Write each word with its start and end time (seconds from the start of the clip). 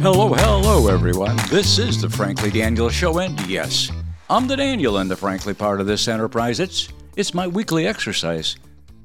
Hello, 0.00 0.32
hello, 0.32 0.88
everyone. 0.88 1.36
This 1.50 1.78
is 1.78 2.00
the 2.00 2.08
Frankly 2.08 2.50
Daniel 2.50 2.88
Show, 2.88 3.18
and 3.18 3.38
yes, 3.46 3.92
I'm 4.30 4.48
the 4.48 4.56
Daniel 4.56 4.96
in 5.00 5.08
the 5.08 5.16
Frankly 5.16 5.52
part 5.52 5.82
of 5.82 5.86
this 5.86 6.08
enterprise. 6.08 6.60
It's 6.60 6.88
it's 7.14 7.34
my 7.34 7.46
weekly 7.46 7.86
exercise, 7.86 8.56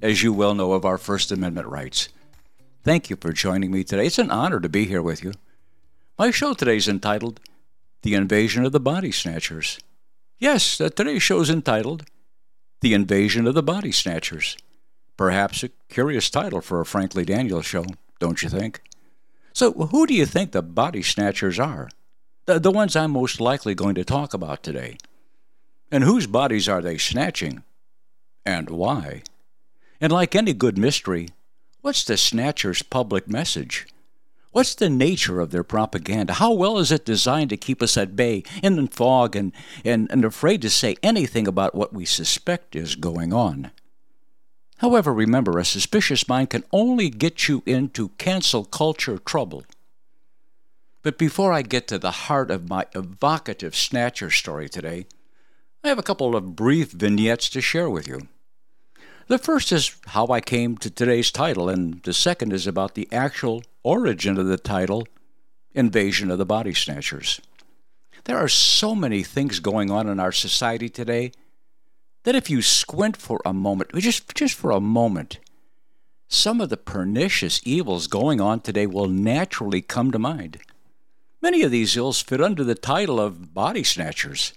as 0.01 0.23
you 0.23 0.31
well 0.31 0.55
know 0.55 0.71
of 0.71 0.85
our 0.85 0.97
First 0.97 1.33
Amendment 1.33 1.67
rights. 1.67 2.07
Thank 2.83 3.09
you 3.09 3.17
for 3.17 3.33
joining 3.33 3.69
me 3.69 3.83
today. 3.83 4.05
It's 4.05 4.17
an 4.17 4.31
honor 4.31 4.61
to 4.61 4.69
be 4.69 4.85
here 4.85 5.01
with 5.01 5.25
you. 5.25 5.33
My 6.23 6.31
show 6.31 6.53
today 6.53 6.77
is 6.77 6.87
entitled 6.87 7.41
"The 8.03 8.13
Invasion 8.13 8.65
of 8.65 8.71
the 8.71 8.79
Body 8.79 9.11
Snatchers." 9.11 9.77
Yes, 10.39 10.79
uh, 10.79 10.87
today's 10.87 11.21
show 11.21 11.41
is 11.41 11.49
entitled 11.49 12.05
"The 12.79 12.93
Invasion 12.93 13.45
of 13.45 13.55
the 13.55 13.61
Body 13.61 13.91
Snatchers." 13.91 14.55
Perhaps 15.17 15.63
a 15.63 15.69
curious 15.89 16.29
title 16.29 16.61
for 16.61 16.79
a 16.79 16.85
Frankly 16.85 17.25
Daniel 17.25 17.61
show, 17.61 17.83
don't 18.19 18.41
you 18.41 18.47
think? 18.47 18.81
So, 19.51 19.73
who 19.73 20.07
do 20.07 20.13
you 20.13 20.25
think 20.25 20.53
the 20.53 20.61
body 20.61 21.03
snatchers 21.03 21.59
are? 21.59 21.89
The, 22.45 22.57
the 22.57 22.71
ones 22.71 22.95
I'm 22.95 23.11
most 23.11 23.41
likely 23.41 23.75
going 23.75 23.95
to 23.95 24.05
talk 24.05 24.33
about 24.33 24.63
today. 24.63 24.95
And 25.91 26.05
whose 26.05 26.25
bodies 26.25 26.69
are 26.69 26.81
they 26.81 26.97
snatching? 26.97 27.63
And 28.45 28.69
why? 28.69 29.23
And 29.99 30.13
like 30.13 30.35
any 30.35 30.53
good 30.53 30.77
mystery, 30.77 31.31
what's 31.81 32.05
the 32.05 32.15
snatcher's 32.15 32.81
public 32.81 33.27
message? 33.27 33.87
What's 34.53 34.75
the 34.75 34.89
nature 34.89 35.41
of 35.41 35.49
their 35.49 35.63
propaganda? 35.63 36.33
How 36.33 36.53
well 36.53 36.77
is 36.77 36.91
it 36.91 37.05
designed 37.05 37.49
to 37.49 37.57
keep 37.57 37.81
us 37.81 37.97
at 37.97 38.15
bay, 38.15 38.43
in 38.61 38.75
the 38.75 38.87
fog, 38.87 39.35
and, 39.35 39.51
and, 39.83 40.07
and 40.11 40.23
afraid 40.23 40.61
to 40.61 40.69
say 40.69 40.95
anything 41.01 41.47
about 41.47 41.73
what 41.73 41.91
we 41.91 42.05
suspect 42.05 42.75
is 42.75 42.95
going 42.95 43.33
on? 43.33 43.71
However, 44.77 45.11
remember, 45.11 45.57
a 45.57 45.65
suspicious 45.65 46.27
mind 46.27 46.51
can 46.51 46.63
only 46.71 47.09
get 47.09 47.47
you 47.47 47.63
into 47.65 48.09
cancel 48.19 48.63
culture 48.63 49.17
trouble. 49.17 49.63
But 51.01 51.17
before 51.17 51.51
I 51.51 51.63
get 51.63 51.87
to 51.87 51.97
the 51.97 52.11
heart 52.11 52.51
of 52.51 52.69
my 52.69 52.85
evocative 52.93 53.75
snatcher 53.75 54.29
story 54.29 54.69
today, 54.69 55.07
I 55.83 55.87
have 55.87 55.99
a 55.99 56.03
couple 56.03 56.35
of 56.35 56.55
brief 56.55 56.91
vignettes 56.91 57.49
to 57.49 57.61
share 57.61 57.89
with 57.89 58.07
you. 58.07 58.27
The 59.27 59.39
first 59.39 59.71
is 59.71 59.95
how 60.07 60.27
I 60.27 60.41
came 60.41 60.77
to 60.77 60.91
today's 60.91 61.31
title, 61.31 61.69
and 61.69 62.03
the 62.03 62.13
second 62.13 62.53
is 62.53 62.67
about 62.67 62.93
the 62.93 63.07
actual 63.11 63.63
origin 63.83 64.37
of 64.37 64.47
the 64.47 64.57
title, 64.57 65.07
Invasion 65.73 66.31
of 66.31 66.37
the 66.37 66.45
Body 66.45 66.73
Snatchers. 66.73 67.41
There 68.25 68.37
are 68.37 68.47
so 68.47 68.95
many 68.95 69.21
things 69.23 69.59
going 69.59 69.91
on 69.91 70.07
in 70.07 70.19
our 70.19 70.31
society 70.31 70.89
today 70.89 71.31
that 72.23 72.35
if 72.35 72.49
you 72.49 72.61
squint 72.61 73.17
for 73.17 73.41
a 73.45 73.53
moment, 73.53 73.91
just, 73.95 74.33
just 74.33 74.55
for 74.55 74.71
a 74.71 74.79
moment, 74.79 75.39
some 76.29 76.61
of 76.61 76.69
the 76.69 76.77
pernicious 76.77 77.59
evils 77.65 78.07
going 78.07 78.39
on 78.39 78.61
today 78.61 78.87
will 78.87 79.07
naturally 79.07 79.81
come 79.81 80.11
to 80.11 80.19
mind. 80.19 80.59
Many 81.41 81.61
of 81.63 81.71
these 81.71 81.97
ills 81.97 82.21
fit 82.21 82.41
under 82.41 82.63
the 82.63 82.75
title 82.75 83.19
of 83.19 83.53
body 83.53 83.83
snatchers. 83.83 84.53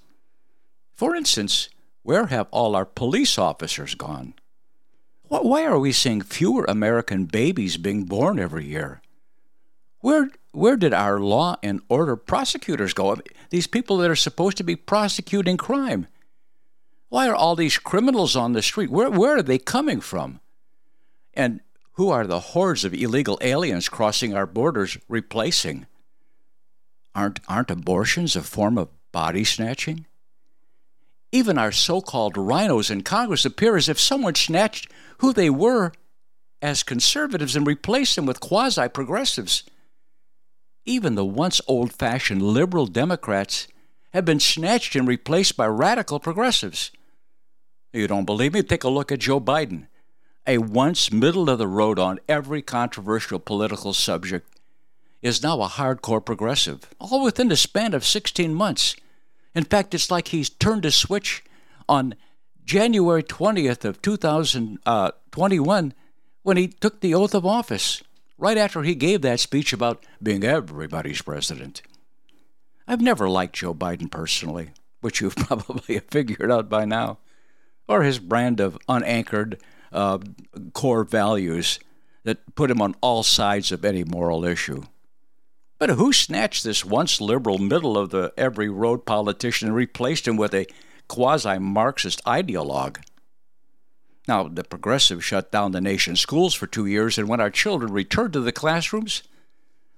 For 0.95 1.17
instance, 1.17 1.69
where 2.03 2.27
have 2.27 2.47
all 2.53 2.77
our 2.77 2.85
police 2.85 3.37
officers 3.37 3.97
gone? 3.97 4.35
Why 5.29 5.65
are 5.65 5.79
we 5.79 5.91
seeing 5.91 6.21
fewer 6.21 6.65
American 6.69 7.25
babies 7.25 7.77
being 7.77 8.05
born 8.05 8.39
every 8.39 8.65
year? 8.65 9.03
Where, 10.07 10.31
where 10.53 10.77
did 10.77 10.95
our 10.95 11.19
law 11.19 11.57
and 11.65 11.81
order 11.89 12.15
prosecutors 12.15 12.93
go? 12.95 13.17
These 13.51 13.67
people 13.67 13.97
that 13.97 14.09
are 14.09 14.15
supposed 14.15 14.57
to 14.59 14.62
be 14.62 14.77
prosecuting 14.77 15.57
crime. 15.57 16.07
Why 17.09 17.27
are 17.29 17.35
all 17.35 17.57
these 17.57 17.77
criminals 17.77 18.37
on 18.37 18.53
the 18.53 18.62
street? 18.62 18.89
Where, 18.89 19.11
where 19.11 19.39
are 19.39 19.43
they 19.43 19.59
coming 19.59 20.00
from? 20.00 20.39
And 21.34 21.59
who 21.94 22.11
are 22.11 22.25
the 22.25 22.39
hordes 22.39 22.84
of 22.84 22.94
illegal 22.94 23.37
aliens 23.41 23.89
crossing 23.89 24.33
our 24.33 24.47
borders 24.47 24.97
replacing? 25.09 25.87
Aren't, 27.12 27.41
aren't 27.49 27.73
abortions 27.73 28.37
a 28.37 28.43
form 28.43 28.78
of 28.78 28.91
body 29.11 29.43
snatching? 29.43 30.06
Even 31.33 31.59
our 31.59 31.73
so 31.73 32.00
called 32.00 32.34
RINOs 32.34 32.93
in 32.93 33.03
Congress 33.03 33.44
appear 33.44 33.77
as 33.77 33.88
if 33.88 33.99
someone 33.99 34.37
snatched 34.37 34.88
who 35.19 35.33
they 35.33 35.50
were 35.50 35.91
as 36.62 36.84
conservatives 36.84 37.56
and 37.56 37.67
replaced 37.67 38.15
them 38.15 38.25
with 38.25 38.38
quasi 38.38 38.88
progressives. 38.88 39.65
Even 40.87 41.17
the 41.17 41.25
once 41.25 41.61
old 41.67 41.93
fashioned 41.93 42.43
liberal 42.43 42.87
Democrats 42.87 43.67
have 44.13 44.25
been 44.25 44.41
snatched 44.41 44.95
and 44.95 45.07
replaced 45.07 45.57
by 45.57 45.67
radical 45.67 46.21
progressives. 46.21 46.93
You 47.93 48.07
don't 48.07 48.25
believe 48.25 48.55
me? 48.55 48.63
Take 48.63 48.85
a 48.85 48.89
look 48.89 49.11
at 49.11 49.19
Joe 49.19 49.41
Biden, 49.41 49.89
a 50.47 50.59
once 50.59 51.13
middle 51.13 51.51
of 51.51 51.59
the 51.59 51.67
road 51.67 51.99
on 51.99 52.21
every 52.29 52.63
controversial 52.63 53.41
political 53.41 53.93
subject, 53.93 54.49
is 55.23 55.43
now 55.43 55.61
a 55.61 55.69
hardcore 55.69 56.25
progressive, 56.25 56.89
all 57.01 57.23
within 57.23 57.49
the 57.49 57.57
span 57.57 57.93
of 57.93 58.05
16 58.05 58.55
months. 58.55 58.95
In 59.57 59.65
fact, 59.65 59.93
it's 59.93 60.11
like 60.11 60.29
he's 60.29 60.51
turned 60.51 60.85
a 60.85 60.93
switch 60.93 61.43
on 61.89 62.15
January 62.65 63.25
20th 63.25 63.85
of 63.85 64.01
2021 64.03 64.79
uh, 64.87 65.91
when 66.43 66.57
he 66.57 66.69
took 66.69 67.01
the 67.01 67.15
oath 67.15 67.35
of 67.35 67.45
office, 67.45 68.03
right 68.39 68.59
after 68.59 68.83
he 68.83 68.95
gave 68.95 69.23
that 69.23 69.41
speech 69.41 69.73
about 69.73 70.05
being 70.23 70.45
everybody's 70.45 71.23
president. 71.23 71.83
I've 72.87 73.01
never 73.01 73.29
liked 73.29 73.57
Joe 73.57 73.75
Biden 73.75 74.11
personally, 74.11 74.71
which 75.01 75.21
you've 75.21 75.37
probably 75.37 75.99
figured 75.99 76.51
out 76.51 76.69
by 76.69 76.85
now 76.85 77.19
or 77.89 78.03
his 78.03 78.19
brand 78.19 78.61
of 78.61 78.79
unanchored 78.89 79.61
uh, 79.93 80.19
core 80.73 81.05
values 81.05 81.79
that 82.25 82.55
put 82.55 82.71
him 82.71 82.83
on 82.83 82.95
all 83.01 83.23
sides 83.23 83.71
of 83.71 83.85
any 83.85 84.05
moral 84.05 84.45
issue. 84.45 84.83
But 85.79 85.91
who 85.91 86.13
snatched 86.13 86.65
this 86.65 86.85
once 86.85 87.21
liberal, 87.21 87.59
middle 87.59 87.99
of 87.99 88.11
the 88.11 88.33
every 88.37 88.69
road 88.69 89.05
politician 89.05 89.69
and 89.69 89.77
replaced 89.77 90.27
him 90.27 90.37
with 90.37 90.55
a 90.55 90.67
quasi 91.09 91.59
Marxist 91.59 92.25
ideologue? 92.25 92.99
Now, 94.28 94.48
the 94.48 94.64
progressives 94.64 95.25
shut 95.25 95.53
down 95.53 95.72
the 95.72 95.81
nation's 95.81 96.20
schools 96.20 96.54
for 96.54 96.66
two 96.66 96.87
years, 96.87 97.16
and 97.19 97.28
when 97.28 97.41
our 97.41 97.50
children 97.50 97.92
return 97.92 98.32
to 98.32 98.41
the 98.41 98.53
classrooms, 98.53 99.22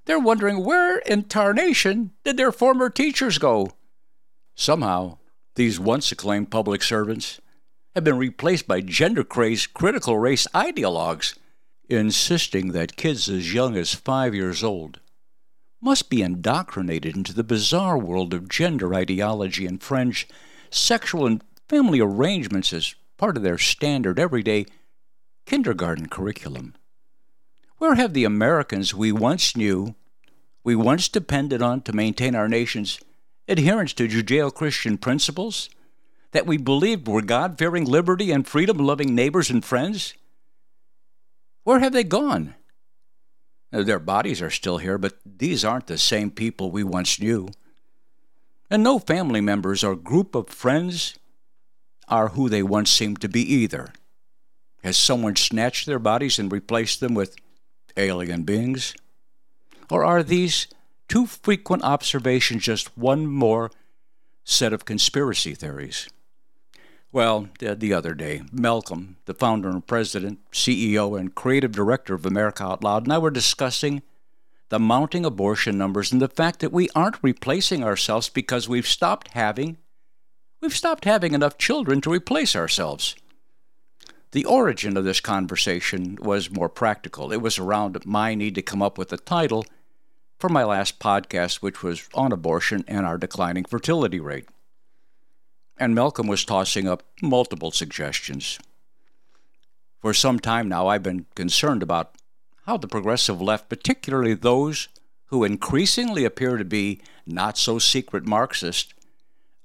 they're 0.04 0.18
wondering 0.18 0.64
where 0.64 0.98
in 0.98 1.24
tarnation 1.24 2.12
did 2.24 2.36
their 2.36 2.52
former 2.52 2.90
teachers 2.90 3.38
go? 3.38 3.72
Somehow, 4.54 5.18
these 5.54 5.80
once 5.80 6.12
acclaimed 6.12 6.50
public 6.50 6.82
servants 6.82 7.40
have 7.94 8.04
been 8.04 8.18
replaced 8.18 8.68
by 8.68 8.80
gender 8.80 9.24
crazed 9.24 9.74
critical 9.74 10.18
race 10.18 10.46
ideologues, 10.54 11.36
insisting 11.88 12.72
that 12.72 12.96
kids 12.96 13.28
as 13.28 13.52
young 13.54 13.76
as 13.76 13.94
five 13.94 14.34
years 14.34 14.62
old 14.62 15.00
must 15.80 16.10
be 16.10 16.22
indoctrinated 16.22 17.16
into 17.16 17.32
the 17.32 17.44
bizarre 17.44 17.96
world 17.96 18.34
of 18.34 18.48
gender 18.48 18.94
ideology 18.94 19.64
and 19.64 19.82
fringe 19.82 20.28
sexual 20.70 21.24
and 21.24 21.42
family 21.68 22.00
arrangements 22.00 22.72
as 22.72 22.94
part 23.18 23.36
of 23.36 23.42
their 23.42 23.58
standard 23.58 24.18
everyday 24.18 24.64
kindergarten 25.44 26.08
curriculum. 26.08 26.74
Where 27.76 27.96
have 27.96 28.14
the 28.14 28.24
Americans 28.24 28.94
we 28.94 29.12
once 29.12 29.56
knew, 29.56 29.94
we 30.64 30.74
once 30.74 31.08
depended 31.08 31.60
on 31.60 31.82
to 31.82 31.92
maintain 31.92 32.34
our 32.34 32.48
nation's 32.48 33.00
adherence 33.46 33.92
to 33.94 34.08
Judeo 34.08 34.54
Christian 34.54 34.96
principles, 34.96 35.68
that 36.32 36.46
we 36.46 36.56
believed 36.56 37.08
were 37.08 37.22
God 37.22 37.58
fearing, 37.58 37.84
liberty, 37.84 38.30
and 38.30 38.46
freedom 38.46 38.78
loving 38.78 39.14
neighbors 39.14 39.50
and 39.50 39.64
friends? 39.64 40.14
Where 41.64 41.80
have 41.80 41.92
they 41.92 42.04
gone? 42.04 42.54
Their 43.70 43.98
bodies 43.98 44.40
are 44.40 44.50
still 44.50 44.78
here, 44.78 44.98
but 44.98 45.18
these 45.24 45.64
aren't 45.64 45.86
the 45.86 45.98
same 45.98 46.30
people 46.30 46.70
we 46.70 46.84
once 46.84 47.20
knew. 47.20 47.48
And 48.70 48.82
no 48.82 48.98
family 48.98 49.40
members 49.40 49.82
or 49.82 49.96
group 49.96 50.34
of 50.34 50.48
friends 50.48 51.17
are 52.08 52.28
who 52.28 52.48
they 52.48 52.62
once 52.62 52.90
seemed 52.90 53.20
to 53.20 53.28
be 53.28 53.40
either. 53.40 53.92
Has 54.82 54.96
someone 54.96 55.36
snatched 55.36 55.86
their 55.86 55.98
bodies 55.98 56.38
and 56.38 56.50
replaced 56.50 57.00
them 57.00 57.14
with 57.14 57.36
alien 57.96 58.44
beings? 58.44 58.94
Or 59.90 60.04
are 60.04 60.22
these 60.22 60.68
too 61.08 61.26
frequent 61.26 61.82
observations 61.82 62.62
just 62.62 62.96
one 62.96 63.26
more 63.26 63.70
set 64.44 64.72
of 64.72 64.84
conspiracy 64.84 65.54
theories? 65.54 66.08
Well, 67.10 67.48
the 67.58 67.92
other 67.94 68.14
day, 68.14 68.42
Malcolm, 68.52 69.16
the 69.24 69.32
founder 69.32 69.70
and 69.70 69.86
president, 69.86 70.40
CEO, 70.52 71.18
and 71.18 71.34
creative 71.34 71.72
director 71.72 72.14
of 72.14 72.26
America 72.26 72.64
Out 72.64 72.84
Loud, 72.84 73.04
and 73.04 73.12
I 73.12 73.18
were 73.18 73.30
discussing 73.30 74.02
the 74.68 74.78
mounting 74.78 75.24
abortion 75.24 75.78
numbers 75.78 76.12
and 76.12 76.20
the 76.20 76.28
fact 76.28 76.60
that 76.60 76.72
we 76.72 76.90
aren't 76.94 77.22
replacing 77.22 77.82
ourselves 77.82 78.28
because 78.28 78.68
we've 78.68 78.86
stopped 78.86 79.28
having 79.28 79.78
we've 80.60 80.76
stopped 80.76 81.04
having 81.04 81.34
enough 81.34 81.58
children 81.58 82.00
to 82.00 82.12
replace 82.12 82.56
ourselves. 82.56 83.14
The 84.32 84.44
origin 84.44 84.96
of 84.96 85.04
this 85.04 85.20
conversation 85.20 86.18
was 86.20 86.50
more 86.50 86.68
practical. 86.68 87.32
It 87.32 87.40
was 87.40 87.58
around 87.58 88.04
my 88.04 88.34
need 88.34 88.54
to 88.56 88.62
come 88.62 88.82
up 88.82 88.98
with 88.98 89.12
a 89.12 89.16
title 89.16 89.64
for 90.38 90.48
my 90.48 90.64
last 90.64 90.98
podcast, 90.98 91.56
which 91.56 91.82
was 91.82 92.08
on 92.14 92.32
abortion 92.32 92.84
and 92.86 93.06
our 93.06 93.16
declining 93.16 93.64
fertility 93.64 94.20
rate. 94.20 94.46
And 95.78 95.94
Malcolm 95.94 96.26
was 96.26 96.44
tossing 96.44 96.86
up 96.86 97.02
multiple 97.22 97.70
suggestions. 97.70 98.58
For 100.00 100.12
some 100.12 100.38
time 100.38 100.68
now, 100.68 100.88
I've 100.88 101.02
been 101.02 101.26
concerned 101.34 101.82
about 101.82 102.14
how 102.66 102.76
the 102.76 102.86
progressive 102.86 103.40
left, 103.40 103.68
particularly 103.68 104.34
those 104.34 104.88
who 105.26 105.44
increasingly 105.44 106.24
appear 106.24 106.56
to 106.56 106.64
be 106.64 107.00
not 107.26 107.56
so 107.56 107.78
secret 107.78 108.26
Marxist, 108.26 108.94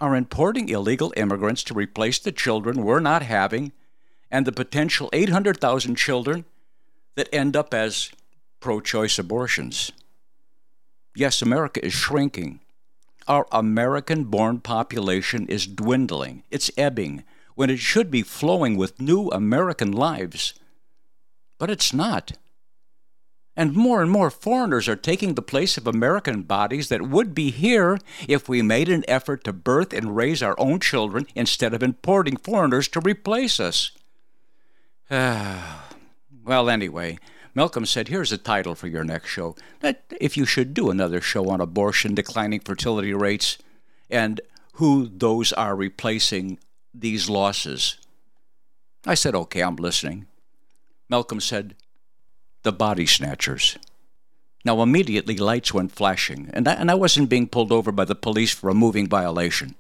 are 0.04 0.18
importing 0.18 0.68
illegal 0.68 1.14
immigrants 1.16 1.64
to 1.64 1.74
replace 1.74 2.20
the 2.20 2.34
children 2.34 2.84
we're 2.84 3.00
not 3.00 3.22
having 3.22 3.72
and 4.30 4.46
the 4.46 4.52
potential 4.52 5.10
800,000 5.14 5.96
children 5.96 6.44
that 7.16 7.34
end 7.34 7.56
up 7.56 7.74
as 7.74 8.12
pro 8.60 8.82
choice 8.82 9.18
abortions. 9.18 9.94
Yes, 11.16 11.42
America 11.42 11.84
is 11.86 11.94
shrinking. 11.94 12.60
Our 13.30 13.48
American 13.50 14.26
born 14.26 14.60
population 14.60 15.48
is 15.48 15.66
dwindling, 15.66 16.44
it's 16.52 16.70
ebbing, 16.76 17.24
when 17.56 17.70
it 17.70 17.80
should 17.80 18.12
be 18.12 18.24
flowing 18.24 18.76
with 18.76 19.00
new 19.00 19.30
American 19.30 19.94
lives. 19.94 20.54
But 21.58 21.70
it's 21.70 21.94
not. 21.94 22.34
And 23.56 23.76
more 23.76 24.02
and 24.02 24.10
more 24.10 24.32
foreigners 24.32 24.88
are 24.88 24.96
taking 24.96 25.36
the 25.36 25.42
place 25.44 25.78
of 25.78 25.86
American 25.86 26.42
bodies 26.42 26.90
that 26.90 27.04
would 27.04 27.36
be 27.36 27.52
here 27.52 28.00
if 28.28 28.50
we 28.50 28.62
made 28.64 28.90
an 28.90 29.04
effort 29.08 29.44
to 29.44 29.54
birth 29.54 29.94
and 29.94 30.16
raise 30.16 30.42
our 30.42 30.60
own 30.60 30.80
children 30.80 31.28
instead 31.36 31.74
of 31.74 31.84
importing 31.84 32.38
foreigners 32.38 32.88
to 32.90 33.00
replace 33.00 33.60
us. 33.60 33.92
well, 35.10 36.70
anyway, 36.70 37.20
Malcolm 37.54 37.86
said, 37.86 38.08
Here's 38.08 38.32
a 38.32 38.38
title 38.38 38.74
for 38.74 38.88
your 38.88 39.04
next 39.04 39.30
show. 39.30 39.56
That 39.82 40.04
if 40.20 40.36
you 40.36 40.46
should 40.46 40.74
do 40.74 40.90
another 40.90 41.22
show 41.22 41.50
on 41.50 41.62
abortion, 41.62 42.16
declining 42.16 42.62
fertility 42.62 43.14
rates, 43.14 43.60
and 44.10 44.42
who 44.74 45.08
those 45.08 45.54
are 45.54 45.76
replacing 45.76 46.58
these 46.94 47.30
losses. 47.30 47.98
I 49.06 49.14
said, 49.14 49.36
Okay, 49.36 49.62
I'm 49.62 49.76
listening. 49.76 50.26
Malcolm 51.10 51.40
said, 51.40 51.76
The 52.64 52.72
body 52.74 53.06
snatchers. 53.06 53.78
Now, 54.66 54.82
immediately 54.82 55.38
lights 55.38 55.74
went 55.74 55.92
flashing, 55.92 56.50
and 56.54 56.68
I, 56.68 56.74
and 56.74 56.90
I 56.90 56.96
wasn't 56.96 57.30
being 57.30 57.48
pulled 57.48 57.72
over 57.72 57.92
by 57.92 58.06
the 58.06 58.16
police 58.16 58.54
for 58.54 58.70
a 58.70 58.74
moving 58.74 59.08
violation. 59.08 59.76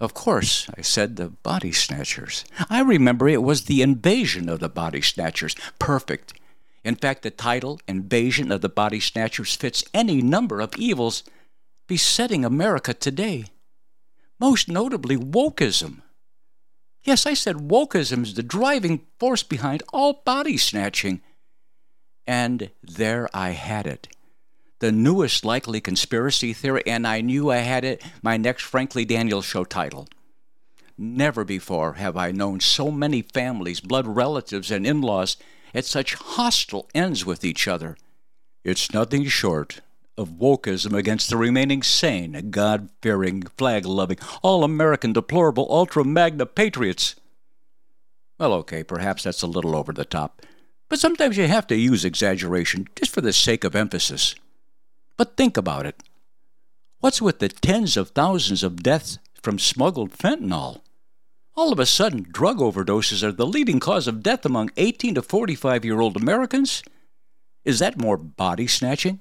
Of 0.00 0.14
course, 0.14 0.68
I 0.76 0.82
said, 0.82 1.16
the 1.16 1.30
body 1.30 1.72
snatchers. 1.72 2.44
I 2.70 2.80
remember 2.80 3.28
it 3.28 3.42
was 3.42 3.64
the 3.64 3.82
invasion 3.82 4.48
of 4.48 4.60
the 4.60 4.68
body 4.68 5.02
snatchers. 5.02 5.56
Perfect. 5.78 6.34
In 6.84 6.94
fact, 6.94 7.22
the 7.22 7.30
title, 7.30 7.80
Invasion 7.88 8.52
of 8.52 8.60
the 8.60 8.68
Body 8.68 9.00
Snatchers, 9.00 9.56
fits 9.56 9.84
any 9.94 10.20
number 10.20 10.60
of 10.60 10.76
evils 10.76 11.24
besetting 11.88 12.44
America 12.44 12.92
today. 12.92 13.46
Most 14.38 14.68
notably, 14.68 15.16
wokeism. 15.16 16.02
Yes, 17.02 17.24
I 17.24 17.34
said 17.34 17.56
wokeism 17.56 18.22
is 18.22 18.34
the 18.34 18.42
driving 18.42 19.06
force 19.18 19.42
behind 19.42 19.82
all 19.92 20.22
body 20.24 20.58
snatching. 20.58 21.22
And 22.26 22.70
there 22.82 23.28
I 23.34 23.50
had 23.50 23.86
it. 23.86 24.08
The 24.80 24.92
newest 24.92 25.44
likely 25.44 25.80
conspiracy 25.80 26.52
theory, 26.52 26.82
and 26.86 27.06
I 27.06 27.20
knew 27.20 27.50
I 27.50 27.58
had 27.58 27.84
it, 27.84 28.02
my 28.22 28.36
next 28.36 28.62
Frankly 28.64 29.04
Daniels 29.04 29.44
show 29.44 29.64
title. 29.64 30.08
Never 30.96 31.44
before 31.44 31.94
have 31.94 32.16
I 32.16 32.30
known 32.30 32.60
so 32.60 32.90
many 32.90 33.22
families, 33.22 33.80
blood 33.80 34.06
relatives, 34.06 34.70
and 34.70 34.86
in 34.86 35.00
laws 35.00 35.36
at 35.74 35.84
such 35.84 36.14
hostile 36.14 36.88
ends 36.94 37.26
with 37.26 37.44
each 37.44 37.66
other. 37.66 37.96
It's 38.62 38.92
nothing 38.92 39.26
short 39.26 39.80
of 40.16 40.30
wokeism 40.30 40.96
against 40.96 41.28
the 41.28 41.36
remaining 41.36 41.82
sane, 41.82 42.50
God 42.50 42.88
fearing, 43.02 43.42
flag 43.58 43.84
loving, 43.84 44.18
all 44.42 44.62
American, 44.62 45.12
deplorable, 45.12 45.66
ultra 45.68 46.04
MAGA 46.04 46.46
patriots. 46.46 47.16
Well, 48.38 48.52
okay, 48.54 48.84
perhaps 48.84 49.24
that's 49.24 49.42
a 49.42 49.48
little 49.48 49.74
over 49.74 49.92
the 49.92 50.04
top, 50.04 50.42
but 50.94 51.00
sometimes 51.00 51.36
you 51.36 51.48
have 51.48 51.66
to 51.66 51.74
use 51.74 52.04
exaggeration 52.04 52.86
just 52.94 53.12
for 53.12 53.20
the 53.20 53.32
sake 53.32 53.64
of 53.64 53.74
emphasis. 53.74 54.36
But 55.16 55.36
think 55.36 55.56
about 55.56 55.86
it. 55.86 56.00
What's 57.00 57.20
with 57.20 57.40
the 57.40 57.48
tens 57.48 57.96
of 57.96 58.10
thousands 58.10 58.62
of 58.62 58.80
deaths 58.80 59.18
from 59.42 59.58
smuggled 59.58 60.12
fentanyl? 60.12 60.82
All 61.56 61.72
of 61.72 61.80
a 61.80 61.84
sudden, 61.84 62.24
drug 62.30 62.58
overdoses 62.58 63.24
are 63.24 63.32
the 63.32 63.44
leading 63.44 63.80
cause 63.80 64.06
of 64.06 64.22
death 64.22 64.46
among 64.46 64.70
18 64.76 65.16
to 65.16 65.22
45 65.22 65.84
year 65.84 65.98
old 65.98 66.16
Americans? 66.16 66.84
Is 67.64 67.80
that 67.80 68.00
more 68.00 68.16
body 68.16 68.68
snatching? 68.68 69.18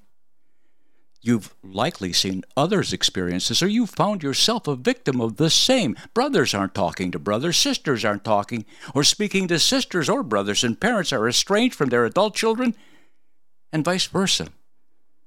You've 1.25 1.55
likely 1.63 2.11
seen 2.11 2.43
others 2.57 2.91
experiences, 2.91 3.63
or 3.63 3.67
you've 3.67 3.89
found 3.89 4.21
yourself 4.23 4.67
a 4.67 4.75
victim 4.75 5.21
of 5.21 5.37
the 5.37 5.49
same. 5.49 5.95
Brothers 6.13 6.53
aren't 6.53 6.75
talking 6.75 7.11
to 7.11 7.17
brothers, 7.19 7.55
sisters 7.55 8.03
aren't 8.03 8.25
talking 8.25 8.65
or 8.93 9.05
speaking 9.05 9.47
to 9.47 9.57
sisters 9.57 10.09
or 10.09 10.21
brothers, 10.21 10.65
and 10.65 10.81
parents 10.81 11.13
are 11.13 11.25
estranged 11.25 11.75
from 11.75 11.89
their 11.89 12.05
adult 12.05 12.35
children, 12.35 12.75
and 13.71 13.85
vice 13.85 14.05
versa. 14.05 14.49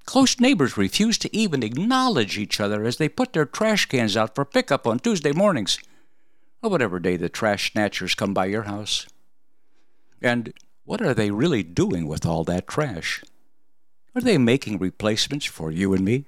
Close 0.05 0.39
neighbors 0.39 0.77
refuse 0.77 1.17
to 1.17 1.35
even 1.35 1.63
acknowledge 1.63 2.37
each 2.37 2.61
other 2.61 2.85
as 2.85 2.99
they 2.99 3.09
put 3.09 3.33
their 3.33 3.47
trash 3.47 3.87
cans 3.87 4.19
out 4.19 4.35
for 4.35 4.45
pickup 4.45 4.87
on 4.87 4.99
Tuesday 4.99 5.33
mornings 5.33 5.79
or 6.63 6.69
whatever 6.69 7.01
day 7.01 7.17
the 7.17 7.31
trash 7.31 7.73
snatchers 7.73 8.15
come 8.15 8.35
by 8.35 8.45
your 8.45 8.65
house. 8.65 9.07
And 10.21 10.53
what 10.85 11.01
are 11.01 11.15
they 11.15 11.31
really 11.31 11.63
doing 11.63 12.07
with 12.07 12.27
all 12.27 12.45
that 12.45 12.69
trash? 12.69 13.23
Are 14.17 14.23
they 14.23 14.39
making 14.39 14.79
replacements 14.79 15.45
for 15.45 15.71
you 15.71 15.93
and 15.93 16.03
me? 16.03 16.25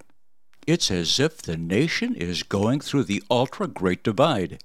It's 0.66 0.90
as 0.90 1.18
if 1.18 1.38
the 1.38 1.56
nation 1.56 2.14
is 2.14 2.42
going 2.42 2.80
through 2.80 3.04
the 3.04 3.22
ultra 3.30 3.66
great 3.66 4.04
divide. 4.04 4.62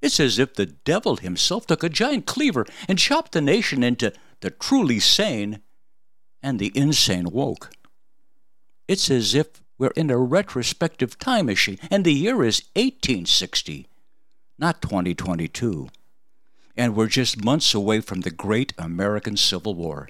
It's 0.00 0.20
as 0.20 0.38
if 0.38 0.54
the 0.54 0.66
devil 0.66 1.16
himself 1.16 1.66
took 1.66 1.82
a 1.82 1.88
giant 1.88 2.26
cleaver 2.26 2.64
and 2.86 3.00
chopped 3.00 3.32
the 3.32 3.40
nation 3.40 3.82
into 3.82 4.12
the 4.40 4.50
truly 4.50 5.00
sane 5.00 5.60
and 6.40 6.60
the 6.60 6.70
insane 6.74 7.30
woke. 7.30 7.72
It's 8.86 9.10
as 9.10 9.34
if 9.34 9.60
we're 9.76 9.92
in 9.96 10.10
a 10.10 10.16
retrospective 10.16 11.18
time 11.18 11.46
machine 11.46 11.80
and 11.90 12.04
the 12.04 12.14
year 12.14 12.44
is 12.44 12.62
1860 12.76 13.88
not 14.56 14.80
2022. 14.80 15.88
And 16.76 16.94
we're 16.94 17.08
just 17.08 17.44
months 17.44 17.74
away 17.74 18.00
from 18.00 18.20
the 18.20 18.30
great 18.30 18.72
American 18.78 19.36
Civil 19.36 19.74
War. 19.74 20.06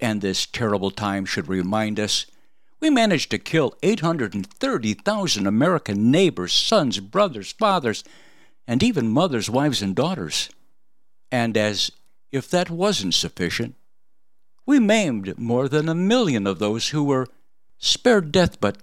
And 0.00 0.20
this 0.20 0.46
terrible 0.46 0.90
time 0.90 1.24
should 1.24 1.48
remind 1.48 1.98
us 1.98 2.26
we 2.80 2.90
managed 2.90 3.30
to 3.32 3.38
kill 3.38 3.74
830,000 3.82 5.46
American 5.46 6.10
neighbors, 6.10 6.52
sons, 6.52 7.00
brothers, 7.00 7.52
fathers, 7.52 8.04
and 8.66 8.82
even 8.82 9.08
mothers, 9.08 9.50
wives, 9.50 9.82
and 9.82 9.96
daughters. 9.96 10.50
And 11.32 11.56
as 11.56 11.90
if 12.30 12.48
that 12.50 12.70
wasn't 12.70 13.14
sufficient, 13.14 13.74
we 14.64 14.78
maimed 14.78 15.38
more 15.38 15.68
than 15.68 15.88
a 15.88 15.94
million 15.94 16.46
of 16.46 16.58
those 16.58 16.90
who 16.90 17.02
were 17.02 17.26
spared 17.78 18.30
death 18.30 18.60
but 18.60 18.78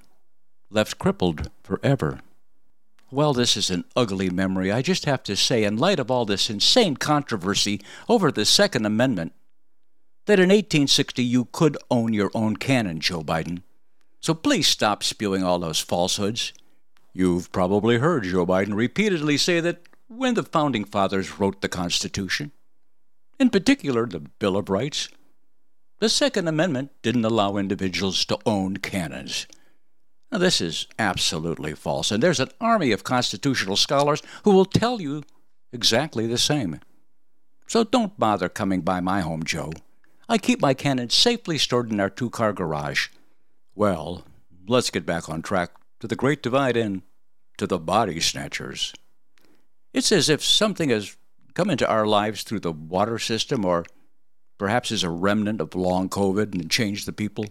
left 0.70 0.98
crippled 0.98 1.50
forever. 1.64 2.20
Well, 3.12 3.34
this 3.34 3.56
is 3.56 3.70
an 3.70 3.86
ugly 3.96 4.30
memory. 4.30 4.72
I 4.72 4.82
just 4.82 5.06
have 5.06 5.24
to 5.24 5.36
say, 5.36 5.64
in 5.64 5.78
light 5.78 6.00
of 6.00 6.10
all 6.10 6.26
this 6.26 6.50
insane 6.50 6.98
controversy 6.98 7.80
over 8.10 8.32
the 8.32 8.46
Second 8.46 8.86
Amendment, 8.86 9.34
that 10.26 10.40
in 10.40 10.50
1860 10.50 11.24
you 11.24 11.46
could 11.52 11.78
own 11.90 12.14
your 12.14 12.32
own 12.34 12.56
cannon, 12.58 13.00
Joe 13.00 13.22
Biden. 13.22 13.62
So 14.20 14.34
please 14.34 14.68
stop 14.68 15.04
spewing 15.04 15.44
all 15.44 15.60
those 15.60 15.80
falsehoods. 15.80 16.54
You've 17.14 17.52
probably 17.52 18.00
heard 18.00 18.24
Joe 18.24 18.46
Biden 18.46 18.76
repeatedly 18.76 19.38
say 19.38 19.60
that 19.60 19.88
when 20.08 20.34
the 20.34 20.44
Founding 20.44 20.84
Fathers 20.84 21.40
wrote 21.40 21.62
the 21.62 21.70
Constitution, 21.70 22.52
in 23.40 23.50
particular 23.50 24.06
the 24.06 24.20
Bill 24.20 24.58
of 24.58 24.70
Rights, 24.70 25.10
the 26.00 26.10
Second 26.10 26.48
Amendment 26.48 26.92
didn't 27.02 27.26
allow 27.26 27.58
individuals 27.58 28.26
to 28.26 28.38
own 28.46 28.78
cannons. 28.78 29.48
Now, 30.32 30.40
this 30.40 30.60
is 30.60 30.88
absolutely 31.00 31.74
false, 31.74 32.12
and 32.12 32.22
there's 32.22 32.40
an 32.40 32.50
army 32.60 32.92
of 32.92 33.04
constitutional 33.04 33.78
scholars 33.78 34.22
who 34.44 34.52
will 34.52 34.66
tell 34.66 35.00
you 35.00 35.24
exactly 35.72 36.28
the 36.28 36.38
same. 36.38 36.80
So 37.68 37.84
don't 37.84 38.20
bother 38.20 38.50
coming 38.50 38.82
by 38.82 39.00
my 39.00 39.22
home, 39.22 39.44
Joe. 39.44 39.72
I 40.28 40.38
keep 40.38 40.62
my 40.62 40.74
cannons 40.74 41.14
safely 41.14 41.58
stored 41.58 41.92
in 41.92 42.00
our 42.00 42.10
two 42.10 42.30
car 42.30 42.52
garage. 42.52 43.10
Well, 43.76 44.26
let's 44.68 44.90
get 44.90 45.06
back 45.06 45.30
on 45.30 45.42
track 45.42 45.72
to 46.00 46.08
the 46.08 46.16
Great 46.16 46.42
Divide 46.42 46.78
and 46.78 47.04
to 47.58 47.68
the 47.68 47.80
body 47.80 48.20
snatchers. 48.20 48.94
It's 49.94 50.12
as 50.12 50.28
if 50.30 50.44
something 50.44 50.90
has 50.90 51.16
come 51.54 51.70
into 51.70 51.88
our 51.88 52.06
lives 52.06 52.44
through 52.44 52.62
the 52.62 52.72
water 52.72 53.20
system 53.20 53.64
or 53.64 53.86
perhaps 54.58 54.92
is 54.92 55.04
a 55.04 55.10
remnant 55.10 55.62
of 55.62 55.76
long 55.76 56.10
COVID 56.10 56.54
and 56.54 56.72
changed 56.72 57.06
the 57.06 57.14
people. 57.14 57.46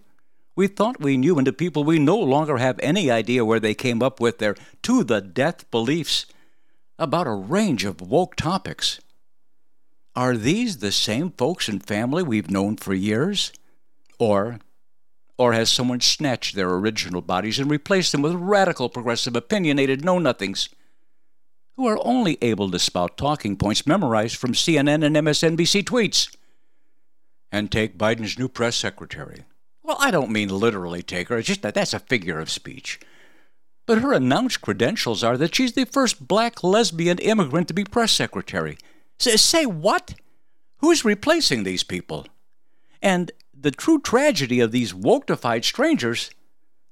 We 0.57 0.67
thought 0.69 1.01
we 1.01 1.17
knew, 1.17 1.35
the 1.43 1.53
people 1.53 1.85
we 1.85 1.99
no 1.99 2.17
longer 2.17 2.59
have 2.59 2.79
any 2.81 3.11
idea 3.11 3.45
where 3.45 3.61
they 3.61 3.75
came 3.75 4.03
up 4.03 4.21
with 4.21 4.39
their 4.39 4.57
to 4.83 5.03
the 5.03 5.21
death 5.21 5.71
beliefs 5.71 6.27
about 6.99 7.27
a 7.27 7.33
range 7.33 7.85
of 7.85 8.01
woke 8.01 8.37
topics. 8.37 9.01
Are 10.17 10.37
these 10.37 10.79
the 10.79 10.93
same 10.93 11.33
folks 11.33 11.69
and 11.69 11.85
family 11.85 12.23
we've 12.23 12.51
known 12.51 12.77
for 12.77 12.95
years? 12.95 13.53
Or 14.19 14.61
Or 15.37 15.53
has 15.53 15.73
someone 15.73 16.01
snatched 16.01 16.55
their 16.55 16.71
original 16.71 17.21
bodies 17.21 17.59
and 17.59 17.69
replaced 17.69 18.13
them 18.13 18.23
with 18.23 18.35
radical, 18.35 18.89
progressive, 18.89 19.35
opinionated 19.35 20.05
know 20.05 20.21
nothings 20.21 20.69
who 21.77 21.89
are 21.89 21.99
only 22.07 22.39
able 22.41 22.71
to 22.71 22.79
spout 22.79 23.17
talking 23.17 23.57
points 23.57 23.87
memorized 23.87 24.37
from 24.37 24.53
CNN 24.53 25.05
and 25.05 25.17
MSNBC 25.17 25.83
tweets? 25.83 26.35
And 27.51 27.71
take 27.71 27.99
Biden's 27.99 28.39
new 28.39 28.49
press 28.49 28.77
secretary. 28.77 29.45
Well, 29.83 29.97
I 29.99 30.13
don't 30.13 30.31
mean 30.31 30.49
literally 30.49 31.03
take 31.03 31.29
her, 31.29 31.39
it's 31.39 31.49
just 31.49 31.63
that 31.63 31.75
that's 31.75 31.95
a 31.95 31.99
figure 31.99 32.39
of 32.39 32.51
speech. 32.51 33.01
But 33.87 33.99
her 33.99 34.13
announced 34.13 34.61
credentials 34.61 35.25
are 35.25 35.37
that 35.37 35.55
she's 35.55 35.73
the 35.73 35.85
first 35.85 36.27
black 36.27 36.63
lesbian 36.63 37.19
immigrant 37.19 37.67
to 37.69 37.75
be 37.75 37.85
press 37.85 38.13
secretary. 38.13 38.79
Say, 39.19 39.37
say 39.37 39.67
what? 39.67 40.15
Who's 40.79 41.05
replacing 41.05 41.63
these 41.63 41.83
people? 41.83 42.27
And 43.01 43.33
the 43.59 43.71
true 43.71 44.01
tragedy 44.01 44.61
of 44.61 44.73
these 44.73 44.93
wokedified 44.93 45.65
strangers, 45.65 46.31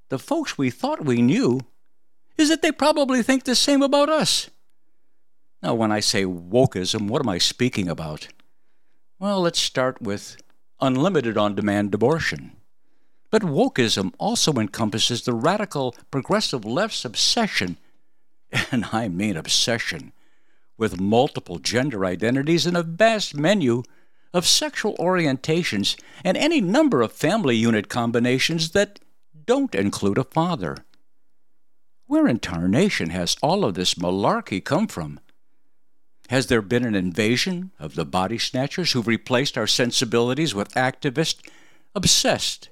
the 0.09 0.19
folks 0.19 0.57
we 0.57 0.71
thought 0.71 1.05
we 1.05 1.21
knew, 1.21 1.61
is 2.38 2.49
that 2.49 2.62
they 2.62 2.73
probably 2.73 3.23
think 3.23 3.45
the 3.45 3.55
same 3.55 3.83
about 3.83 4.09
us. 4.09 4.50
Now, 5.62 5.75
when 5.75 5.93
I 5.93 6.00
say 6.00 6.25
wokeism, 6.25 7.09
what 7.09 7.23
am 7.23 7.29
I 7.29 7.38
speaking 7.38 7.88
about? 7.88 8.29
Well, 9.19 9.41
let's 9.43 9.61
start 9.61 10.02
with 10.02 10.37
unlimited 10.81 11.38
on 11.38 11.55
demand 11.55 11.95
abortion. 11.95 12.52
But 13.31 13.43
wokeism 13.43 14.12
also 14.19 14.52
encompasses 14.55 15.23
the 15.23 15.33
radical 15.33 15.95
progressive 16.11 16.64
left's 16.64 17.05
obsession, 17.05 17.76
and 18.73 18.87
I 18.93 19.09
mean 19.09 19.37
obsession, 19.37 20.12
with 20.76 21.00
multiple 21.00 21.59
gender 21.59 22.05
identities 22.05 22.67
and 22.67 22.76
a 22.76 22.83
vast 22.83 23.35
menu 23.35 23.83
of 24.33 24.47
sexual 24.47 24.97
orientations 24.97 25.97
and 26.25 26.37
any 26.37 26.61
number 26.61 27.02
of 27.02 27.12
family 27.12 27.57
unit 27.57 27.88
combinations 27.88 28.71
that 28.71 28.99
don't 29.47 29.75
include 29.75 30.19
a 30.19 30.25
father. 30.25 30.76
Where 32.07 32.26
in 32.26 32.38
tarnation 32.38 33.11
has 33.11 33.37
all 33.43 33.64
of 33.64 33.75
this 33.75 33.95
malarkey 33.95 34.64
come 34.64 34.87
from? 34.87 35.21
Has 36.29 36.47
there 36.47 36.62
been 36.62 36.85
an 36.85 36.95
invasion 36.95 37.73
of 37.79 37.95
the 37.95 38.05
body 38.05 38.38
snatchers 38.38 38.93
who've 38.93 39.07
replaced 39.07 39.59
our 39.59 39.67
sensibilities 39.67 40.55
with 40.55 40.73
activists 40.75 41.47
obsessed 41.95 42.71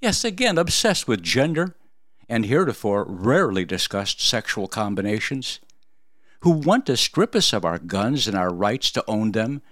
Yes, 0.00 0.24
again, 0.24 0.58
obsessed 0.58 1.08
with 1.08 1.22
gender 1.22 1.74
and 2.28 2.46
heretofore 2.46 3.04
rarely 3.04 3.64
discussed 3.64 4.20
sexual 4.20 4.68
combinations, 4.68 5.58
who 6.40 6.50
want 6.50 6.86
to 6.86 6.96
strip 6.96 7.34
us 7.34 7.52
of 7.52 7.64
our 7.64 7.78
guns 7.78 8.28
and 8.28 8.36
our 8.36 8.52
rights 8.52 8.90
to 8.92 9.04
own 9.08 9.32
them, 9.32 9.62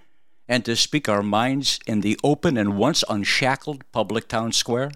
and 0.47 0.63
to 0.65 0.75
speak 0.75 1.09
our 1.09 1.23
minds 1.23 1.79
in 1.85 2.01
the 2.01 2.19
open 2.23 2.57
and 2.57 2.77
once 2.77 3.03
unshackled 3.09 3.89
public 3.91 4.27
town 4.27 4.51
square? 4.51 4.91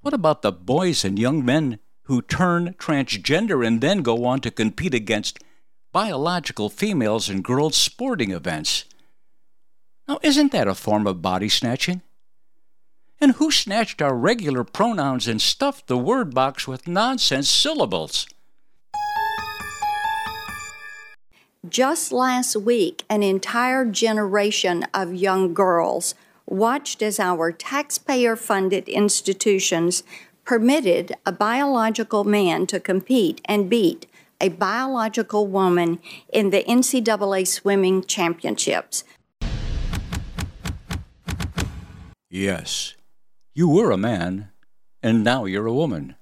What 0.00 0.14
about 0.14 0.42
the 0.42 0.52
boys 0.52 1.04
and 1.04 1.18
young 1.18 1.44
men 1.44 1.78
who 2.04 2.22
turn 2.22 2.74
transgender 2.78 3.66
and 3.66 3.80
then 3.80 4.02
go 4.02 4.24
on 4.24 4.40
to 4.40 4.50
compete 4.50 4.94
against 4.94 5.38
biological 5.92 6.70
females 6.70 7.28
in 7.28 7.42
girls' 7.42 7.76
sporting 7.76 8.30
events? 8.30 8.84
Now, 10.08 10.18
isn't 10.22 10.52
that 10.52 10.68
a 10.68 10.74
form 10.74 11.06
of 11.06 11.22
body 11.22 11.48
snatching? 11.48 12.02
And 13.20 13.32
who 13.32 13.50
snatched 13.50 14.00
our 14.00 14.16
regular 14.16 14.64
pronouns 14.64 15.28
and 15.28 15.42
stuffed 15.42 15.86
the 15.86 15.98
word 15.98 16.34
box 16.34 16.66
with 16.66 16.88
nonsense 16.88 17.50
syllables? 17.50 18.26
Just 21.68 22.10
last 22.10 22.56
week, 22.56 23.04
an 23.10 23.22
entire 23.22 23.84
generation 23.84 24.86
of 24.94 25.12
young 25.12 25.52
girls 25.52 26.14
watched 26.46 27.02
as 27.02 27.20
our 27.20 27.52
taxpayer 27.52 28.34
funded 28.34 28.88
institutions 28.88 30.02
permitted 30.42 31.12
a 31.26 31.32
biological 31.32 32.24
man 32.24 32.66
to 32.66 32.80
compete 32.80 33.42
and 33.44 33.68
beat 33.68 34.06
a 34.40 34.48
biological 34.48 35.46
woman 35.46 36.00
in 36.32 36.48
the 36.48 36.64
NCAA 36.64 37.46
swimming 37.46 38.04
championships. 38.04 39.04
Yes, 42.30 42.94
you 43.54 43.68
were 43.68 43.90
a 43.90 43.98
man, 43.98 44.48
and 45.02 45.22
now 45.22 45.44
you're 45.44 45.66
a 45.66 45.74
woman. 45.74 46.14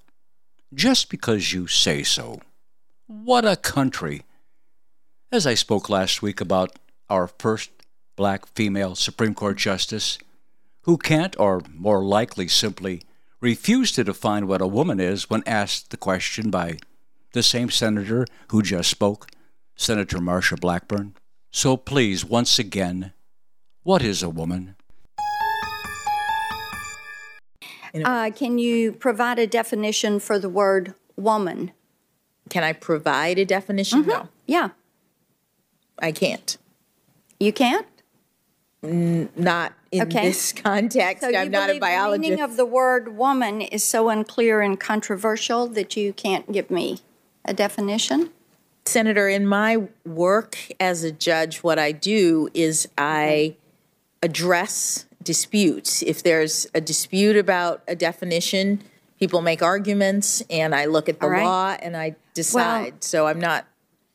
Just 0.73 1.09
because 1.09 1.53
you 1.53 1.65
say 1.65 2.03
so. 2.03 2.41
What 3.07 3.45
a 3.45 3.55
country! 3.55 4.23
As 5.31 5.45
I 5.45 5.53
spoke 5.53 5.89
last 5.89 6.23
week 6.23 6.41
about 6.41 6.79
our 7.07 7.27
first 7.27 7.69
black 8.15 8.47
female 8.47 8.95
Supreme 8.95 9.35
Court 9.35 9.57
Justice, 9.57 10.17
who 10.83 10.97
can't, 10.97 11.39
or 11.39 11.61
more 11.71 12.03
likely 12.03 12.47
simply, 12.47 13.03
refuse 13.39 13.91
to 13.91 14.03
define 14.03 14.47
what 14.47 14.59
a 14.59 14.65
woman 14.65 14.99
is 14.99 15.29
when 15.29 15.43
asked 15.45 15.91
the 15.91 15.97
question 15.97 16.49
by 16.49 16.79
the 17.33 17.43
same 17.43 17.69
senator 17.69 18.25
who 18.49 18.63
just 18.63 18.89
spoke, 18.89 19.27
Senator 19.75 20.17
Marsha 20.17 20.59
Blackburn. 20.59 21.13
So 21.51 21.77
please, 21.77 22.25
once 22.25 22.57
again, 22.57 23.13
what 23.83 24.01
is 24.01 24.23
a 24.23 24.29
woman? 24.29 24.75
Uh, 28.03 28.31
can 28.31 28.57
you 28.57 28.91
provide 28.93 29.37
a 29.37 29.45
definition 29.45 30.19
for 30.19 30.39
the 30.39 30.49
word 30.49 30.95
woman? 31.15 31.71
Can 32.49 32.63
I 32.63 32.73
provide 32.73 33.37
a 33.37 33.45
definition? 33.45 34.01
Mm-hmm. 34.01 34.09
No, 34.09 34.29
Yeah, 34.47 34.69
I 36.01 36.11
can't. 36.11 36.57
you 37.39 37.53
can't? 37.53 37.85
Not 38.81 39.73
in 39.91 40.03
Okay. 40.03 40.29
this 40.29 40.53
context. 40.63 41.23
So 41.23 41.35
I'm 41.35 41.51
not 41.51 41.69
a 41.69 41.79
believe 41.79 42.11
the 42.11 42.17
meaning 42.17 42.41
of 42.41 42.55
the 42.55 42.65
word 42.65 43.17
woman 43.17 43.61
is 43.61 43.83
so 43.83 44.09
unclear 44.09 44.61
and 44.61 44.79
controversial 44.79 45.67
that 45.67 45.97
you 45.97 46.13
can't 46.13 46.49
give 46.51 46.71
me 46.71 46.99
a 47.45 47.53
definition? 47.53 48.29
Senator, 48.85 49.27
in 49.27 49.45
my 49.45 49.87
work 50.05 50.57
as 50.79 51.03
a 51.03 51.11
judge, 51.11 51.57
what 51.57 51.77
I 51.77 51.91
do 51.91 52.49
is 52.53 52.87
I 52.97 53.55
address 54.23 55.05
disputes. 55.21 56.01
If 56.01 56.23
there's 56.23 56.65
a 56.73 56.81
dispute 56.81 57.35
about 57.35 57.83
a 57.87 57.95
definition, 57.95 58.81
people 59.19 59.41
make 59.41 59.61
arguments, 59.61 60.41
and 60.49 60.73
I 60.73 60.85
look 60.85 61.09
at 61.09 61.19
the 61.19 61.29
right. 61.29 61.43
law 61.43 61.77
and 61.81 61.95
I 61.95 62.15
decide. 62.33 63.03
so 63.03 63.27
I'm 63.27 63.39
not. 63.39 63.65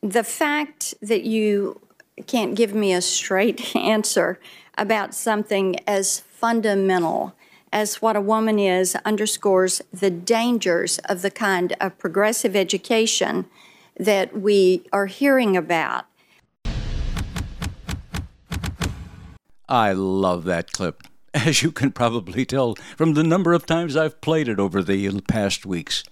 The 0.05 0.23
fact 0.23 0.93
that 1.01 1.23
you 1.23 1.81
can't 2.27 2.53
give 2.53 2.75
me 2.75 2.93
a 2.93 3.01
straight 3.01 3.75
answer 3.75 4.39
about 4.77 5.15
something 5.15 5.77
as 5.87 6.19
fundamental 6.19 7.35
as 7.73 8.03
what 8.03 8.15
a 8.15 8.21
woman 8.21 8.59
is 8.59 8.95
underscores 9.03 9.81
the 9.91 10.11
dangers 10.11 10.99
of 11.09 11.23
the 11.23 11.31
kind 11.31 11.75
of 11.81 11.97
progressive 11.97 12.55
education 12.55 13.45
that 13.99 14.39
we 14.39 14.83
are 14.93 15.07
hearing 15.07 15.57
about. 15.57 16.05
I 19.67 19.93
love 19.93 20.43
that 20.43 20.71
clip, 20.71 21.01
as 21.33 21.63
you 21.63 21.71
can 21.71 21.91
probably 21.91 22.45
tell 22.45 22.75
from 22.95 23.15
the 23.15 23.23
number 23.23 23.53
of 23.53 23.65
times 23.65 23.95
I've 23.95 24.21
played 24.21 24.49
it 24.49 24.59
over 24.59 24.83
the 24.83 25.19
past 25.21 25.65
weeks. 25.65 26.03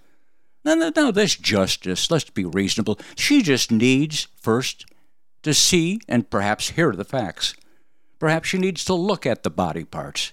Now, 0.65 0.75
now, 0.75 0.91
now, 0.96 1.12
this 1.12 1.36
justice, 1.36 2.10
let's 2.10 2.29
be 2.29 2.46
reasonable. 2.46 3.00
She 3.15 3.41
just 3.41 3.72
needs, 3.72 4.27
first, 4.41 4.86
to 5.43 5.53
see 5.53 6.00
and 6.08 6.29
perhaps 6.29 6.72
hear 6.72 6.93
the 6.93 7.03
facts. 7.03 7.53
Perhaps 8.17 8.50
she 8.50 8.58
needs 8.58 8.86
to 8.86 8.93
look 8.93 9.25
at 9.25 9.43
the 9.43 9.50
body 9.50 9.84
parts, 9.84 10.32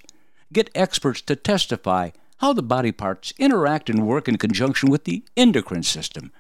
get 0.53 0.71
experts 0.75 1.21
to 1.23 1.35
testify 1.35 2.11
how 2.39 2.53
the 2.53 2.63
body 2.63 2.93
parts 2.93 3.33
interact 3.39 3.91
and 3.91 4.07
work 4.07 4.29
in 4.29 4.39
conjunction 4.39 4.91
with 4.91 5.05
the 5.05 5.25
endocrine 5.37 5.83
system, 5.83 6.33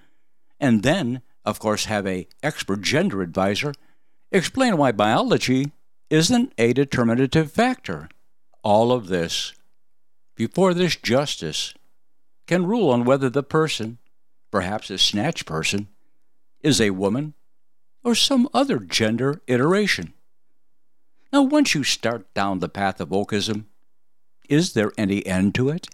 and 0.60 0.82
then, 0.82 1.22
of 1.44 1.58
course, 1.58 1.86
have 1.86 2.06
a 2.06 2.28
expert 2.42 2.82
gender 2.82 3.22
advisor 3.22 3.74
explain 4.30 4.76
why 4.76 4.92
biology 4.92 5.72
isn't 6.08 6.52
a 6.56 6.72
determinative 6.72 7.50
factor. 7.50 8.08
All 8.62 8.92
of 8.92 9.08
this 9.08 9.52
before 10.36 10.74
this 10.74 10.96
justice 10.96 11.74
can 12.50 12.66
rule 12.66 12.90
on 12.90 13.04
whether 13.04 13.30
the 13.30 13.44
person, 13.44 13.98
perhaps 14.50 14.90
a 14.90 14.98
snatch 14.98 15.46
person, 15.46 15.86
is 16.64 16.80
a 16.80 16.90
woman 16.90 17.32
or 18.02 18.12
some 18.12 18.48
other 18.52 18.80
gender 18.80 19.40
iteration. 19.46 20.12
Now, 21.32 21.42
once 21.42 21.76
you 21.76 21.84
start 21.84 22.34
down 22.34 22.58
the 22.58 22.68
path 22.68 23.00
of 23.00 23.10
wokeism, 23.10 23.66
is 24.48 24.72
there 24.72 24.90
any 24.98 25.24
end 25.24 25.54
to 25.54 25.68
it? 25.68 25.86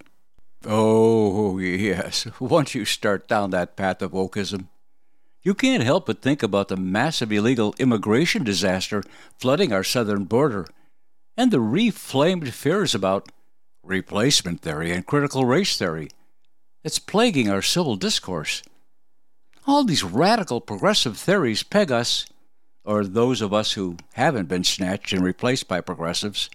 Oh, 0.64 1.58
yes. 1.58 2.26
Once 2.40 2.74
you 2.74 2.86
start 2.86 3.28
down 3.28 3.50
that 3.50 3.76
path 3.76 4.00
of 4.00 4.12
wokeism, 4.12 4.68
you 5.42 5.52
can't 5.52 5.82
help 5.82 6.06
but 6.06 6.22
think 6.22 6.42
about 6.42 6.68
the 6.68 6.76
massive 6.78 7.30
illegal 7.30 7.74
immigration 7.78 8.44
disaster 8.44 9.02
flooding 9.38 9.74
our 9.74 9.84
southern 9.84 10.24
border 10.24 10.66
and 11.36 11.50
the 11.50 11.58
reflamed 11.58 12.48
fears 12.48 12.94
about 12.94 13.30
replacement 13.82 14.62
theory 14.62 14.90
and 14.90 15.06
critical 15.06 15.44
race 15.44 15.76
theory 15.76 16.08
that's 16.86 17.00
plaguing 17.00 17.50
our 17.50 17.62
civil 17.62 17.96
discourse. 17.96 18.62
All 19.66 19.82
these 19.82 20.04
radical 20.04 20.60
progressive 20.60 21.18
theories 21.18 21.64
peg 21.64 21.90
us, 21.90 22.26
or 22.84 23.04
those 23.04 23.40
of 23.40 23.52
us 23.52 23.72
who 23.72 23.96
haven't 24.12 24.48
been 24.48 24.62
snatched 24.62 25.12
and 25.12 25.24
replaced 25.24 25.66
by 25.66 25.80
progressives, 25.80 26.48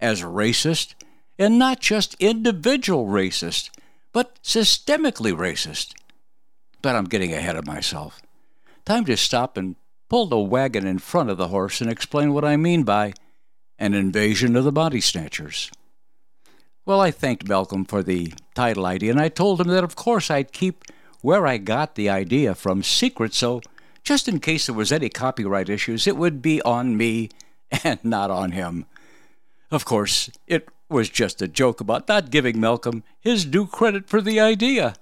as 0.00 0.22
racist 0.22 0.94
and 1.38 1.58
not 1.58 1.80
just 1.80 2.16
individual 2.18 3.08
racist, 3.08 3.68
but 4.10 4.42
systemically 4.42 5.36
racist. 5.36 5.92
But 6.80 6.96
I'm 6.96 7.04
getting 7.04 7.34
ahead 7.34 7.56
of 7.56 7.66
myself. 7.66 8.22
Time 8.86 9.04
to 9.04 9.18
stop 9.18 9.58
and 9.58 9.76
pull 10.08 10.24
the 10.24 10.38
wagon 10.38 10.86
in 10.86 10.98
front 10.98 11.28
of 11.28 11.36
the 11.36 11.48
horse 11.48 11.82
and 11.82 11.90
explain 11.90 12.32
what 12.32 12.42
I 12.42 12.56
mean 12.56 12.84
by 12.84 13.12
an 13.78 13.92
invasion 13.92 14.56
of 14.56 14.64
the 14.64 14.72
body 14.72 15.02
snatchers. 15.02 15.70
Well, 16.86 17.00
I 17.00 17.10
thanked 17.10 17.48
Malcolm 17.48 17.84
for 17.86 18.02
the 18.02 18.34
title 18.54 18.84
idea, 18.84 19.10
and 19.10 19.20
I 19.20 19.28
told 19.28 19.60
him 19.60 19.68
that 19.68 19.84
of 19.84 19.96
course 19.96 20.30
I'd 20.30 20.52
keep 20.52 20.84
where 21.22 21.46
I 21.46 21.56
got 21.56 21.94
the 21.94 22.10
idea 22.10 22.54
from 22.54 22.82
secret, 22.82 23.32
so 23.32 23.62
just 24.02 24.28
in 24.28 24.38
case 24.38 24.66
there 24.66 24.74
was 24.74 24.92
any 24.92 25.08
copyright 25.08 25.70
issues, 25.70 26.06
it 26.06 26.18
would 26.18 26.42
be 26.42 26.60
on 26.62 26.96
me 26.96 27.30
and 27.84 28.04
not 28.04 28.30
on 28.30 28.52
him. 28.52 28.84
Of 29.70 29.86
course, 29.86 30.30
it 30.46 30.68
was 30.90 31.08
just 31.08 31.40
a 31.40 31.48
joke 31.48 31.80
about 31.80 32.06
not 32.06 32.30
giving 32.30 32.60
Malcolm 32.60 33.02
his 33.18 33.46
due 33.46 33.66
credit 33.66 34.08
for 34.08 34.20
the 34.20 34.38
idea. 34.38 34.94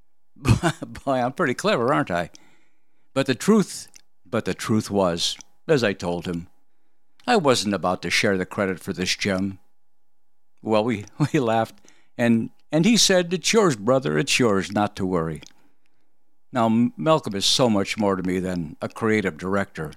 Boy, 0.36 0.62
I'm 1.06 1.32
pretty 1.32 1.54
clever, 1.54 1.92
aren't 1.92 2.10
I? 2.10 2.30
But 3.12 3.26
the 3.26 3.34
truth, 3.34 3.88
but 4.24 4.44
the 4.44 4.54
truth 4.54 4.90
was, 4.90 5.36
as 5.66 5.82
I 5.82 5.92
told 5.92 6.26
him, 6.26 6.46
I 7.26 7.36
wasn't 7.36 7.74
about 7.74 8.02
to 8.02 8.10
share 8.10 8.38
the 8.38 8.46
credit 8.46 8.78
for 8.78 8.92
this 8.92 9.16
gem. 9.16 9.58
Well, 10.62 10.84
we, 10.84 11.04
we 11.32 11.38
laughed, 11.38 11.74
and, 12.16 12.50
and 12.72 12.84
he 12.84 12.96
said, 12.96 13.32
It's 13.32 13.52
yours, 13.52 13.76
brother, 13.76 14.18
it's 14.18 14.38
yours, 14.38 14.72
not 14.72 14.96
to 14.96 15.06
worry. 15.06 15.42
Now, 16.52 16.90
Malcolm 16.96 17.34
is 17.34 17.44
so 17.44 17.68
much 17.68 17.98
more 17.98 18.16
to 18.16 18.22
me 18.22 18.38
than 18.38 18.76
a 18.80 18.88
creative 18.88 19.36
director, 19.36 19.92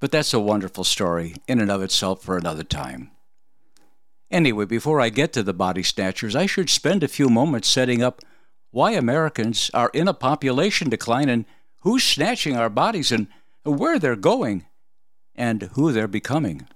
but 0.00 0.10
that's 0.10 0.34
a 0.34 0.40
wonderful 0.40 0.84
story 0.84 1.34
in 1.46 1.60
and 1.60 1.70
of 1.70 1.82
itself 1.82 2.22
for 2.22 2.36
another 2.36 2.64
time. 2.64 3.10
Anyway, 4.30 4.64
before 4.64 5.00
I 5.00 5.08
get 5.08 5.32
to 5.32 5.42
the 5.42 5.52
body 5.52 5.82
snatchers, 5.82 6.36
I 6.36 6.46
should 6.46 6.70
spend 6.70 7.02
a 7.02 7.08
few 7.08 7.28
moments 7.28 7.68
setting 7.68 8.02
up 8.02 8.22
why 8.70 8.92
Americans 8.92 9.70
are 9.74 9.90
in 9.92 10.06
a 10.06 10.14
population 10.14 10.88
decline 10.88 11.28
and 11.28 11.44
who's 11.80 12.04
snatching 12.04 12.56
our 12.56 12.70
bodies 12.70 13.10
and 13.10 13.26
where 13.64 13.98
they're 13.98 14.16
going 14.16 14.66
and 15.34 15.62
who 15.74 15.90
they're 15.90 16.08
becoming. 16.08 16.68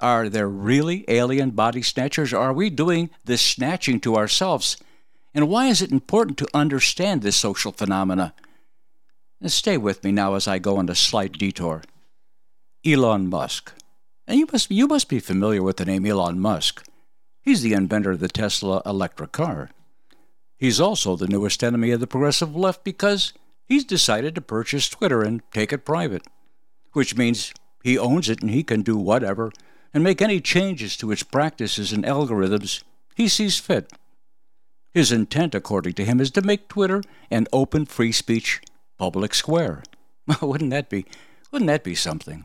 Are 0.00 0.28
there 0.28 0.48
really 0.48 1.04
alien 1.08 1.50
body 1.50 1.82
snatchers, 1.82 2.32
or 2.32 2.38
are 2.38 2.52
we 2.52 2.68
doing 2.68 3.10
this 3.24 3.40
snatching 3.40 4.00
to 4.00 4.16
ourselves? 4.16 4.76
And 5.34 5.48
why 5.48 5.66
is 5.66 5.80
it 5.80 5.92
important 5.92 6.38
to 6.38 6.48
understand 6.52 7.22
this 7.22 7.36
social 7.36 7.72
phenomena? 7.72 8.34
Now 9.40 9.48
stay 9.48 9.76
with 9.76 10.04
me 10.04 10.12
now 10.12 10.34
as 10.34 10.46
I 10.46 10.58
go 10.58 10.76
on 10.76 10.88
a 10.88 10.94
slight 10.94 11.32
detour. 11.32 11.82
Elon 12.84 13.28
Musk. 13.28 13.72
And 14.26 14.38
you 14.38 14.46
must, 14.50 14.70
you 14.70 14.86
must 14.86 15.08
be 15.08 15.20
familiar 15.20 15.62
with 15.62 15.76
the 15.76 15.84
name 15.84 16.04
Elon 16.04 16.40
Musk. 16.40 16.86
He's 17.40 17.62
the 17.62 17.74
inventor 17.74 18.12
of 18.12 18.20
the 18.20 18.28
Tesla 18.28 18.82
electric 18.84 19.32
car. 19.32 19.70
He's 20.58 20.80
also 20.80 21.16
the 21.16 21.28
newest 21.28 21.62
enemy 21.62 21.90
of 21.90 22.00
the 22.00 22.06
progressive 22.06 22.56
left 22.56 22.82
because 22.82 23.32
he's 23.64 23.84
decided 23.84 24.34
to 24.34 24.40
purchase 24.40 24.88
Twitter 24.88 25.22
and 25.22 25.42
take 25.52 25.72
it 25.72 25.84
private, 25.84 26.26
which 26.92 27.16
means 27.16 27.52
he 27.82 27.98
owns 27.98 28.28
it 28.28 28.40
and 28.40 28.50
he 28.50 28.62
can 28.62 28.82
do 28.82 28.96
whatever 28.96 29.52
and 29.96 30.04
make 30.04 30.20
any 30.20 30.42
changes 30.42 30.94
to 30.94 31.10
its 31.10 31.22
practices 31.22 31.90
and 31.90 32.04
algorithms 32.04 32.82
he 33.14 33.28
sees 33.28 33.58
fit. 33.58 33.90
His 34.92 35.10
intent, 35.10 35.54
according 35.54 35.94
to 35.94 36.04
him, 36.04 36.20
is 36.20 36.30
to 36.32 36.42
make 36.42 36.68
Twitter 36.68 37.02
an 37.30 37.46
open 37.50 37.86
free 37.86 38.12
speech 38.12 38.60
public 38.98 39.32
square. 39.32 39.82
wouldn't 40.42 40.68
that 40.68 40.90
be 40.90 41.06
wouldn't 41.50 41.68
that 41.68 41.82
be 41.82 41.94
something? 41.94 42.44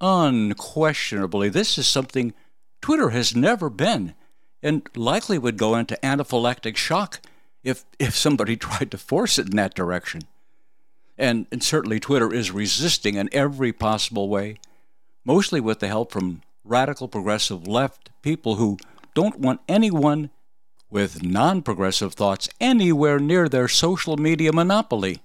Unquestionably, 0.00 1.48
this 1.48 1.78
is 1.78 1.86
something 1.86 2.34
Twitter 2.82 3.10
has 3.10 3.36
never 3.36 3.70
been, 3.70 4.14
and 4.60 4.82
likely 4.96 5.38
would 5.38 5.56
go 5.56 5.76
into 5.76 5.96
anaphylactic 6.02 6.76
shock 6.76 7.20
if, 7.62 7.84
if 8.00 8.16
somebody 8.16 8.56
tried 8.56 8.90
to 8.90 8.98
force 8.98 9.38
it 9.38 9.50
in 9.50 9.56
that 9.56 9.76
direction. 9.76 10.22
And, 11.16 11.46
and 11.52 11.62
certainly 11.62 12.00
Twitter 12.00 12.34
is 12.34 12.50
resisting 12.50 13.14
in 13.14 13.28
every 13.30 13.72
possible 13.72 14.28
way, 14.28 14.56
mostly 15.24 15.60
with 15.60 15.78
the 15.78 15.86
help 15.86 16.10
from 16.10 16.42
radical 16.68 17.08
progressive 17.08 17.66
left 17.66 18.10
people 18.22 18.56
who 18.56 18.76
don't 19.14 19.40
want 19.40 19.60
anyone 19.68 20.30
with 20.90 21.22
non 21.22 21.62
progressive 21.62 22.14
thoughts 22.14 22.48
anywhere 22.60 23.18
near 23.18 23.48
their 23.48 23.68
social 23.68 24.16
media 24.16 24.52
monopoly. 24.52 25.20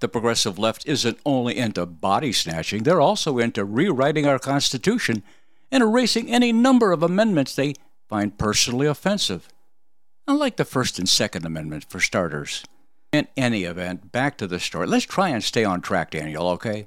The 0.00 0.08
progressive 0.08 0.58
left 0.58 0.86
isn't 0.86 1.18
only 1.24 1.56
into 1.56 1.86
body 1.86 2.32
snatching, 2.32 2.82
they're 2.82 3.00
also 3.00 3.38
into 3.38 3.64
rewriting 3.64 4.26
our 4.26 4.38
Constitution 4.38 5.22
and 5.70 5.82
erasing 5.82 6.30
any 6.30 6.52
number 6.52 6.92
of 6.92 7.02
amendments 7.02 7.54
they 7.54 7.74
find 8.08 8.38
personally 8.38 8.86
offensive. 8.86 9.48
Unlike 10.26 10.56
the 10.56 10.64
First 10.64 10.98
and 10.98 11.08
Second 11.08 11.44
Amendments, 11.44 11.86
for 11.88 12.00
starters. 12.00 12.64
In 13.12 13.28
any 13.36 13.64
event, 13.64 14.10
back 14.10 14.36
to 14.38 14.46
the 14.46 14.58
story. 14.58 14.86
Let's 14.86 15.04
try 15.04 15.28
and 15.28 15.42
stay 15.42 15.64
on 15.64 15.80
track, 15.80 16.10
Daniel, 16.10 16.48
okay? 16.48 16.86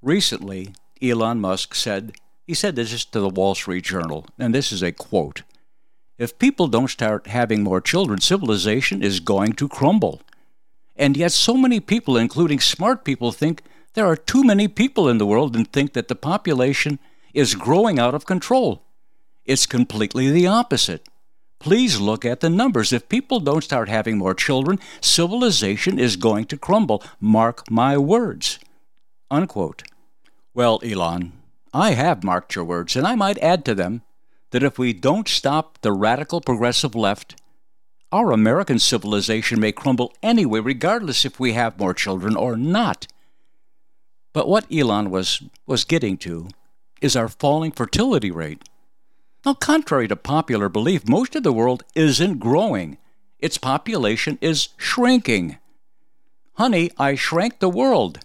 Recently, 0.00 0.74
Elon 1.02 1.40
Musk 1.40 1.74
said, 1.74 2.12
he 2.48 2.54
said 2.54 2.76
this 2.76 3.04
to 3.04 3.20
the 3.20 3.28
Wall 3.28 3.54
Street 3.54 3.84
Journal, 3.84 4.24
and 4.38 4.54
this 4.54 4.72
is 4.72 4.82
a 4.82 4.90
quote 4.90 5.42
If 6.16 6.38
people 6.38 6.66
don't 6.66 6.88
start 6.88 7.26
having 7.26 7.62
more 7.62 7.82
children, 7.82 8.22
civilization 8.22 9.02
is 9.02 9.20
going 9.20 9.52
to 9.52 9.68
crumble. 9.68 10.22
And 10.96 11.14
yet, 11.14 11.32
so 11.32 11.58
many 11.58 11.78
people, 11.78 12.16
including 12.16 12.58
smart 12.58 13.04
people, 13.04 13.32
think 13.32 13.62
there 13.92 14.06
are 14.06 14.16
too 14.16 14.42
many 14.42 14.66
people 14.66 15.10
in 15.10 15.18
the 15.18 15.26
world 15.26 15.54
and 15.54 15.70
think 15.70 15.92
that 15.92 16.08
the 16.08 16.14
population 16.14 16.98
is 17.34 17.54
growing 17.54 17.98
out 17.98 18.14
of 18.14 18.24
control. 18.24 18.82
It's 19.44 19.66
completely 19.66 20.30
the 20.30 20.46
opposite. 20.46 21.06
Please 21.60 22.00
look 22.00 22.24
at 22.24 22.40
the 22.40 22.48
numbers. 22.48 22.94
If 22.94 23.10
people 23.10 23.40
don't 23.40 23.62
start 23.62 23.90
having 23.90 24.16
more 24.16 24.34
children, 24.34 24.78
civilization 25.02 25.98
is 25.98 26.16
going 26.16 26.46
to 26.46 26.56
crumble. 26.56 27.02
Mark 27.20 27.70
my 27.70 27.98
words. 27.98 28.58
Unquote. 29.30 29.82
Well, 30.54 30.80
Elon, 30.82 31.37
I 31.78 31.92
have 31.92 32.24
marked 32.24 32.56
your 32.56 32.64
words, 32.64 32.96
and 32.96 33.06
I 33.06 33.14
might 33.14 33.38
add 33.38 33.64
to 33.66 33.74
them 33.74 34.02
that 34.50 34.64
if 34.64 34.78
we 34.78 34.92
don't 34.92 35.28
stop 35.28 35.78
the 35.80 35.92
radical 35.92 36.40
progressive 36.40 36.96
left, 36.96 37.40
our 38.10 38.32
American 38.32 38.80
civilization 38.80 39.60
may 39.60 39.70
crumble 39.70 40.12
anyway, 40.22 40.58
regardless 40.58 41.24
if 41.24 41.38
we 41.38 41.52
have 41.52 41.78
more 41.78 41.94
children 41.94 42.34
or 42.34 42.56
not. 42.56 43.06
But 44.32 44.48
what 44.48 44.66
Elon 44.72 45.10
was, 45.10 45.42
was 45.66 45.84
getting 45.84 46.16
to 46.18 46.48
is 47.00 47.14
our 47.14 47.28
falling 47.28 47.70
fertility 47.70 48.32
rate. 48.32 48.68
Now, 49.46 49.54
contrary 49.54 50.08
to 50.08 50.16
popular 50.16 50.68
belief, 50.68 51.08
most 51.08 51.36
of 51.36 51.44
the 51.44 51.52
world 51.52 51.84
isn't 51.94 52.38
growing. 52.38 52.98
Its 53.38 53.56
population 53.56 54.36
is 54.40 54.70
shrinking. 54.78 55.58
Honey, 56.54 56.90
I 56.98 57.14
shrank 57.14 57.60
the 57.60 57.68
world. 57.68 58.18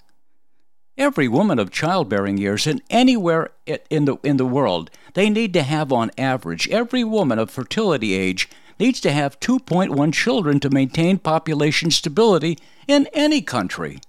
Every 0.97 1.27
woman 1.27 1.57
of 1.57 1.71
childbearing 1.71 2.37
years 2.37 2.67
and 2.67 2.81
anywhere 2.89 3.49
in 3.89 4.05
the, 4.05 4.17
in 4.23 4.37
the 4.37 4.45
world, 4.45 4.91
they 5.15 5.29
need 5.29 5.53
to 5.53 5.63
have 5.63 5.91
on 5.91 6.11
average, 6.17 6.69
every 6.69 7.03
woman 7.03 7.39
of 7.39 7.49
fertility 7.49 8.13
age 8.13 8.47
needs 8.79 8.99
to 9.01 9.11
have 9.11 9.39
2.1 9.39 10.13
children 10.13 10.59
to 10.59 10.69
maintain 10.69 11.17
population 11.17 11.89
stability 11.89 12.59
in 12.87 13.07
any 13.13 13.41
country. 13.41 13.99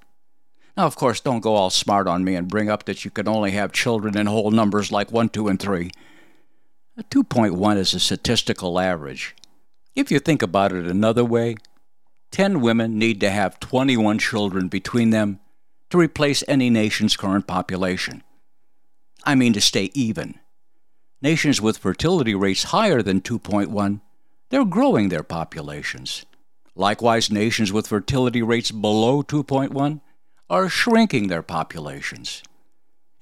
Now, 0.77 0.85
of 0.85 0.97
course, 0.97 1.21
don't 1.21 1.41
go 1.41 1.55
all 1.55 1.71
smart 1.71 2.07
on 2.07 2.25
me 2.25 2.35
and 2.35 2.49
bring 2.49 2.69
up 2.69 2.85
that 2.85 3.05
you 3.05 3.11
can 3.11 3.29
only 3.29 3.53
have 3.53 3.73
children 3.73 4.17
in 4.19 4.27
whole 4.27 4.51
numbers 4.51 4.93
like 4.93 5.11
1, 5.11 5.31
2, 5.31 5.49
and 5.49 5.61
3. 5.61 5.91
2.1 7.11 7.77
is 7.77 7.95
a 7.95 8.01
statistical 8.01 8.79
average. 8.79 9.35
If 9.95 10.11
you 10.11 10.19
think 10.19 10.43
about 10.43 10.73
it 10.73 10.87
another 10.87 11.25
way, 11.25 11.57
10 12.33 12.61
women 12.61 12.99
need 12.99 13.21
to 13.21 13.31
have 13.31 13.61
21 13.61 14.19
children 14.19 14.69
between 14.69 15.11
them 15.11 15.39
to 15.95 16.01
replace 16.01 16.43
any 16.49 16.71
nation's 16.71 17.17
current 17.17 17.47
population. 17.47 18.25
I 19.23 19.37
mean 19.37 19.53
to 19.53 19.61
stay 19.61 19.93
even. 19.95 20.41
Nations 21.23 21.61
with 21.61 21.79
fertility 21.79 22.35
rates 22.35 22.65
higher 22.65 23.01
than 23.01 23.21
2.1 23.21 24.01
they're 24.51 24.65
growing 24.65 25.09
their 25.09 25.23
populations. 25.23 26.27
Likewise, 26.75 27.31
nations 27.31 27.73
with 27.73 27.87
fertility 27.87 28.43
rates 28.43 28.73
below 28.73 29.23
2.1 29.23 30.01
are 30.51 30.69
shrinking 30.69 31.29
their 31.29 31.43
populations. 31.43 32.43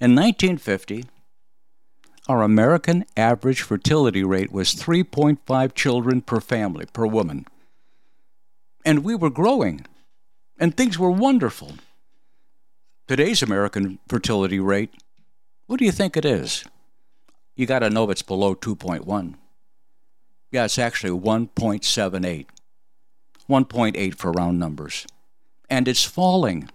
In 0.01 0.15
1950, 0.15 1.05
our 2.27 2.41
American 2.41 3.05
average 3.15 3.61
fertility 3.61 4.23
rate 4.23 4.51
was 4.51 4.73
3.5 4.73 5.75
children 5.75 6.21
per 6.21 6.41
family, 6.41 6.87
per 6.91 7.05
woman. 7.05 7.45
And 8.83 9.03
we 9.03 9.13
were 9.13 9.29
growing, 9.29 9.85
and 10.59 10.75
things 10.75 10.97
were 10.97 11.11
wonderful. 11.11 11.73
Today's 13.05 13.43
American 13.43 13.99
fertility 14.07 14.61
rate, 14.61 14.93
what 15.67 15.77
do 15.77 15.83
you 15.83 15.91
think 15.91 16.15
it 16.15 16.23
is? 16.23 16.63
You 17.53 17.65
got 17.65 17.79
to 17.79 17.89
know 17.89 18.09
it's 18.09 18.21
below 18.21 18.55
2.1. 18.55 19.35
Yeah, 20.51 20.63
it's 20.63 20.79
actually 20.79 21.19
1.78. 21.19 22.45
1.8 23.49 24.15
for 24.15 24.31
round 24.31 24.57
numbers. 24.57 25.05
And 25.69 25.89
it's 25.89 26.05
falling. 26.05 26.69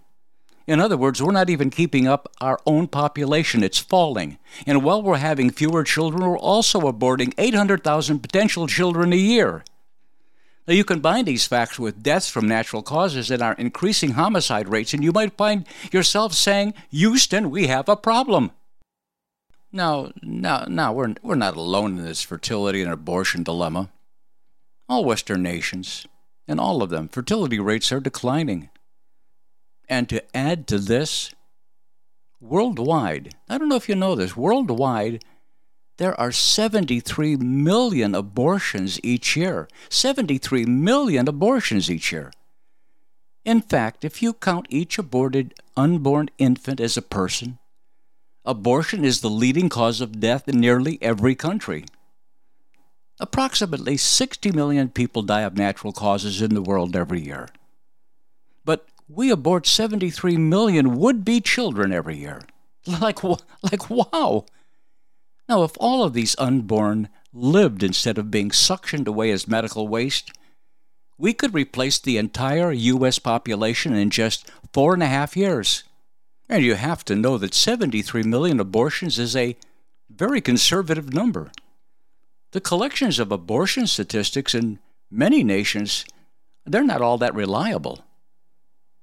In 0.67 0.81
other 0.81 0.99
words, 0.99 1.23
we're 1.23 1.33
not 1.33 1.49
even 1.49 1.71
keeping 1.71 2.07
up 2.07 2.31
our 2.43 2.59
own 2.67 2.89
population, 2.89 3.65
it's 3.65 3.79
falling. 3.79 4.37
And 4.67 4.85
while 4.85 5.03
we're 5.03 5.17
having 5.17 5.49
fewer 5.49 5.83
children, 5.83 6.29
we're 6.29 6.37
also 6.37 6.83
aborting 6.83 7.33
800,000 7.39 8.19
potential 8.19 8.67
children 8.67 9.15
a 9.15 9.17
year. 9.17 9.65
Now, 10.69 10.75
you 10.75 10.85
combine 10.85 11.25
these 11.25 11.47
facts 11.47 11.79
with 11.79 12.03
deaths 12.03 12.29
from 12.29 12.47
natural 12.47 12.83
causes 12.83 13.31
and 13.31 13.41
our 13.41 13.55
increasing 13.55 14.11
homicide 14.11 14.69
rates, 14.69 14.93
and 14.93 15.03
you 15.03 15.13
might 15.13 15.35
find 15.35 15.67
yourself 15.91 16.35
saying, 16.35 16.75
Houston, 16.91 17.51
we 17.51 17.69
have 17.69 17.89
a 17.89 17.97
problem. 17.97 18.51
Now, 19.73 20.13
now, 20.23 20.67
now 20.69 20.93
we're, 20.93 21.15
we're 21.23 21.37
not 21.37 21.57
alone 21.57 21.97
in 21.97 22.05
this 22.05 22.21
fertility 22.21 22.83
and 22.83 22.93
abortion 22.93 23.43
dilemma. 23.45 23.89
All 24.91 25.07
Western 25.07 25.43
nations, 25.43 26.07
and 26.47 26.61
all 26.61 26.83
of 26.83 26.91
them, 26.91 27.09
fertility 27.09 27.59
rates 27.59 27.91
are 27.91 28.01
declining. 28.01 28.69
And 29.89 30.07
to 30.11 30.23
add 30.37 30.67
to 30.67 30.79
this, 30.79 31.35
worldwide, 32.43 33.35
I 33.49 33.57
don't 33.57 33.71
know 33.71 33.77
if 33.77 33.89
you 33.89 33.95
know 33.95 34.15
this, 34.15 34.37
worldwide, 34.37 35.25
there 35.99 36.19
are 36.19 36.33
73 36.33 37.37
million 37.37 38.15
abortions 38.15 38.99
each 39.03 39.37
year. 39.37 39.69
73 39.91 40.65
million 40.65 41.29
abortions 41.29 41.91
each 41.91 42.13
year. 42.13 42.33
In 43.45 43.61
fact, 43.61 44.05
if 44.05 44.23
you 44.23 44.33
count 44.33 44.67
each 44.69 44.99
aborted 44.99 45.55
unborn 45.77 46.31
infant 46.39 46.81
as 46.81 46.97
a 46.97 47.03
person, 47.03 47.59
abortion 48.45 49.05
is 49.05 49.21
the 49.21 49.31
leading 49.31 49.69
cause 49.69 50.01
of 50.01 50.21
death 50.21 50.49
in 50.49 50.61
nearly 50.61 50.99
every 51.03 51.35
country. 51.35 51.85
Approximately 53.21 53.97
60 53.97 54.53
million 54.53 54.91
people 54.91 55.23
die 55.23 55.43
of 55.43 55.57
natural 55.57 55.93
causes 55.93 56.41
in 56.41 56.55
the 56.55 56.63
world 56.63 56.95
every 56.95 57.21
year. 57.21 57.49
But 58.65 58.87
we 59.09 59.31
abort 59.31 59.67
73 59.67 60.37
million 60.37 60.97
would 60.97 61.25
be 61.25 61.41
children 61.41 61.93
every 61.93 62.17
year. 62.17 62.43
Like, 63.01 63.23
like, 63.23 63.91
wow! 63.91 64.47
Now, 65.49 65.63
if 65.63 65.73
all 65.79 66.05
of 66.05 66.13
these 66.13 66.37
unborn 66.39 67.09
lived 67.33 67.83
instead 67.83 68.19
of 68.19 68.31
being 68.31 68.51
suctioned 68.51 69.07
away 69.07 69.31
as 69.31 69.49
medical 69.49 69.89
waste, 69.89 70.31
we 71.17 71.33
could 71.33 71.55
replace 71.55 71.99
the 71.99 72.19
entire 72.19 72.71
U.S. 72.71 73.19
population 73.19 73.95
in 73.95 74.11
just 74.11 74.51
four 74.73 74.95
and 74.95 75.03
a 75.03 75.07
half 75.07 75.37
years. 75.37 75.85
And 76.49 76.63
you 76.63 76.75
have 76.75 77.05
to 77.07 77.17
know 77.17 77.39
that 77.39 77.55
73 77.55 78.23
million 78.23 78.61
abortions 78.61 79.19
is 79.19 79.35
a 79.35 79.57
very 80.09 80.41
conservative 80.41 81.13
number. 81.13 81.51
The 82.53 82.61
collections 82.61 83.19
of 83.19 83.33
abortion 83.33 83.87
statistics 83.87 84.55
in 84.55 84.79
many 85.11 85.43
nations, 85.45 86.05
they're 86.65 86.83
not 86.85 87.03
all 87.03 87.19
that 87.19 87.35
reliable. 87.35 88.05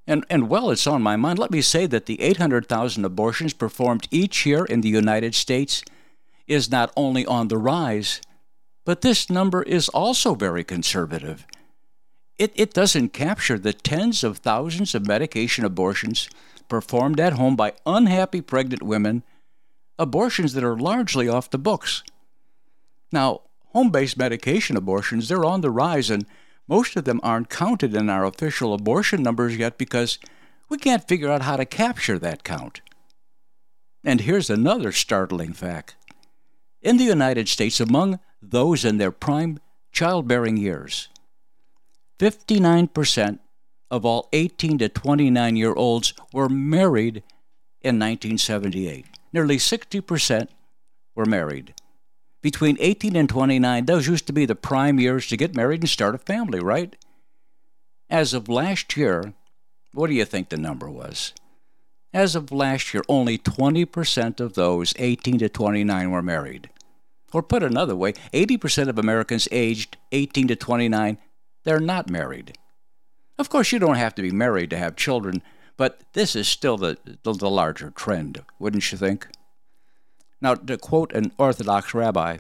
And, 0.07 0.25
and 0.29 0.49
while 0.49 0.69
it's 0.71 0.87
on 0.87 1.01
my 1.01 1.15
mind, 1.15 1.39
let 1.39 1.51
me 1.51 1.61
say 1.61 1.85
that 1.87 2.05
the 2.05 2.21
800,000 2.21 3.05
abortions 3.05 3.53
performed 3.53 4.07
each 4.11 4.45
year 4.45 4.65
in 4.65 4.81
the 4.81 4.89
United 4.89 5.35
States 5.35 5.83
is 6.47 6.71
not 6.71 6.91
only 6.95 7.25
on 7.25 7.47
the 7.47 7.57
rise, 7.57 8.21
but 8.85 9.01
this 9.01 9.29
number 9.29 9.63
is 9.63 9.89
also 9.89 10.35
very 10.35 10.63
conservative. 10.63 11.45
It, 12.37 12.51
it 12.55 12.73
doesn't 12.73 13.13
capture 13.13 13.57
the 13.57 13.73
tens 13.73 14.23
of 14.23 14.37
thousands 14.37 14.93
of 14.93 15.07
medication 15.07 15.65
abortions 15.65 16.29
performed 16.67 17.19
at 17.19 17.33
home 17.33 17.55
by 17.55 17.73
unhappy 17.85 18.41
pregnant 18.41 18.83
women, 18.83 19.23
abortions 19.97 20.53
that 20.53 20.63
are 20.63 20.77
largely 20.77 21.27
off 21.27 21.49
the 21.49 21.57
books. 21.57 22.03
Now, 23.11 23.41
home 23.73 23.89
based 23.89 24.17
medication 24.17 24.75
abortions, 24.75 25.27
they're 25.27 25.45
on 25.45 25.61
the 25.61 25.71
rise, 25.71 26.09
and 26.09 26.25
most 26.67 26.95
of 26.95 27.05
them 27.05 27.19
aren't 27.23 27.49
counted 27.49 27.95
in 27.95 28.09
our 28.09 28.25
official 28.25 28.73
abortion 28.73 29.23
numbers 29.23 29.55
yet 29.55 29.77
because 29.77 30.19
we 30.69 30.77
can't 30.77 31.07
figure 31.07 31.29
out 31.29 31.43
how 31.43 31.55
to 31.55 31.65
capture 31.65 32.19
that 32.19 32.43
count. 32.43 32.81
And 34.03 34.21
here's 34.21 34.49
another 34.49 34.91
startling 34.91 35.53
fact. 35.53 35.95
In 36.85 36.97
the 36.97 37.03
United 37.03 37.49
States, 37.49 37.81
among 37.81 38.19
those 38.41 38.85
in 38.85 38.97
their 38.97 39.11
prime 39.11 39.59
childbearing 39.91 40.55
years, 40.55 41.09
59% 42.19 43.39
of 43.89 44.05
all 44.05 44.29
18 44.31 44.77
to 44.77 44.87
29 44.87 45.55
year 45.55 45.73
olds 45.73 46.13
were 46.31 46.47
married 46.47 47.17
in 47.81 47.99
1978. 47.99 49.05
Nearly 49.33 49.57
60% 49.57 50.47
were 51.15 51.25
married 51.25 51.73
between 52.45 52.77
18 52.79 53.15
and 53.15 53.27
29, 53.27 53.87
those 53.87 54.05
used 54.05 54.27
to 54.27 54.31
be 54.31 54.45
the 54.45 54.53
prime 54.53 54.99
years 54.99 55.25
to 55.25 55.35
get 55.35 55.55
married 55.55 55.81
and 55.81 55.89
start 55.89 56.13
a 56.13 56.19
family, 56.19 56.59
right? 56.59 56.95
As 58.07 58.35
of 58.35 58.47
last 58.47 58.95
year, 58.95 59.33
what 59.93 60.11
do 60.11 60.13
you 60.13 60.25
think 60.25 60.49
the 60.49 60.55
number 60.55 60.87
was? 60.87 61.33
As 62.13 62.35
of 62.35 62.51
last 62.51 62.93
year, 62.93 63.01
only 63.09 63.39
20% 63.39 64.39
of 64.39 64.53
those 64.53 64.93
18 64.99 65.39
to 65.39 65.49
29 65.49 66.11
were 66.11 66.21
married. 66.21 66.69
Or 67.33 67.43
put 67.43 67.63
another 67.63 67.95
way, 67.95 68.13
80% 68.33 68.87
of 68.87 68.97
Americans 68.97 69.47
aged 69.51 69.97
18 70.11 70.47
to 70.49 70.55
29, 70.55 71.17
they're 71.63 71.79
not 71.79 72.09
married. 72.09 72.57
Of 73.37 73.49
course, 73.49 73.71
you 73.71 73.79
don't 73.79 73.95
have 73.95 74.15
to 74.15 74.21
be 74.21 74.31
married 74.31 74.69
to 74.69 74.77
have 74.77 74.95
children, 74.95 75.41
but 75.77 76.01
this 76.13 76.35
is 76.35 76.47
still 76.47 76.77
the, 76.77 76.97
the, 77.23 77.33
the 77.33 77.49
larger 77.49 77.89
trend, 77.91 78.43
wouldn't 78.59 78.91
you 78.91 78.97
think? 78.97 79.27
Now, 80.41 80.55
to 80.55 80.77
quote 80.77 81.11
an 81.13 81.33
Orthodox 81.37 81.93
rabbi, 81.93 82.37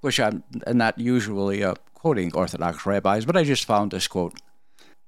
which 0.00 0.20
I'm 0.20 0.44
not 0.68 0.98
usually 0.98 1.64
uh, 1.64 1.74
quoting 1.94 2.32
Orthodox 2.34 2.86
rabbis, 2.86 3.24
but 3.24 3.36
I 3.36 3.42
just 3.42 3.64
found 3.64 3.90
this 3.90 4.06
quote. 4.06 4.34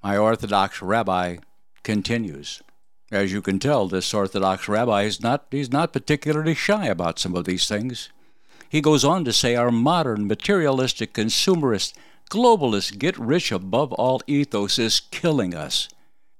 My 0.03 0.17
Orthodox 0.17 0.83
rabbi 0.83 1.37
continues. 1.85 2.62
As 3.11 3.33
you 3.33 3.41
can 3.41 3.59
tell, 3.59 3.88
this 3.88 4.12
Orthodox 4.12 4.69
rabbi 4.69 5.03
is 5.03 5.21
not, 5.21 5.47
he's 5.51 5.71
not 5.71 5.93
particularly 5.93 6.55
shy 6.55 6.87
about 6.87 7.19
some 7.19 7.37
of 7.37 7.45
these 7.45 7.69
things. 7.69 8.11
He 8.68 8.81
goes 8.81 9.04
on 9.04 9.24
to 9.24 9.33
say 9.33 9.57
our 9.57 9.70
modern, 9.70 10.26
materialistic, 10.26 11.14
consumerist, 11.14 11.94
globalist, 12.31 12.98
get 12.98 13.18
rich 13.18 13.50
above 13.50 13.92
all 13.94 14.20
ethos 14.26 14.78
is 14.78 15.00
killing 15.00 15.54
us. 15.54 15.88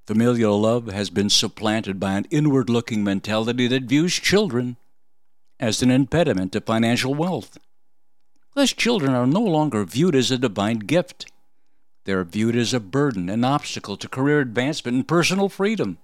Familial 0.07 0.61
love 0.61 0.87
has 0.87 1.11
been 1.11 1.31
supplanted 1.31 1.99
by 1.99 2.15
an 2.15 2.27
inward 2.31 2.69
looking 2.71 3.05
mentality 3.05 3.67
that 3.69 3.85
views 3.85 4.15
children 4.15 4.77
as 5.61 5.83
an 5.83 5.91
impediment 5.91 6.53
to 6.53 6.61
financial 6.61 7.15
wealth. 7.15 7.59
Thus, 8.55 8.73
children 8.73 9.13
are 9.13 9.27
no 9.27 9.43
longer 9.43 9.85
viewed 9.85 10.15
as 10.15 10.31
a 10.31 10.39
divine 10.39 10.81
gift. 10.81 11.31
They 12.05 12.13
are 12.13 12.25
viewed 12.25 12.57
as 12.57 12.73
a 12.73 12.81
burden, 12.81 13.29
an 13.29 13.45
obstacle 13.45 13.97
to 13.99 14.09
career 14.09 14.41
advancement 14.41 14.97
and 14.97 15.09
personal 15.09 15.49
freedom. 15.49 15.99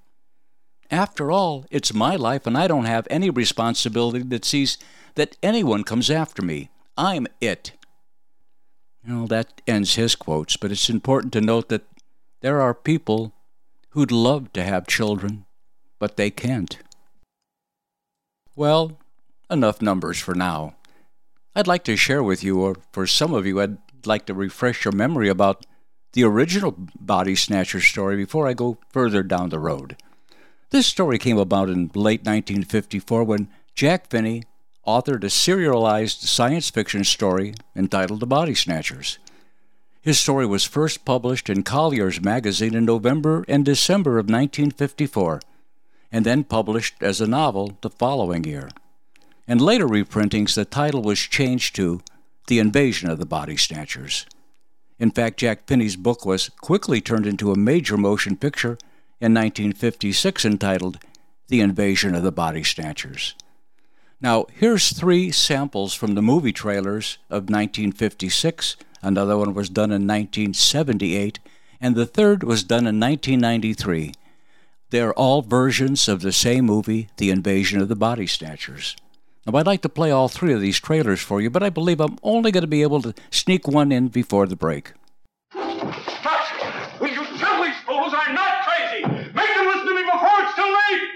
After 0.91 1.31
all, 1.31 1.65
it's 1.71 1.95
my 1.95 2.17
life, 2.17 2.47
and 2.47 2.57
I 2.57 2.69
don't 2.69 2.85
have 2.85 3.07
any 3.11 3.31
responsibility 3.31 4.23
that 4.23 4.45
sees 4.45 4.79
that 5.15 5.37
anyone 5.43 5.85
comes 5.85 6.11
after 6.11 6.43
me. 6.43 6.71
I'm 6.97 7.27
it. 7.41 7.73
Well, 9.07 9.27
that 9.27 9.61
ends 9.67 9.97
his 9.97 10.15
quotes, 10.15 10.57
but 10.57 10.71
it's 10.71 10.89
important 10.89 11.33
to 11.35 11.41
note 11.41 11.69
that 11.69 11.87
there 12.41 12.61
are 12.61 12.75
people 12.75 13.33
who'd 13.91 14.13
love 14.13 14.53
to 14.53 14.63
have 14.63 14.87
children, 14.87 15.47
but 15.99 16.17
they 16.17 16.31
can't. 16.31 16.79
Well, 18.57 18.99
enough 19.51 19.83
numbers 19.83 20.19
for 20.19 20.35
now. 20.35 20.75
I'd 21.55 21.67
like 21.67 21.85
to 21.85 21.97
share 21.97 22.23
with 22.23 22.43
you, 22.43 22.61
or 22.61 22.77
for 22.93 23.07
some 23.07 23.35
of 23.35 23.47
you, 23.47 23.61
I'd 23.61 23.79
like 24.05 24.27
to 24.27 24.35
refresh 24.35 24.85
your 24.85 24.93
memory 24.93 25.29
about 25.29 25.67
the 26.13 26.25
original 26.25 26.75
Body 26.99 27.35
Snatcher 27.35 27.81
story 27.81 28.17
before 28.17 28.47
I 28.47 28.55
go 28.55 28.79
further 28.91 29.23
down 29.23 29.51
the 29.51 29.59
road. 29.59 29.97
This 30.75 30.89
story 30.89 31.21
came 31.21 31.39
about 31.39 31.71
in 31.71 31.93
late 31.95 32.25
1954 32.25 33.23
when 33.23 33.47
Jack 33.77 34.11
Finney 34.11 34.43
authored 34.85 35.23
a 35.23 35.31
serialized 35.31 36.23
science 36.23 36.69
fiction 36.69 37.05
story 37.05 37.55
entitled 37.77 38.19
The 38.19 38.27
Body 38.27 38.57
Snatchers. 38.57 39.21
His 40.03 40.19
story 40.19 40.47
was 40.47 40.65
first 40.65 41.05
published 41.05 41.49
in 41.49 41.63
Collier's 41.63 42.21
magazine 42.21 42.75
in 42.75 42.85
November 42.85 43.45
and 43.47 43.65
December 43.65 44.19
of 44.19 44.27
1954, 44.27 45.41
and 46.11 46.27
then 46.27 46.43
published 46.43 47.01
as 47.01 47.21
a 47.21 47.29
novel 47.29 47.79
the 47.83 47.91
following 47.91 48.43
year. 48.43 48.69
In 49.47 49.59
later 49.59 49.87
reprintings, 49.87 50.57
the 50.57 50.65
title 50.65 51.03
was 51.03 51.21
changed 51.21 51.77
to 51.77 52.01
The 52.49 52.59
Invasion 52.59 53.09
of 53.09 53.21
the 53.21 53.27
Body 53.27 53.57
Snatchers. 53.57 54.27
In 54.99 55.13
fact, 55.13 55.39
Jack 55.39 55.69
Finney's 55.69 55.95
book 55.95 56.27
was 56.27 56.49
quickly 56.49 57.01
turned 57.01 57.29
into 57.29 57.53
a 57.53 57.57
major 57.57 57.97
motion 57.97 58.37
picture 58.37 58.77
in 59.21 59.33
1956 59.35 60.45
entitled 60.45 60.99
The 61.49 61.61
Invasion 61.61 62.15
of 62.15 62.23
the 62.23 62.33
Body 62.33 62.65
Snatchers. 62.65 63.35
Now, 64.21 64.47
here's 64.53 64.91
three 64.91 65.31
samples 65.31 65.93
from 65.93 66.15
the 66.15 66.23
movie 66.23 66.53
trailers 66.53 67.19
of 67.29 67.51
1956. 67.51 68.77
Another 69.03 69.37
one 69.37 69.53
was 69.53 69.69
done 69.69 69.91
in 69.91 70.07
1978, 70.07 71.39
and 71.81 71.95
the 71.95 72.07
third 72.07 72.43
was 72.43 72.65
done 72.65 72.87
in 72.87 72.99
1993. 72.99 74.15
They're 74.91 75.13
all 75.13 75.43
versions 75.43 76.09
of 76.09 76.23
the 76.23 76.33
same 76.33 76.65
movie, 76.65 77.09
The 77.19 77.31
Invasion 77.31 77.81
of 77.81 77.89
the 77.89 77.97
Body 77.97 78.27
Snatchers. 78.27 78.97
Now, 79.47 79.59
I'd 79.59 79.67
like 79.67 79.83
to 79.83 79.89
play 79.89 80.11
all 80.11 80.29
three 80.29 80.55
of 80.55 80.61
these 80.61 80.81
trailers 80.81 81.21
for 81.21 81.41
you, 81.41 81.51
but 81.51 81.63
I 81.63 81.69
believe 81.69 82.01
I'm 82.01 82.17
only 82.23 82.51
going 82.51 82.63
to 82.63 82.69
be 82.69 82.83
able 82.83 83.03
to 83.03 83.15
sneak 83.31 83.69
one 83.69 83.93
in 83.93 84.09
before 84.09 84.47
the 84.47 84.57
break. 84.57 84.93
Will 85.55 87.11
you 87.11 87.27
tell 87.39 87.63
these 87.63 87.77
fools 87.85 88.15
I'm 88.17 88.35
not? 88.35 88.54
Make 89.35 89.55
them 89.55 89.67
listen 89.67 89.87
to 89.87 89.95
me 89.95 90.03
before 90.05 90.39
it's 90.41 90.55
too 90.55 90.77
late! 90.91 91.11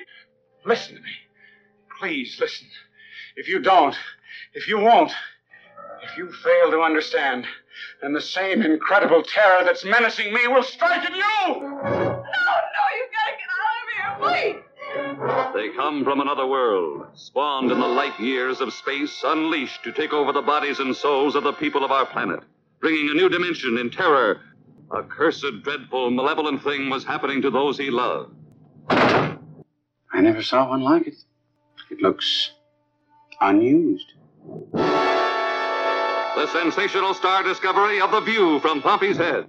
Listen 0.64 0.96
to 0.96 1.02
me. 1.02 1.10
Please 2.00 2.36
listen. 2.40 2.66
If 3.36 3.48
you 3.48 3.60
don't, 3.60 3.96
if 4.54 4.68
you 4.68 4.78
won't, 4.78 5.12
if 6.02 6.16
you 6.16 6.30
fail 6.30 6.70
to 6.72 6.80
understand, 6.80 7.46
then 8.02 8.12
the 8.12 8.20
same 8.20 8.62
incredible 8.62 9.22
terror 9.22 9.64
that's 9.64 9.84
menacing 9.84 10.32
me 10.32 10.46
will 10.48 10.62
strike 10.62 11.04
at 11.04 11.14
you! 11.14 11.22
No, 11.22 11.60
no, 11.60 11.84
you've 12.96 13.12
got 13.14 13.26
to 13.26 13.34
get 13.38 13.50
out 13.54 14.20
of 14.20 14.30
here, 14.32 14.54
please! 14.54 14.64
They 15.54 15.76
come 15.76 16.04
from 16.04 16.20
another 16.20 16.46
world, 16.46 17.06
spawned 17.14 17.70
in 17.70 17.78
the 17.80 17.86
light 17.86 18.18
years 18.18 18.60
of 18.60 18.72
space, 18.72 19.22
unleashed 19.24 19.84
to 19.84 19.92
take 19.92 20.12
over 20.12 20.32
the 20.32 20.42
bodies 20.42 20.80
and 20.80 20.94
souls 20.94 21.34
of 21.34 21.44
the 21.44 21.52
people 21.52 21.84
of 21.84 21.90
our 21.92 22.06
planet, 22.06 22.40
bringing 22.80 23.10
a 23.10 23.14
new 23.14 23.28
dimension 23.28 23.78
in 23.78 23.90
terror. 23.90 24.40
A 24.90 25.02
cursed, 25.02 25.62
dreadful, 25.62 26.10
malevolent 26.10 26.62
thing 26.62 26.88
was 26.88 27.04
happening 27.04 27.42
to 27.42 27.50
those 27.50 27.76
he 27.76 27.90
loved. 27.90 28.34
I 28.90 29.36
never 30.14 30.42
saw 30.42 30.70
one 30.70 30.80
like 30.80 31.06
it. 31.06 31.16
It 31.90 32.00
looks 32.00 32.52
unused. 33.40 34.14
The 34.72 36.46
sensational 36.52 37.12
star 37.14 37.42
discovery 37.42 38.00
of 38.00 38.10
The 38.12 38.20
View 38.20 38.60
from 38.60 38.80
Pompey's 38.80 39.18
Head. 39.18 39.48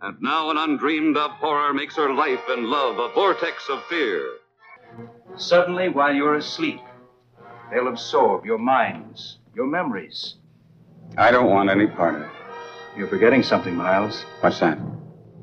And 0.00 0.20
now 0.20 0.50
an 0.50 0.58
undreamed 0.58 1.16
of 1.16 1.30
horror 1.32 1.72
makes 1.72 1.94
her 1.96 2.12
life 2.12 2.42
and 2.48 2.66
love 2.66 2.98
a 2.98 3.08
vortex 3.14 3.68
of 3.68 3.84
fear. 3.84 4.28
Suddenly, 5.36 5.90
while 5.90 6.12
you're 6.12 6.34
asleep, 6.34 6.80
they'll 7.70 7.86
absorb 7.86 8.44
your 8.44 8.58
minds, 8.58 9.38
your 9.54 9.66
memories. 9.66 10.36
I 11.16 11.30
don't 11.30 11.50
want 11.50 11.70
any 11.70 11.86
part 11.86 12.16
of 12.16 12.22
it. 12.22 12.41
You're 12.96 13.08
forgetting 13.08 13.42
something, 13.42 13.74
Miles. 13.74 14.24
What's 14.40 14.60
that? 14.60 14.78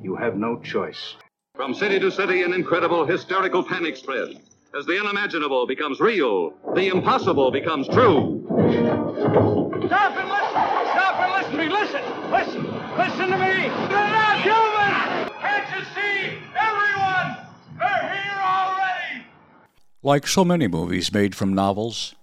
You 0.04 0.16
have 0.16 0.36
no 0.36 0.60
choice. 0.62 1.16
From 1.56 1.74
city 1.74 2.00
to 2.00 2.12
city, 2.12 2.44
an 2.44 2.54
incredible 2.54 3.06
hysterical 3.06 3.64
panic 3.64 3.98
spreads. 3.98 4.36
As 4.78 4.86
the 4.86 5.00
unimaginable 5.00 5.66
becomes 5.66 6.00
real, 6.00 6.54
the 6.76 6.90
impossible 6.90 7.50
becomes 7.50 7.88
true. 7.88 8.46
Stop 8.46 10.16
and 10.16 10.30
listen! 10.30 10.62
Stop 10.94 11.16
and 11.20 11.32
listen 11.34 11.52
to 11.52 11.58
me! 11.58 11.70
Listen! 11.70 12.32
Listen! 12.32 12.64
Listen 12.96 13.30
to 13.32 13.38
me! 13.38 13.68
They're 13.90 14.12
not 14.12 14.42
human! 14.42 15.30
Can't 15.42 15.76
you 15.76 15.84
see? 15.96 16.38
Everyone! 16.56 17.48
They're 17.80 18.14
here 18.14 18.40
already! 18.40 19.26
Like 20.04 20.28
so 20.28 20.46
many 20.46 20.68
movies 20.68 21.12
made 21.12 21.34
from 21.34 21.56
novels, 21.56 22.14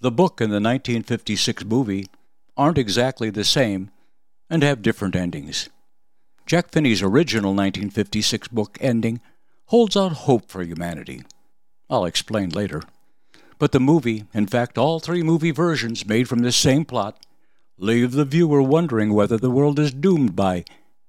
the 0.00 0.10
book 0.10 0.40
and 0.40 0.50
the 0.50 0.56
1956 0.56 1.64
movie 1.64 2.08
aren't 2.56 2.78
exactly 2.78 3.30
the 3.30 3.44
same 3.44 3.90
and 4.54 4.62
have 4.62 4.82
different 4.82 5.16
endings. 5.16 5.68
Jack 6.46 6.70
Finney's 6.70 7.02
original 7.02 7.50
1956 7.50 8.46
book 8.48 8.78
ending 8.80 9.20
holds 9.66 9.96
out 9.96 10.12
hope 10.12 10.48
for 10.48 10.62
humanity. 10.62 11.22
I'll 11.90 12.04
explain 12.04 12.50
later. 12.50 12.80
But 13.58 13.72
the 13.72 13.80
movie, 13.80 14.26
in 14.32 14.46
fact, 14.46 14.78
all 14.78 15.00
three 15.00 15.24
movie 15.24 15.50
versions 15.50 16.06
made 16.06 16.28
from 16.28 16.38
this 16.38 16.54
same 16.54 16.84
plot, 16.84 17.26
leave 17.78 18.12
the 18.12 18.24
viewer 18.24 18.62
wondering 18.62 19.12
whether 19.12 19.36
the 19.36 19.50
world 19.50 19.80
is 19.80 19.92
doomed 19.92 20.36
by 20.36 20.64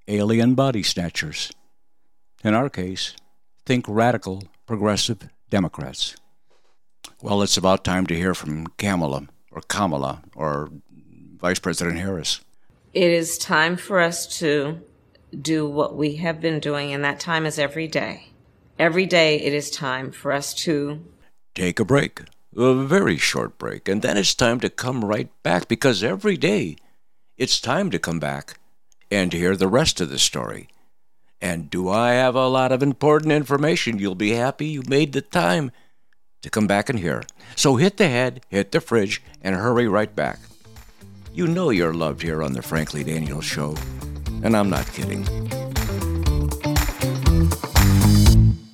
alien 0.07 0.55
body 0.55 0.81
snatchers. 0.81 1.51
In 2.43 2.55
our 2.55 2.69
case, 2.69 3.15
think 3.63 3.85
radical, 3.87 4.41
progressive 4.65 5.29
Democrats. 5.51 6.15
Well, 7.21 7.43
it's 7.43 7.57
about 7.57 7.83
time 7.83 8.07
to 8.07 8.15
hear 8.15 8.33
from 8.33 8.65
Kamala, 8.77 9.27
or 9.51 9.61
Kamala, 9.61 10.23
or 10.35 10.71
Vice 11.39 11.59
President 11.59 11.99
Harris. 11.99 12.41
It 12.95 13.11
is 13.11 13.37
time 13.37 13.75
for 13.75 13.99
us 13.99 14.25
to 14.39 14.79
do 15.37 15.67
what 15.67 15.97
we 15.97 16.15
have 16.15 16.39
been 16.39 16.61
doing, 16.61 16.93
and 16.93 17.03
that 17.03 17.19
time 17.19 17.45
is 17.45 17.59
every 17.59 17.89
day. 17.89 18.29
Every 18.79 19.05
day 19.05 19.35
it 19.41 19.53
is 19.53 19.69
time 19.69 20.13
for 20.13 20.31
us 20.31 20.53
to 20.63 21.03
take 21.53 21.81
a 21.81 21.83
break, 21.83 22.21
a 22.55 22.73
very 22.73 23.17
short 23.17 23.57
break, 23.57 23.89
and 23.89 24.01
then 24.01 24.15
it's 24.15 24.33
time 24.33 24.61
to 24.61 24.69
come 24.69 25.03
right 25.03 25.29
back 25.43 25.67
because 25.67 26.05
every 26.05 26.37
day 26.37 26.77
it's 27.37 27.59
time 27.59 27.91
to 27.91 27.99
come 27.99 28.17
back 28.17 28.57
and 29.11 29.33
hear 29.33 29.57
the 29.57 29.67
rest 29.67 29.99
of 29.99 30.09
the 30.09 30.17
story. 30.17 30.69
And 31.41 31.69
do 31.69 31.89
I 31.89 32.13
have 32.13 32.35
a 32.35 32.47
lot 32.47 32.71
of 32.71 32.81
important 32.81 33.33
information? 33.33 33.99
You'll 33.99 34.15
be 34.15 34.31
happy 34.31 34.67
you 34.67 34.83
made 34.87 35.11
the 35.11 35.21
time 35.21 35.71
to 36.43 36.49
come 36.49 36.65
back 36.65 36.87
and 36.89 36.99
hear. 36.99 37.23
So 37.57 37.75
hit 37.75 37.97
the 37.97 38.07
head, 38.07 38.45
hit 38.47 38.71
the 38.71 38.79
fridge, 38.79 39.21
and 39.41 39.53
hurry 39.53 39.85
right 39.85 40.15
back. 40.15 40.39
You 41.35 41.47
know 41.47 41.69
you're 41.69 41.93
loved 41.93 42.21
here 42.21 42.41
on 42.41 42.53
the 42.53 42.61
Frankly 42.61 43.03
Daniels 43.03 43.43
Show, 43.43 43.75
and 44.41 44.55
I'm 44.55 44.69
not 44.69 44.87
kidding. 44.93 45.27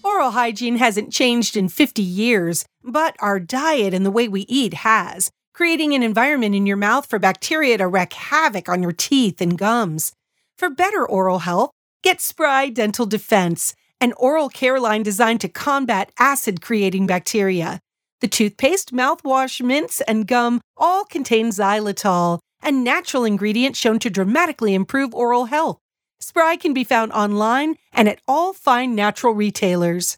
Oral 0.03 0.29
hygiene 0.29 0.77
hasn't 0.77 1.11
changed 1.11 1.57
in 1.57 1.69
50 1.69 2.03
years, 2.03 2.63
but 2.83 3.15
our 3.17 3.39
diet 3.39 3.95
and 3.95 4.05
the 4.05 4.11
way 4.11 4.27
we 4.27 4.41
eat 4.41 4.75
has, 4.75 5.31
creating 5.55 5.95
an 5.95 6.03
environment 6.03 6.53
in 6.53 6.67
your 6.67 6.77
mouth 6.77 7.07
for 7.09 7.17
bacteria 7.17 7.79
to 7.79 7.87
wreak 7.87 8.13
havoc 8.13 8.69
on 8.69 8.83
your 8.83 8.91
teeth 8.91 9.41
and 9.41 9.57
gums. 9.57 10.13
For 10.55 10.69
better 10.69 11.03
oral 11.03 11.39
health, 11.39 11.71
get 12.03 12.21
Spry 12.21 12.69
Dental 12.69 13.07
Defense, 13.07 13.73
an 13.99 14.13
oral 14.17 14.49
care 14.49 14.79
line 14.79 15.01
designed 15.01 15.41
to 15.41 15.49
combat 15.49 16.11
acid 16.19 16.61
creating 16.61 17.07
bacteria. 17.07 17.79
The 18.19 18.27
toothpaste, 18.27 18.93
mouthwash, 18.93 19.65
mints, 19.65 19.99
and 20.01 20.27
gum 20.27 20.61
all 20.77 21.05
contain 21.05 21.47
xylitol, 21.47 22.37
a 22.63 22.71
natural 22.71 23.25
ingredient 23.25 23.75
shown 23.75 23.99
to 23.99 24.09
dramatically 24.09 24.73
improve 24.73 25.13
oral 25.13 25.45
health. 25.45 25.79
Spry 26.19 26.55
can 26.55 26.73
be 26.73 26.83
found 26.83 27.11
online 27.11 27.75
and 27.93 28.07
at 28.07 28.21
all 28.27 28.53
fine 28.53 28.95
natural 28.95 29.33
retailers. 29.33 30.17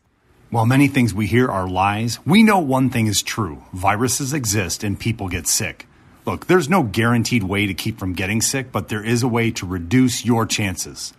While 0.50 0.66
many 0.66 0.88
things 0.88 1.14
we 1.14 1.28
hear 1.28 1.50
are 1.50 1.68
lies, 1.68 2.20
we 2.26 2.44
know 2.44 2.60
one 2.60 2.90
thing 2.90 3.08
is 3.08 3.24
true 3.24 3.64
viruses 3.74 4.34
exist 4.34 4.84
and 4.84 5.00
people 5.00 5.28
get 5.30 5.48
sick. 5.48 5.88
Look, 6.26 6.48
there's 6.48 6.70
no 6.70 6.84
guaranteed 6.84 7.44
way 7.44 7.66
to 7.66 7.74
keep 7.74 7.98
from 7.98 8.14
getting 8.14 8.42
sick, 8.42 8.72
but 8.72 8.88
there 8.88 9.04
is 9.04 9.24
a 9.24 9.28
way 9.28 9.52
to 9.52 9.66
reduce 9.66 10.24
your 10.24 10.46
chances. 10.46 11.14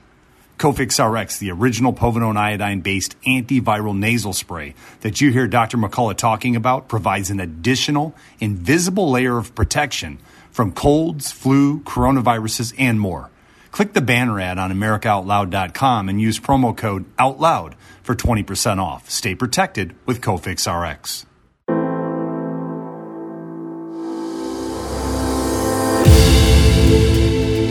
Cofix 0.59 0.99
RX, 1.03 1.39
the 1.39 1.51
original 1.51 1.93
povidone 1.93 2.37
iodine 2.37 2.81
based 2.81 3.21
antiviral 3.23 3.97
nasal 3.97 4.33
spray 4.33 4.75
that 5.01 5.21
you 5.21 5.33
hear 5.33 5.49
Dr. 5.49 5.77
McCullough 5.77 6.17
talking 6.17 6.55
about, 6.55 6.89
provides 6.89 7.29
an 7.29 7.41
additional 7.41 8.15
invisible 8.39 9.11
layer 9.11 9.37
of 9.37 9.55
protection 9.55 10.19
from 10.55 10.71
colds, 10.71 11.33
flu, 11.33 11.81
coronaviruses, 11.81 12.73
and 12.79 13.01
more. 13.01 13.29
Click 13.73 13.93
the 13.93 14.01
banner 14.01 14.39
ad 14.39 14.57
on 14.57 14.71
AmericaOutloud.com 14.71 16.09
and 16.09 16.21
use 16.21 16.39
promo 16.39 16.77
code 16.77 17.05
OUTLOUD 17.19 17.75
for 18.05 18.15
20% 18.15 18.79
off. 18.79 19.11
Stay 19.11 19.35
protected 19.35 19.97
with 20.07 20.21
Cofix 20.21 20.71
RX. 20.71 21.27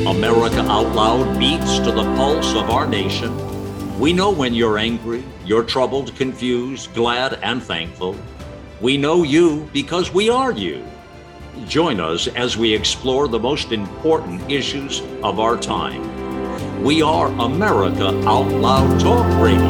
America 0.06 0.60
Out 0.70 0.94
Loud 0.94 1.40
beats 1.40 1.80
to 1.80 1.92
the 1.92 2.04
pulse 2.18 2.54
of 2.54 2.70
our 2.70 2.86
nation. 2.86 3.32
We 3.98 4.12
know 4.12 4.30
when 4.30 4.54
you're 4.54 4.78
angry, 4.78 5.24
you're 5.46 5.64
troubled, 5.64 6.14
confused, 6.18 6.94
glad, 6.94 7.40
and 7.42 7.64
thankful. 7.64 8.18
We 8.82 8.98
know 8.98 9.24
you 9.24 9.70
because 9.72 10.14
we 10.14 10.30
are 10.30 10.52
you. 10.52 10.84
Join 11.68 12.00
us 12.00 12.28
as 12.28 12.58
we 12.58 12.74
explore 12.74 13.28
the 13.28 13.40
most 13.40 13.72
important 13.72 14.52
issues 14.52 15.02
of 15.22 15.40
our 15.40 15.56
time. 15.56 16.84
We 16.84 17.04
are 17.04 17.28
America 17.28 18.08
Out 18.28 18.48
Loud 18.48 19.00
Talk 19.00 19.26
Radio. 19.40 19.62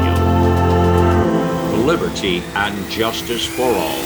Liberty 1.86 2.42
and 2.56 2.90
justice 2.90 3.46
for 3.46 3.64
all. 3.64 4.00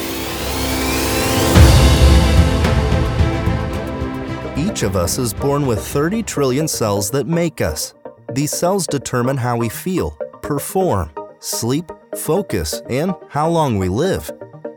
Each 4.57 4.81
of 4.81 4.95
us 4.95 5.19
is 5.19 5.31
born 5.31 5.67
with 5.67 5.79
30 5.79 6.23
trillion 6.23 6.67
cells 6.67 7.11
that 7.11 7.27
make 7.27 7.61
us. 7.61 7.93
These 8.33 8.51
cells 8.51 8.87
determine 8.87 9.37
how 9.37 9.55
we 9.55 9.69
feel, 9.69 10.17
perform, 10.41 11.11
sleep, 11.39 11.91
focus, 12.15 12.81
and 12.89 13.13
how 13.29 13.47
long 13.47 13.77
we 13.77 13.87
live. 13.87 14.31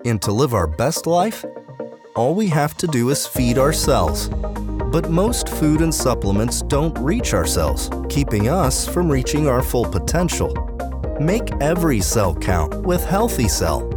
And 0.05 0.21
to 0.23 0.33
live 0.33 0.53
our 0.53 0.67
best 0.67 1.07
life, 1.07 1.45
all 2.17 2.35
we 2.35 2.49
have 2.49 2.77
to 2.77 2.87
do 2.87 3.11
is 3.11 3.27
feed 3.27 3.59
our 3.59 3.73
cells. 3.73 4.29
But 4.29 5.11
most 5.11 5.49
food 5.49 5.81
and 5.81 5.95
supplements 5.95 6.63
don't 6.63 6.99
reach 6.99 7.35
our 7.35 7.47
cells, 7.47 7.91
keeping 8.09 8.49
us 8.49 8.87
from 8.87 9.11
reaching 9.11 9.47
our 9.47 9.63
full 9.63 9.85
potential. 9.85 10.53
Make 11.21 11.53
every 11.61 12.01
cell 12.01 12.35
count 12.35 12.75
with 12.83 13.05
Healthy 13.05 13.49
Cell. 13.49 13.89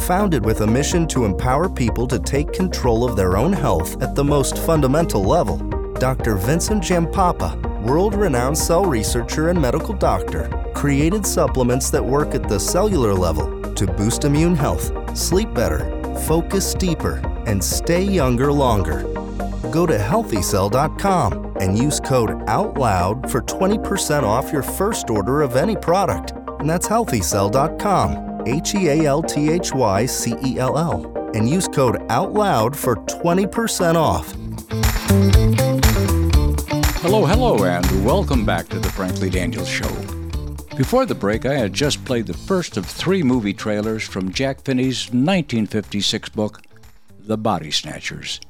Founded 0.00 0.44
with 0.44 0.60
a 0.60 0.66
mission 0.66 1.08
to 1.08 1.24
empower 1.24 1.68
people 1.68 2.06
to 2.06 2.18
take 2.18 2.52
control 2.52 3.04
of 3.04 3.16
their 3.16 3.36
own 3.36 3.52
health 3.52 4.00
at 4.02 4.14
the 4.14 4.22
most 4.24 4.58
fundamental 4.58 5.22
level, 5.22 5.56
Dr. 5.94 6.36
Vincent 6.36 6.82
Giampapa, 6.82 7.82
world 7.82 8.14
renowned 8.14 8.58
cell 8.58 8.84
researcher 8.84 9.48
and 9.48 9.60
medical 9.60 9.94
doctor, 9.94 10.48
created 10.74 11.26
supplements 11.26 11.90
that 11.90 12.04
work 12.04 12.34
at 12.34 12.48
the 12.48 12.60
cellular 12.60 13.14
level 13.14 13.62
to 13.74 13.86
boost 13.86 14.24
immune 14.24 14.54
health, 14.54 14.92
sleep 15.16 15.52
better, 15.54 15.80
focus 16.26 16.74
deeper, 16.74 17.22
and 17.46 17.62
stay 17.62 18.02
younger 18.02 18.52
longer. 18.52 19.02
Go 19.70 19.86
to 19.86 19.96
healthycell.com 19.96 21.56
and 21.60 21.78
use 21.78 22.00
code 22.00 22.30
OUTLOUD 22.46 23.30
for 23.30 23.40
20% 23.40 24.22
off 24.22 24.52
your 24.52 24.62
first 24.62 25.08
order 25.08 25.42
of 25.42 25.56
any 25.56 25.76
product. 25.76 26.32
And 26.60 26.68
that's 26.68 26.86
healthycell.com. 26.86 28.26
H 28.46 28.74
E 28.74 28.88
A 28.88 29.06
L 29.06 29.22
T 29.22 29.50
H 29.50 29.72
Y 29.74 30.06
C 30.06 30.34
E 30.44 30.58
L 30.58 30.78
L, 30.78 31.30
and 31.34 31.48
use 31.48 31.66
code 31.66 31.96
OUTLOUD 32.08 32.76
for 32.76 32.96
20% 32.96 33.96
off. 33.96 34.32
Hello, 37.02 37.24
hello, 37.26 37.64
and 37.64 38.04
welcome 38.04 38.44
back 38.44 38.68
to 38.68 38.78
the 38.78 38.88
Frankly 38.90 39.30
Daniels 39.30 39.68
Show. 39.68 39.88
Before 40.76 41.06
the 41.06 41.14
break, 41.14 41.46
I 41.46 41.54
had 41.54 41.72
just 41.72 42.04
played 42.04 42.26
the 42.26 42.34
first 42.34 42.76
of 42.76 42.84
three 42.84 43.22
movie 43.22 43.54
trailers 43.54 44.04
from 44.04 44.30
Jack 44.30 44.60
Finney's 44.60 45.06
1956 45.06 46.28
book, 46.28 46.60
The 47.26 47.36
Body 47.36 47.72
Snatchers, 47.72 48.40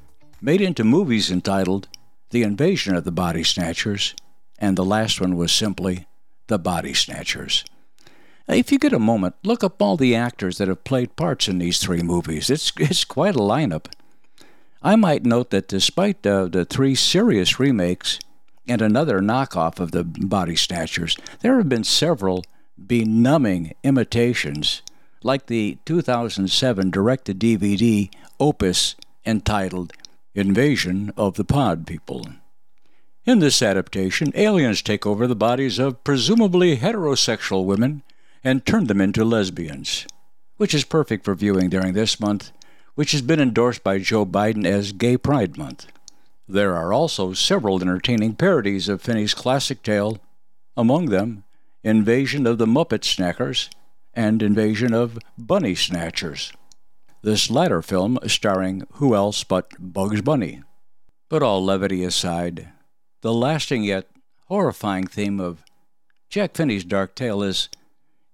made 0.42 0.60
into 0.60 0.84
movies 0.84 1.30
entitled 1.30 1.88
The 2.28 2.42
Invasion 2.42 2.94
of 2.94 3.04
the 3.04 3.10
Body 3.10 3.42
Snatchers, 3.42 4.14
and 4.58 4.76
the 4.76 4.84
last 4.84 5.18
one 5.18 5.34
was 5.34 5.50
simply 5.50 6.06
The 6.48 6.58
Body 6.58 6.92
Snatchers. 6.92 7.64
If 8.46 8.70
you 8.70 8.78
get 8.78 8.92
a 8.92 8.98
moment, 8.98 9.34
look 9.42 9.64
up 9.64 9.80
all 9.80 9.96
the 9.96 10.14
actors 10.14 10.58
that 10.58 10.68
have 10.68 10.84
played 10.84 11.16
parts 11.16 11.48
in 11.48 11.56
these 11.56 11.78
three 11.78 12.02
movies. 12.02 12.50
It's, 12.50 12.70
it's 12.78 13.06
quite 13.06 13.34
a 13.34 13.38
lineup. 13.38 13.86
I 14.82 14.94
might 14.94 15.24
note 15.24 15.48
that 15.50 15.68
despite 15.68 16.26
uh, 16.26 16.44
the 16.44 16.66
three 16.66 16.94
serious 16.94 17.58
remakes, 17.58 18.18
and 18.68 18.82
another 18.82 19.20
knockoff 19.20 19.80
of 19.80 19.92
the 19.92 20.04
Body 20.04 20.54
Snatchers, 20.54 21.16
there 21.40 21.56
have 21.56 21.70
been 21.70 21.84
several 21.84 22.44
benumbing 22.78 23.72
imitations, 23.82 24.82
like 25.22 25.46
the 25.46 25.78
2007 25.86 26.90
direct 26.90 27.24
to 27.24 27.34
DVD 27.34 28.10
opus 28.38 28.96
entitled 29.24 29.92
Invasion 30.34 31.12
of 31.16 31.34
the 31.34 31.44
Pod 31.44 31.86
People. 31.86 32.26
In 33.24 33.40
this 33.40 33.62
adaptation, 33.62 34.30
aliens 34.34 34.82
take 34.82 35.06
over 35.06 35.26
the 35.26 35.34
bodies 35.34 35.78
of 35.78 36.04
presumably 36.04 36.76
heterosexual 36.76 37.64
women 37.64 38.02
and 38.44 38.64
turn 38.64 38.86
them 38.86 39.00
into 39.00 39.24
lesbians, 39.24 40.06
which 40.56 40.74
is 40.74 40.84
perfect 40.84 41.24
for 41.24 41.34
viewing 41.34 41.68
during 41.68 41.94
this 41.94 42.20
month, 42.20 42.52
which 42.94 43.12
has 43.12 43.22
been 43.22 43.40
endorsed 43.40 43.82
by 43.82 43.98
Joe 43.98 44.24
Biden 44.24 44.64
as 44.64 44.92
Gay 44.92 45.16
Pride 45.16 45.58
Month. 45.58 45.86
There 46.48 46.76
are 46.76 46.92
also 46.92 47.32
several 47.32 47.80
entertaining 47.82 48.36
parodies 48.36 48.88
of 48.88 49.02
Finney's 49.02 49.34
classic 49.34 49.82
tale, 49.82 50.18
among 50.76 51.06
them 51.06 51.42
Invasion 51.82 52.46
of 52.46 52.58
the 52.58 52.66
Muppet 52.66 53.02
Snackers 53.02 53.68
and 54.14 54.42
Invasion 54.42 54.94
of 54.94 55.18
Bunny 55.36 55.74
Snatchers. 55.74 56.52
This 57.22 57.50
latter 57.50 57.82
film 57.82 58.18
starring 58.26 58.86
who 58.94 59.14
else 59.14 59.44
but 59.44 59.68
Bugs 59.78 60.22
Bunny. 60.22 60.62
But 61.28 61.42
all 61.42 61.64
levity 61.64 62.04
aside, 62.04 62.68
the 63.20 63.32
lasting 63.32 63.82
yet 63.82 64.08
horrifying 64.46 65.06
theme 65.06 65.40
of 65.40 65.64
Jack 66.28 66.54
Finney's 66.54 66.84
dark 66.84 67.14
tale 67.14 67.42
is 67.42 67.68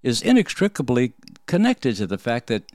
is 0.02 0.20
inextricably 0.20 1.12
connected 1.46 1.96
to 1.96 2.06
the 2.06 2.18
fact 2.18 2.48
that 2.48 2.70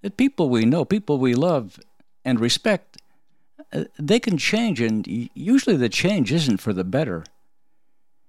that 0.00 0.16
people 0.16 0.48
we 0.48 0.64
know, 0.64 0.84
people 0.84 1.18
we 1.18 1.34
love 1.34 1.78
and 2.24 2.40
respect 2.40 2.98
uh, 3.72 3.84
they 3.98 4.20
can 4.20 4.36
change, 4.36 4.80
and 4.80 5.06
usually 5.34 5.76
the 5.76 5.88
change 5.88 6.32
isn't 6.32 6.60
for 6.60 6.72
the 6.72 6.84
better. 6.84 7.24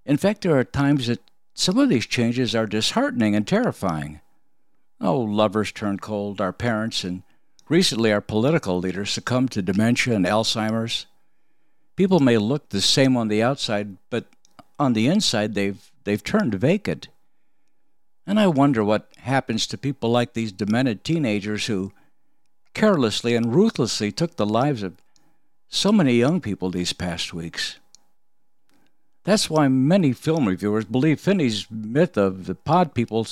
In 0.06 0.18
fact, 0.18 0.42
there 0.42 0.58
are 0.58 0.64
times 0.64 1.08
that 1.08 1.20
some 1.54 1.78
of 1.78 1.90
these 1.90 2.06
changes 2.06 2.56
are 2.56 2.66
disheartening 2.66 3.36
and 3.36 3.48
terrifying. 3.48 4.22
Oh, 5.04 5.20
lovers 5.20 5.74
turn 5.74 6.00
cold, 6.00 6.40
our 6.40 6.54
parents, 6.54 7.04
and 7.04 7.24
recently 7.68 8.14
our 8.14 8.22
political 8.22 8.80
leaders 8.80 9.12
succumb 9.12 9.50
to 9.50 9.62
dementia 9.62 10.16
and 10.16 10.26
Alzheimer's. 10.26 11.08
People 11.98 12.22
may 12.22 12.38
look 12.38 12.70
the 12.70 12.80
same 12.80 13.18
on 13.18 13.28
the 13.28 13.44
outside, 13.44 13.98
but 14.10 14.28
on 14.80 14.94
the 14.94 15.08
inside 15.08 15.56
they've 15.56 15.92
they've 16.06 16.24
turned 16.24 16.56
vacant. 16.56 17.10
And 18.26 18.40
I 18.40 18.48
wonder 18.48 18.82
what 18.82 19.10
happens 19.18 19.68
to 19.68 19.78
people 19.78 20.10
like 20.10 20.34
these 20.34 20.54
demented 20.54 21.04
teenagers 21.04 21.66
who 21.66 21.92
carelessly 22.74 23.36
and 23.36 23.54
ruthlessly 23.54 24.10
took 24.10 24.38
the 24.38 24.46
lives 24.46 24.84
of 24.84 24.96
so 25.68 25.92
many 25.92 26.14
young 26.14 26.40
people 26.40 26.70
these 26.70 26.94
past 26.94 27.34
weeks. 27.34 27.78
That's 29.26 29.50
why 29.50 29.68
many 29.68 30.14
film 30.14 30.48
reviewers 30.48 30.86
believe 30.86 31.20
Finney's 31.20 31.70
myth 31.70 32.18
of 32.18 32.46
the 32.46 32.56
pod 32.56 32.94
people 32.94 33.28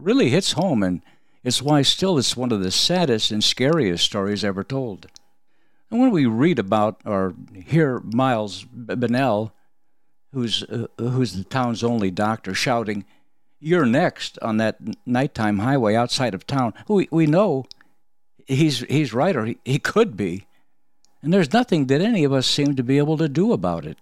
really 0.00 0.30
hits 0.30 0.52
home, 0.52 0.82
and 0.82 1.02
it's 1.44 1.62
why 1.62 1.82
still 1.82 2.18
it's 2.18 2.36
one 2.36 2.52
of 2.52 2.62
the 2.62 2.70
saddest 2.70 3.30
and 3.30 3.42
scariest 3.42 4.04
stories 4.04 4.44
ever 4.44 4.64
told. 4.64 5.06
And 5.90 6.00
when 6.00 6.10
we 6.10 6.26
read 6.26 6.58
about 6.58 7.00
or 7.04 7.34
hear 7.54 8.00
Miles 8.00 8.64
Bennell, 8.70 9.52
who's, 10.32 10.62
uh, 10.64 10.86
who's 10.98 11.32
the 11.32 11.44
town's 11.44 11.82
only 11.82 12.10
doctor, 12.10 12.54
shouting, 12.54 13.04
You're 13.60 13.86
next 13.86 14.38
on 14.40 14.58
that 14.58 14.78
nighttime 15.06 15.60
highway 15.60 15.94
outside 15.94 16.34
of 16.34 16.46
town, 16.46 16.74
we, 16.86 17.08
we 17.10 17.26
know 17.26 17.64
he's, 18.46 18.80
he's 18.80 19.14
right, 19.14 19.34
or 19.34 19.46
he, 19.46 19.58
he 19.64 19.78
could 19.78 20.16
be 20.16 20.46
and 21.22 21.32
there's 21.32 21.52
nothing 21.52 21.86
that 21.86 22.00
any 22.00 22.24
of 22.24 22.32
us 22.32 22.46
seem 22.46 22.76
to 22.76 22.82
be 22.82 22.98
able 22.98 23.16
to 23.18 23.28
do 23.28 23.52
about 23.52 23.84
it. 23.84 23.98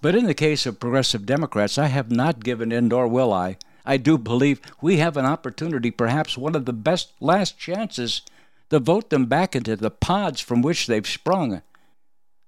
But 0.00 0.14
in 0.14 0.26
the 0.26 0.34
case 0.34 0.66
of 0.66 0.78
progressive 0.78 1.26
Democrats, 1.26 1.78
I 1.78 1.86
have 1.86 2.10
not 2.10 2.44
given 2.44 2.70
in, 2.70 2.88
nor 2.88 3.08
will 3.08 3.32
I. 3.32 3.56
I 3.88 3.96
do 3.96 4.18
believe 4.18 4.60
we 4.82 4.98
have 4.98 5.16
an 5.16 5.24
opportunity, 5.24 5.90
perhaps 5.90 6.36
one 6.36 6.54
of 6.54 6.66
the 6.66 6.74
best 6.74 7.10
last 7.20 7.58
chances, 7.58 8.20
to 8.68 8.78
vote 8.78 9.08
them 9.08 9.24
back 9.24 9.56
into 9.56 9.76
the 9.76 9.90
pods 9.90 10.42
from 10.42 10.60
which 10.60 10.86
they've 10.86 11.06
sprung. 11.06 11.62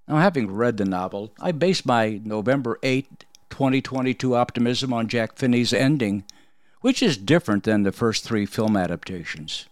Now, 0.06 0.18
having 0.18 0.52
read 0.52 0.76
the 0.76 0.84
novel, 0.84 1.32
I 1.40 1.52
base 1.52 1.86
my 1.86 2.20
November 2.22 2.78
8, 2.82 3.24
2022 3.48 4.34
optimism 4.34 4.92
on 4.92 5.08
Jack 5.08 5.38
Finney's 5.38 5.72
ending, 5.72 6.24
which 6.82 7.02
is 7.02 7.16
different 7.16 7.64
than 7.64 7.84
the 7.84 7.92
first 7.92 8.22
three 8.22 8.44
film 8.44 8.76
adaptations. 8.76 9.64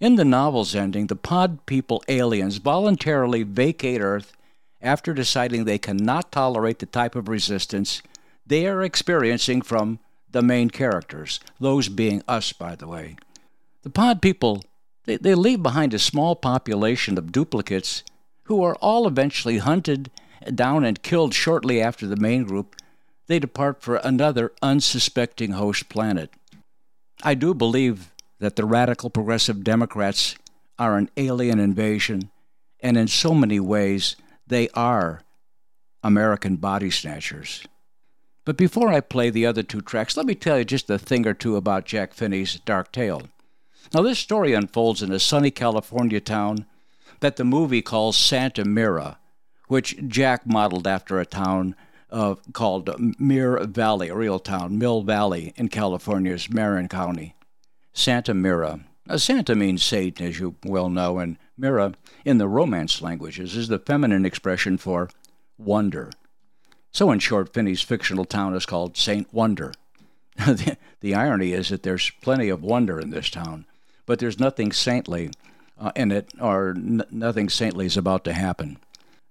In 0.00 0.16
the 0.16 0.24
novel's 0.24 0.74
ending, 0.74 1.08
the 1.08 1.14
pod 1.16 1.66
people 1.66 2.02
aliens 2.08 2.56
voluntarily 2.56 3.42
vacate 3.42 4.00
Earth 4.00 4.34
after 4.80 5.12
deciding 5.12 5.64
they 5.64 5.78
cannot 5.78 6.32
tolerate 6.32 6.78
the 6.78 6.86
type 6.86 7.14
of 7.14 7.28
resistance 7.28 8.00
they 8.46 8.66
are 8.66 8.82
experiencing 8.82 9.60
from 9.60 9.98
the 10.36 10.42
main 10.42 10.68
characters, 10.68 11.40
those 11.58 11.88
being 11.88 12.22
us, 12.28 12.52
by 12.52 12.76
the 12.76 12.86
way. 12.86 13.16
The 13.84 13.88
pod 13.88 14.20
people, 14.20 14.62
they, 15.06 15.16
they 15.16 15.34
leave 15.34 15.62
behind 15.62 15.94
a 15.94 15.98
small 15.98 16.36
population 16.36 17.16
of 17.16 17.32
duplicates 17.32 18.04
who 18.42 18.62
are 18.62 18.74
all 18.76 19.08
eventually 19.08 19.56
hunted 19.56 20.10
down 20.54 20.84
and 20.84 21.02
killed 21.02 21.32
shortly 21.32 21.80
after 21.80 22.06
the 22.06 22.16
main 22.16 22.44
group. 22.44 22.76
They 23.28 23.38
depart 23.38 23.80
for 23.80 23.96
another 23.96 24.52
unsuspecting 24.60 25.52
host 25.52 25.88
planet. 25.88 26.30
I 27.22 27.32
do 27.32 27.54
believe 27.54 28.12
that 28.38 28.56
the 28.56 28.66
radical 28.66 29.08
progressive 29.08 29.64
Democrats 29.64 30.36
are 30.78 30.98
an 30.98 31.08
alien 31.16 31.58
invasion, 31.58 32.30
and 32.80 32.98
in 32.98 33.08
so 33.08 33.32
many 33.32 33.58
ways, 33.58 34.16
they 34.46 34.68
are 34.74 35.22
American 36.02 36.56
body 36.56 36.90
snatchers. 36.90 37.66
But 38.46 38.56
before 38.56 38.90
I 38.90 39.00
play 39.00 39.28
the 39.28 39.44
other 39.44 39.64
two 39.64 39.80
tracks, 39.80 40.16
let 40.16 40.24
me 40.24 40.36
tell 40.36 40.56
you 40.56 40.64
just 40.64 40.88
a 40.88 40.98
thing 40.98 41.26
or 41.26 41.34
two 41.34 41.56
about 41.56 41.84
Jack 41.84 42.14
Finney's 42.14 42.60
Dark 42.60 42.92
Tale. 42.92 43.22
Now, 43.92 44.02
this 44.02 44.20
story 44.20 44.54
unfolds 44.54 45.02
in 45.02 45.10
a 45.10 45.18
sunny 45.18 45.50
California 45.50 46.20
town 46.20 46.64
that 47.18 47.36
the 47.36 47.44
movie 47.44 47.82
calls 47.82 48.16
Santa 48.16 48.64
Mira, 48.64 49.18
which 49.66 49.96
Jack 50.06 50.46
modeled 50.46 50.86
after 50.86 51.18
a 51.18 51.26
town 51.26 51.74
uh, 52.10 52.36
called 52.52 52.88
Mill 53.18 53.66
Valley, 53.66 54.08
a 54.08 54.14
real 54.14 54.38
town, 54.38 54.78
Mill 54.78 55.02
Valley 55.02 55.52
in 55.56 55.68
California's 55.68 56.48
Marin 56.48 56.86
County. 56.88 57.34
Santa 57.92 58.32
Mira. 58.32 58.78
Now, 59.06 59.16
Santa 59.16 59.56
means 59.56 59.82
Satan, 59.82 60.24
as 60.24 60.38
you 60.38 60.54
well 60.64 60.88
know, 60.88 61.18
and 61.18 61.36
Mira, 61.58 61.94
in 62.24 62.38
the 62.38 62.46
Romance 62.46 63.02
languages, 63.02 63.56
is 63.56 63.66
the 63.66 63.80
feminine 63.80 64.24
expression 64.24 64.78
for 64.78 65.10
wonder. 65.58 66.10
So, 66.96 67.10
in 67.10 67.18
short, 67.18 67.52
Finney's 67.52 67.82
fictional 67.82 68.24
town 68.24 68.54
is 68.54 68.64
called 68.64 68.96
Saint 68.96 69.30
Wonder. 69.30 69.74
the, 70.38 70.78
the, 71.02 71.14
irony 71.14 71.52
is 71.52 71.68
that 71.68 71.82
there's 71.82 72.08
plenty 72.22 72.48
of 72.48 72.62
wonder 72.62 72.98
in 72.98 73.10
this 73.10 73.28
town, 73.28 73.66
but 74.06 74.18
there's 74.18 74.40
nothing 74.40 74.72
saintly 74.72 75.30
uh, 75.78 75.92
in 75.94 76.10
it, 76.10 76.32
or 76.40 76.70
n- 76.70 77.04
nothing 77.10 77.50
saintly 77.50 77.84
is 77.84 77.98
about 77.98 78.24
to 78.24 78.32
happen. 78.32 78.78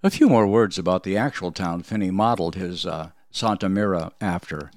A 0.04 0.10
few 0.10 0.28
more 0.28 0.46
words 0.46 0.78
about 0.78 1.02
the 1.02 1.16
actual 1.16 1.50
town 1.50 1.82
Finney 1.82 2.12
modeled 2.12 2.54
his 2.54 2.86
uh, 2.86 3.10
Santa 3.32 3.68
Mira 3.68 4.12
after. 4.20 4.70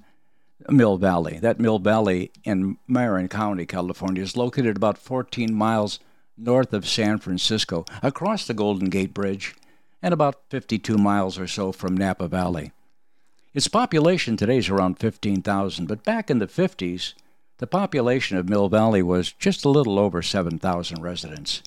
Mill 0.67 0.97
Valley. 0.97 1.37
That 1.37 1.59
Mill 1.59 1.77
Valley 1.77 2.31
in 2.43 2.79
Marin 2.87 3.27
County, 3.27 3.67
California, 3.67 4.23
is 4.23 4.35
located 4.35 4.77
about 4.77 4.97
14 4.97 5.53
miles 5.53 5.99
north 6.35 6.73
of 6.73 6.89
San 6.89 7.19
Francisco, 7.19 7.85
across 8.01 8.47
the 8.47 8.55
Golden 8.55 8.89
Gate 8.89 9.13
Bridge, 9.13 9.53
and 10.01 10.11
about 10.11 10.41
52 10.49 10.97
miles 10.97 11.37
or 11.37 11.45
so 11.45 11.71
from 11.71 11.95
Napa 11.95 12.27
Valley. 12.27 12.71
Its 13.51 13.67
population 13.67 14.37
today 14.37 14.57
is 14.57 14.69
around 14.69 14.99
15,000, 14.99 15.87
but 15.87 16.03
back 16.03 16.29
in 16.29 16.37
the 16.37 16.45
50s, 16.45 17.13
the 17.57 17.65
population 17.65 18.37
of 18.37 18.47
Mill 18.47 18.69
Valley 18.69 19.01
was 19.01 19.31
just 19.31 19.65
a 19.65 19.69
little 19.69 19.97
over 19.97 20.21
7,000 20.21 21.01
residents. 21.01 21.63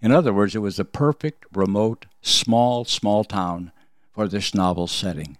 In 0.00 0.10
other 0.10 0.32
words, 0.32 0.56
it 0.56 0.58
was 0.58 0.76
the 0.76 0.84
perfect, 0.84 1.46
remote, 1.52 2.06
small, 2.22 2.84
small 2.84 3.22
town 3.22 3.70
for 4.10 4.26
this 4.26 4.52
novel 4.52 4.88
setting. 4.88 5.38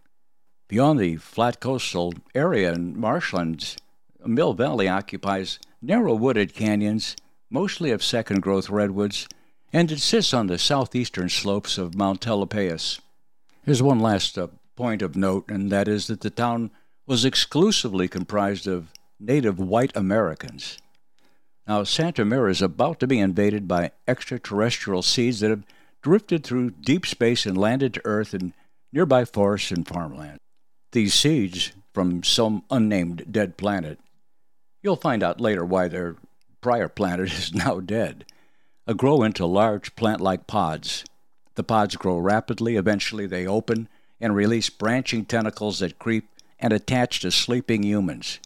Beyond 0.69 1.01
the 1.01 1.17
flat 1.17 1.59
coastal 1.59 2.15
area 2.33 2.73
and 2.73 2.97
marshlands, 2.97 3.77
Mill 4.25 4.55
Valley 4.55 4.89
occupies 4.89 5.59
narrow 5.83 6.15
wooded 6.15 6.55
canyons, 6.55 7.17
mostly 7.51 7.91
of 7.91 8.05
second 8.05 8.41
growth 8.41 8.71
redwoods, 8.71 9.27
and 9.73 9.91
it 9.91 9.99
sits 9.99 10.33
on 10.33 10.47
the 10.47 10.59
southeastern 10.59 11.29
slopes 11.29 11.77
of 11.77 11.97
Mount 11.97 12.21
Tamalpais. 12.21 13.01
Here's 13.65 13.83
one 13.83 13.99
last 13.99 14.39
uh, 14.39 14.47
point 14.77 15.03
of 15.03 15.17
note, 15.17 15.49
and 15.49 15.71
that 15.71 15.89
is 15.89 16.07
that 16.07 16.21
the 16.21 16.31
town 16.31 16.71
was 17.07 17.25
exclusively 17.25 18.09
comprised 18.09 18.67
of 18.67 18.93
native 19.19 19.59
white 19.59 19.97
Americans. 19.97 20.79
Now, 21.67 21.85
Santa 21.85 22.25
Mira 22.25 22.51
is 22.51 22.63
about 22.63 22.99
to 23.01 23.07
be 23.07 23.21
invaded 23.21 23.69
by 23.69 23.93
extraterrestrial 24.09 25.03
seeds 25.03 25.41
that 25.41 25.51
have 25.51 25.65
drifted 26.03 26.45
through 26.45 26.71
deep 26.71 27.07
space 27.07 27.47
and 27.47 27.57
landed 27.57 27.95
to 27.95 28.03
Earth 28.05 28.35
in 28.35 28.53
nearby 28.93 29.25
forests 29.25 29.71
and 29.71 29.87
farmland. 29.87 30.39
These 30.91 31.15
seeds, 31.15 31.73
from 31.95 32.23
some 32.25 32.65
unnamed 32.71 33.27
dead 33.31 33.57
planet, 33.57 34.01
you'll 34.83 34.97
find 34.97 35.23
out 35.23 35.41
later 35.41 35.65
why 35.65 35.89
their 35.89 36.17
prior 36.61 36.89
planet 36.89 37.33
is 37.33 37.55
now 37.55 37.81
dead, 37.81 38.25
grow 38.97 39.23
into 39.23 39.47
large 39.47 39.95
plant 39.95 40.21
like 40.21 40.47
pods. 40.47 41.05
The 41.55 41.63
pods 41.63 41.97
grow 41.97 42.19
rapidly, 42.19 42.77
eventually, 42.77 43.27
they 43.27 43.47
open 43.47 43.89
and 44.23 44.35
release 44.35 44.71
branching 44.71 45.27
tentacles 45.27 45.81
that 45.81 45.99
creep 45.99 46.29
and 46.59 46.73
attach 46.73 47.21
to 47.21 47.31
sleeping 47.31 47.83
humans. 47.83 48.39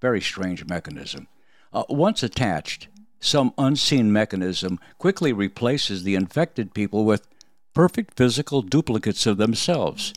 Very 0.00 0.20
strange 0.20 0.64
mechanism. 0.66 1.26
Uh, 1.72 1.82
once 1.88 2.22
attached, 2.22 2.86
some 3.18 3.52
unseen 3.58 4.12
mechanism 4.12 4.78
quickly 4.96 5.32
replaces 5.32 6.04
the 6.04 6.14
infected 6.14 6.72
people 6.72 7.04
with 7.04 7.26
perfect 7.74 8.16
physical 8.16 8.62
duplicates 8.62 9.26
of 9.26 9.36
themselves. 9.36 10.14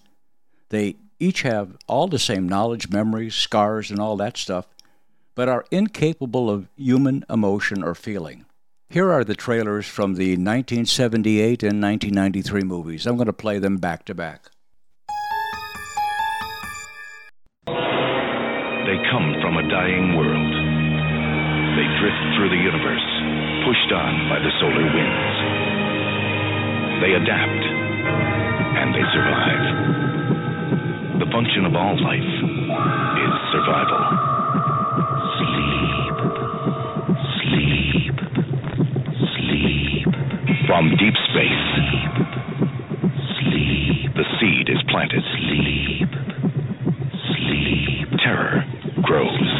They 0.70 0.98
each 1.20 1.42
have 1.42 1.78
all 1.88 2.08
the 2.08 2.20
same 2.20 2.48
knowledge, 2.48 2.90
memories, 2.90 3.34
scars, 3.34 3.90
and 3.90 4.00
all 4.00 4.18
that 4.18 4.38
stuff, 4.38 4.68
but 5.34 5.50
are 5.50 5.66
incapable 5.72 6.50
of 6.50 6.68
human 6.76 7.26
emotion 7.30 7.84
or 7.84 7.96
feeling. 7.96 8.46
Here 8.90 9.12
are 9.12 9.24
the 9.24 9.36
trailers 9.36 9.88
from 9.88 10.14
the 10.14 10.32
1978 10.32 11.64
and 11.64 11.82
1993 11.82 12.62
movies. 12.62 13.08
I'm 13.08 13.16
going 13.16 13.26
to 13.26 13.34
play 13.34 13.58
them 13.58 13.78
back 13.78 14.06
to 14.06 14.14
back. 14.14 14.52
Dying 19.78 20.18
world 20.18 20.54
they 21.78 21.86
drift 22.02 22.18
through 22.34 22.50
the 22.50 22.58
universe, 22.58 23.06
pushed 23.62 23.94
on 23.94 24.26
by 24.34 24.42
the 24.42 24.50
solar 24.58 24.82
winds. 24.82 25.38
They 27.06 27.14
adapt, 27.14 27.64
and 28.82 28.98
they 28.98 29.06
survive. 29.14 31.22
The 31.22 31.30
function 31.30 31.70
of 31.70 31.78
all 31.78 31.94
life 32.02 32.18
is 32.18 33.34
survival. 33.54 34.02
Sleep. 35.38 36.18
Sleep. 37.46 38.18
Sleep. 39.38 40.10
From 40.66 40.98
deep 40.98 41.14
space. 41.30 41.70
Sleep. 43.38 44.18
The 44.18 44.26
seed 44.42 44.74
is 44.74 44.82
planted. 44.90 45.22
Sleep. 45.46 46.10
Sleep. 47.38 48.18
Terror 48.26 48.66
grows. 49.06 49.57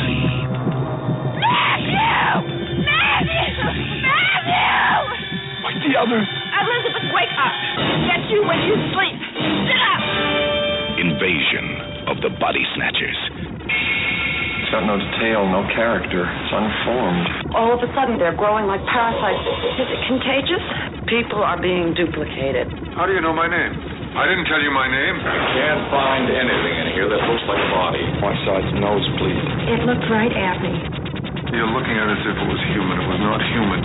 The 5.88 5.96
others? 5.96 6.28
Elizabeth, 6.28 7.08
wake 7.16 7.32
up. 7.40 7.54
Get 8.12 8.22
you 8.28 8.44
when 8.44 8.60
you 8.68 8.76
sleep. 8.92 9.18
Sit 9.72 9.80
up. 9.80 10.02
Invasion 11.00 11.66
of 12.12 12.20
the 12.20 12.32
Body 12.44 12.64
Snatchers. 12.76 13.20
It's 14.68 14.76
got 14.76 14.84
no 14.84 15.00
detail, 15.00 15.48
no 15.48 15.64
character. 15.72 16.28
It's 16.28 16.52
unformed. 16.52 17.56
All 17.56 17.72
of 17.72 17.80
a 17.80 17.88
sudden, 17.96 18.20
they're 18.20 18.36
growing 18.36 18.68
like 18.68 18.84
parasites. 18.84 19.40
Is 19.80 19.88
it 19.88 20.02
contagious? 20.12 20.64
People 21.08 21.40
are 21.40 21.56
being 21.56 21.96
duplicated. 21.96 22.68
How 23.00 23.08
do 23.08 23.16
you 23.16 23.24
know 23.24 23.32
my 23.32 23.48
name? 23.48 23.72
I 24.18 24.28
didn't 24.28 24.50
tell 24.52 24.60
you 24.60 24.74
my 24.74 24.92
name. 24.92 25.16
I 25.24 25.40
can't 25.56 25.84
find 25.88 26.26
anything 26.28 26.76
in 26.84 26.88
here 27.00 27.08
that 27.08 27.22
looks 27.32 27.46
like 27.48 27.64
a 27.64 27.70
body. 27.72 28.04
My 28.20 28.36
side's 28.44 28.72
nosebleed. 28.76 29.40
It 29.72 29.80
looked 29.88 30.10
right 30.12 30.36
at 30.36 30.58
me. 30.60 30.74
You're 31.56 31.72
looking 31.72 31.96
at 31.96 32.12
it 32.12 32.20
as 32.20 32.24
if 32.28 32.36
it 32.36 32.48
was 32.52 32.62
human. 32.76 33.00
It 33.00 33.08
was 33.08 33.22
not 33.24 33.40
human. 33.40 33.80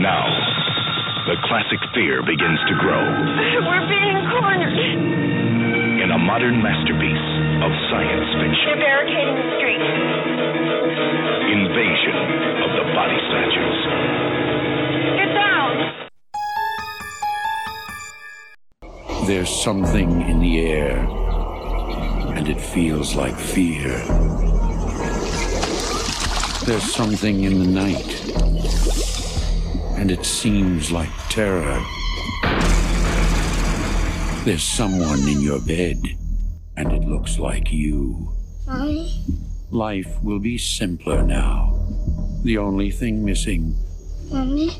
Now, 0.00 0.24
the 1.28 1.36
classic 1.44 1.78
fear 1.92 2.22
begins 2.22 2.58
to 2.68 2.74
grow. 2.80 3.04
We're 3.68 3.84
being 3.84 4.16
cornered. 4.32 4.72
In 6.00 6.10
a 6.10 6.16
modern 6.16 6.62
masterpiece 6.62 7.28
of 7.60 7.70
science 7.92 8.32
fiction. 8.40 8.64
They're 8.64 8.80
barricading 8.80 9.36
the 9.36 9.44
street. 9.60 9.84
Invasion 11.52 12.16
of 12.64 12.70
the 12.80 12.84
Body 12.96 13.20
Snatchers. 13.28 13.78
Get 15.20 15.36
down! 15.36 15.76
There's 19.26 19.52
something 19.52 20.22
in 20.22 20.40
the 20.40 20.60
air, 20.60 20.96
and 22.38 22.48
it 22.48 22.58
feels 22.58 23.14
like 23.14 23.36
fear. 23.36 24.00
There's 26.64 26.90
something 26.90 27.44
in 27.44 27.58
the 27.58 27.66
night 27.66 28.20
and 30.00 30.10
it 30.10 30.24
seems 30.24 30.90
like 30.90 31.10
terror. 31.28 31.78
There's 34.46 34.62
someone 34.62 35.20
in 35.28 35.42
your 35.42 35.60
bed, 35.60 35.98
and 36.78 36.90
it 36.90 37.04
looks 37.04 37.38
like 37.38 37.70
you. 37.70 38.32
Mommy? 38.66 39.12
Life 39.70 40.08
will 40.22 40.38
be 40.38 40.56
simpler 40.56 41.22
now. 41.22 41.76
The 42.44 42.56
only 42.56 42.90
thing 42.90 43.22
missing 43.22 43.76
Mommy? 44.32 44.70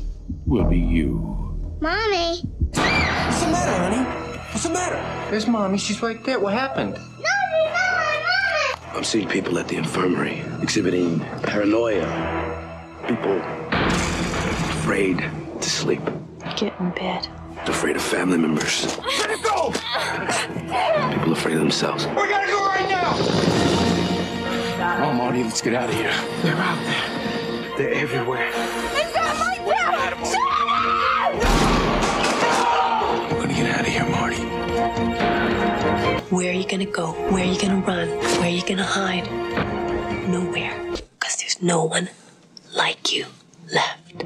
will 0.47 0.65
be 0.65 0.79
you. 0.79 1.19
Mommy? 1.79 2.41
What's 2.73 3.41
the 3.45 3.51
matter, 3.51 3.77
honey? 3.77 4.39
What's 4.49 4.63
the 4.63 4.73
matter? 4.73 5.29
There's 5.29 5.45
Mommy. 5.45 5.77
She's 5.77 6.01
right 6.01 6.21
there. 6.23 6.39
What 6.39 6.53
happened? 6.53 6.93
Mommy, 6.93 7.63
mommy, 7.69 8.17
mommy! 8.25 8.97
I'm 8.97 9.03
seeing 9.03 9.27
people 9.29 9.59
at 9.59 9.67
the 9.67 9.75
infirmary 9.75 10.41
exhibiting 10.63 11.19
paranoia. 11.43 12.09
People 13.07 13.60
afraid 14.91 15.23
to 15.61 15.69
sleep. 15.69 16.01
Get 16.57 16.77
in 16.81 16.89
bed. 16.89 17.25
Afraid 17.65 17.95
of 17.95 18.01
family 18.01 18.37
members. 18.37 18.97
Let 18.97 19.29
it 19.29 19.41
go! 19.41 19.71
People 21.13 21.31
afraid 21.31 21.53
of 21.53 21.61
themselves. 21.61 22.05
We 22.07 22.27
gotta 22.27 22.47
go 22.47 22.65
right 22.65 22.89
now! 22.89 23.13
Oh, 25.05 25.13
Marty, 25.13 25.43
let's 25.45 25.61
get 25.61 25.75
out 25.75 25.87
of 25.87 25.95
here. 25.95 26.13
They're 26.41 26.57
out 26.57 26.77
there. 26.83 27.77
They're 27.77 27.93
everywhere. 27.93 28.51
It's 28.51 29.15
not 29.15 29.39
my 29.39 29.55
dad! 29.65 30.17
We're 33.31 33.39
gonna 33.39 33.53
get 33.53 33.69
out 33.73 33.87
of 33.87 33.93
here, 33.95 34.09
Marty. 34.09 34.43
Where 36.35 36.49
are 36.51 36.53
you 36.53 36.67
gonna 36.67 36.85
go? 36.85 37.13
Where 37.31 37.45
are 37.45 37.49
you 37.49 37.61
gonna 37.61 37.79
run? 37.79 38.09
Where 38.09 38.43
are 38.43 38.49
you 38.49 38.65
gonna 38.67 38.83
hide? 38.83 39.31
Nowhere. 40.27 40.75
Because 41.17 41.37
there's 41.37 41.61
no 41.61 41.85
one 41.85 42.09
like 42.75 43.13
you 43.13 43.27
left. 43.71 44.25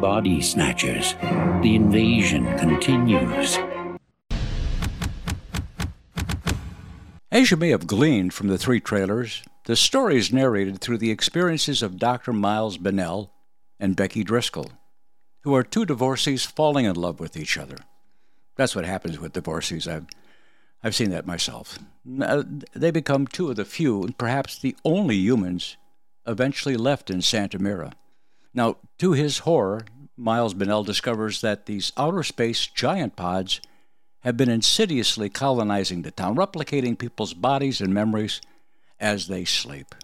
Body 0.00 0.40
Snatchers. 0.40 1.14
The 1.62 1.74
invasion 1.74 2.44
continues. 2.58 3.58
As 7.30 7.50
you 7.50 7.56
may 7.56 7.70
have 7.70 7.86
gleaned 7.86 8.32
from 8.32 8.48
the 8.48 8.58
three 8.58 8.80
trailers, 8.80 9.42
the 9.64 9.76
story 9.76 10.16
is 10.16 10.32
narrated 10.32 10.80
through 10.80 10.98
the 10.98 11.10
experiences 11.10 11.82
of 11.82 11.98
Dr. 11.98 12.32
Miles 12.32 12.78
Bennell 12.78 13.32
and 13.80 13.96
Becky 13.96 14.22
Driscoll, 14.22 14.72
who 15.42 15.54
are 15.54 15.62
two 15.62 15.84
divorcees 15.84 16.44
falling 16.44 16.84
in 16.84 16.96
love 16.96 17.18
with 17.18 17.36
each 17.36 17.56
other. 17.56 17.76
That's 18.56 18.76
what 18.76 18.84
happens 18.84 19.18
with 19.18 19.32
divorcees. 19.32 19.88
I've, 19.88 20.06
I've 20.82 20.94
seen 20.94 21.10
that 21.10 21.26
myself. 21.26 21.78
They 22.04 22.90
become 22.90 23.26
two 23.26 23.50
of 23.50 23.56
the 23.56 23.64
few, 23.64 24.02
and 24.02 24.16
perhaps 24.16 24.58
the 24.58 24.76
only 24.84 25.16
humans 25.16 25.76
eventually 26.26 26.76
left 26.76 27.10
in 27.10 27.20
Santa 27.22 27.58
Mira. 27.58 27.92
Now, 28.54 28.76
to 28.98 29.12
his 29.12 29.38
horror, 29.38 29.84
Miles 30.16 30.54
Bennell 30.54 30.84
discovers 30.84 31.40
that 31.40 31.66
these 31.66 31.92
outer 31.96 32.22
space 32.22 32.66
giant 32.68 33.16
pods 33.16 33.60
have 34.20 34.36
been 34.36 34.48
insidiously 34.48 35.28
colonizing 35.28 36.02
the 36.02 36.12
town, 36.12 36.36
replicating 36.36 36.96
people's 36.96 37.34
bodies 37.34 37.80
and 37.80 37.92
memories 37.92 38.40
as 39.00 39.26
they 39.26 39.44
sleep. 39.44 39.94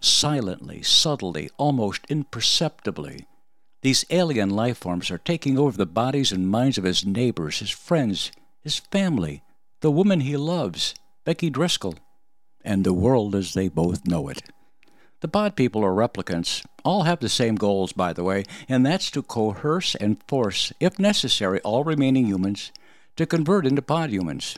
Silently, 0.00 0.80
subtly, 0.82 1.50
almost 1.58 2.06
imperceptibly, 2.08 3.26
these 3.82 4.04
alien 4.10 4.50
life 4.50 4.78
forms 4.78 5.10
are 5.10 5.18
taking 5.18 5.58
over 5.58 5.76
the 5.76 5.86
bodies 5.86 6.32
and 6.32 6.48
minds 6.48 6.78
of 6.78 6.84
his 6.84 7.04
neighbors, 7.04 7.58
his 7.58 7.70
friends, 7.70 8.30
his 8.62 8.76
family, 8.76 9.42
the 9.80 9.90
woman 9.90 10.20
he 10.20 10.36
loves, 10.36 10.94
Becky 11.24 11.50
Driscoll, 11.50 11.96
and 12.64 12.84
the 12.84 12.92
world 12.92 13.34
as 13.34 13.54
they 13.54 13.68
both 13.68 14.06
know 14.06 14.28
it. 14.28 14.42
The 15.20 15.28
pod 15.28 15.56
people 15.56 15.84
are 15.84 15.92
replicants 15.92 16.64
all 16.88 17.02
have 17.02 17.20
the 17.20 17.28
same 17.28 17.54
goals, 17.54 17.92
by 17.92 18.14
the 18.14 18.24
way, 18.24 18.44
and 18.66 18.84
that's 18.84 19.10
to 19.10 19.22
coerce 19.22 19.94
and 19.94 20.16
force, 20.26 20.72
if 20.80 20.98
necessary, 20.98 21.60
all 21.60 21.84
remaining 21.84 22.26
humans 22.26 22.72
to 23.16 23.26
convert 23.26 23.66
into 23.66 23.82
pod 23.82 24.08
humans. 24.08 24.56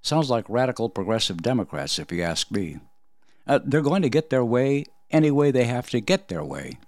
Sounds 0.00 0.30
like 0.30 0.46
radical 0.48 0.88
progressive 0.88 1.42
Democrats, 1.42 1.98
if 1.98 2.10
you 2.10 2.22
ask 2.22 2.50
me. 2.50 2.78
Uh, 3.46 3.60
they're 3.62 3.82
going 3.82 4.00
to 4.00 4.08
get 4.08 4.30
their 4.30 4.44
way 4.44 4.86
any 5.10 5.30
way 5.30 5.50
they 5.50 5.64
have 5.64 5.90
to 5.90 6.00
get 6.00 6.28
their 6.28 6.42
way. 6.42 6.78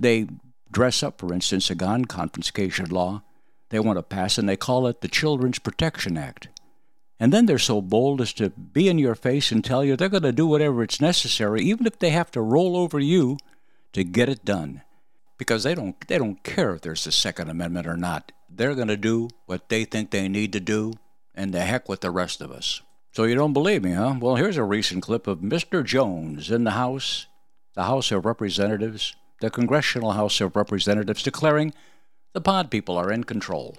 They 0.00 0.28
dress 0.72 1.02
up, 1.02 1.20
for 1.20 1.34
instance, 1.34 1.68
a 1.68 1.74
gun 1.74 2.06
confiscation 2.06 2.86
law 2.86 3.22
they 3.68 3.80
want 3.80 3.98
to 3.98 4.02
pass, 4.02 4.38
and 4.38 4.48
they 4.48 4.56
call 4.56 4.86
it 4.86 5.02
the 5.02 5.08
Children's 5.08 5.58
Protection 5.58 6.16
Act. 6.16 6.48
And 7.20 7.32
then 7.32 7.44
they're 7.44 7.58
so 7.58 7.82
bold 7.82 8.20
as 8.22 8.32
to 8.34 8.50
be 8.50 8.88
in 8.88 8.98
your 8.98 9.14
face 9.14 9.52
and 9.52 9.62
tell 9.62 9.84
you 9.84 9.94
they're 9.94 10.08
going 10.08 10.22
to 10.22 10.32
do 10.32 10.46
whatever 10.46 10.82
it's 10.82 11.00
necessary, 11.00 11.62
even 11.62 11.86
if 11.86 11.98
they 11.98 12.10
have 12.10 12.30
to 12.30 12.40
roll 12.40 12.76
over 12.76 12.98
you 12.98 13.36
to 13.92 14.04
get 14.04 14.28
it 14.28 14.44
done. 14.44 14.82
Because 15.38 15.64
they 15.64 15.74
don't 15.74 15.96
they 16.08 16.18
don't 16.18 16.42
care 16.42 16.74
if 16.74 16.82
there's 16.82 17.06
a 17.06 17.12
Second 17.12 17.50
Amendment 17.50 17.86
or 17.86 17.96
not. 17.96 18.32
They're 18.48 18.74
going 18.74 18.88
to 18.88 18.96
do 18.96 19.28
what 19.44 19.68
they 19.68 19.84
think 19.84 20.10
they 20.10 20.28
need 20.28 20.52
to 20.54 20.60
do, 20.60 20.94
and 21.34 21.52
the 21.52 21.60
heck 21.60 21.88
with 21.88 22.00
the 22.00 22.10
rest 22.10 22.40
of 22.40 22.50
us. 22.50 22.80
So 23.12 23.24
you 23.24 23.34
don't 23.34 23.52
believe 23.52 23.82
me, 23.82 23.92
huh? 23.92 24.16
Well, 24.20 24.36
here's 24.36 24.56
a 24.56 24.64
recent 24.64 25.02
clip 25.02 25.26
of 25.26 25.40
Mr. 25.40 25.84
Jones 25.84 26.50
in 26.50 26.64
the 26.64 26.72
House, 26.72 27.26
the 27.74 27.84
House 27.84 28.12
of 28.12 28.24
Representatives, 28.24 29.14
the 29.40 29.50
Congressional 29.50 30.12
House 30.12 30.40
of 30.40 30.56
Representatives, 30.56 31.22
declaring 31.22 31.74
the 32.32 32.40
pod 32.40 32.70
people 32.70 32.96
are 32.96 33.10
in 33.10 33.24
control. 33.24 33.76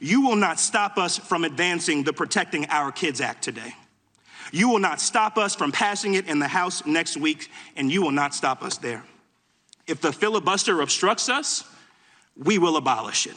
You 0.00 0.20
will 0.20 0.36
not 0.36 0.60
stop 0.60 0.98
us 0.98 1.16
from 1.16 1.44
advancing 1.44 2.04
the 2.04 2.12
Protecting 2.12 2.66
Our 2.68 2.92
Kids 2.92 3.20
Act 3.20 3.42
today. 3.42 3.74
You 4.56 4.70
will 4.70 4.78
not 4.78 5.02
stop 5.02 5.36
us 5.36 5.54
from 5.54 5.70
passing 5.70 6.14
it 6.14 6.28
in 6.28 6.38
the 6.38 6.48
House 6.48 6.86
next 6.86 7.18
week, 7.18 7.50
and 7.76 7.92
you 7.92 8.00
will 8.00 8.10
not 8.10 8.34
stop 8.34 8.62
us 8.62 8.78
there. 8.78 9.04
If 9.86 10.00
the 10.00 10.10
filibuster 10.10 10.80
obstructs 10.80 11.28
us, 11.28 11.62
we 12.42 12.56
will 12.56 12.78
abolish 12.78 13.26
it. 13.26 13.36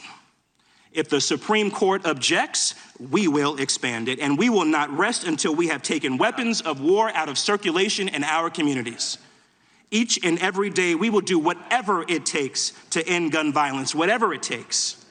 If 0.92 1.10
the 1.10 1.20
Supreme 1.20 1.70
Court 1.70 2.06
objects, 2.06 2.74
we 3.10 3.28
will 3.28 3.56
expand 3.56 4.08
it, 4.08 4.18
and 4.18 4.38
we 4.38 4.48
will 4.48 4.64
not 4.64 4.88
rest 4.96 5.24
until 5.24 5.54
we 5.54 5.68
have 5.68 5.82
taken 5.82 6.16
weapons 6.16 6.62
of 6.62 6.80
war 6.80 7.10
out 7.10 7.28
of 7.28 7.36
circulation 7.36 8.08
in 8.08 8.24
our 8.24 8.48
communities. 8.48 9.18
Each 9.90 10.18
and 10.24 10.38
every 10.38 10.70
day, 10.70 10.94
we 10.94 11.10
will 11.10 11.20
do 11.20 11.38
whatever 11.38 12.02
it 12.08 12.24
takes 12.24 12.72
to 12.92 13.06
end 13.06 13.32
gun 13.32 13.52
violence, 13.52 13.94
whatever 13.94 14.32
it 14.32 14.42
takes. 14.42 15.04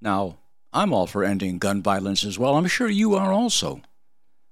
Now, 0.00 0.38
I'm 0.74 0.92
all 0.92 1.06
for 1.06 1.22
ending 1.22 1.58
gun 1.58 1.82
violence 1.82 2.24
as 2.24 2.36
well. 2.36 2.56
I'm 2.56 2.66
sure 2.66 2.88
you 2.88 3.14
are 3.14 3.32
also. 3.32 3.80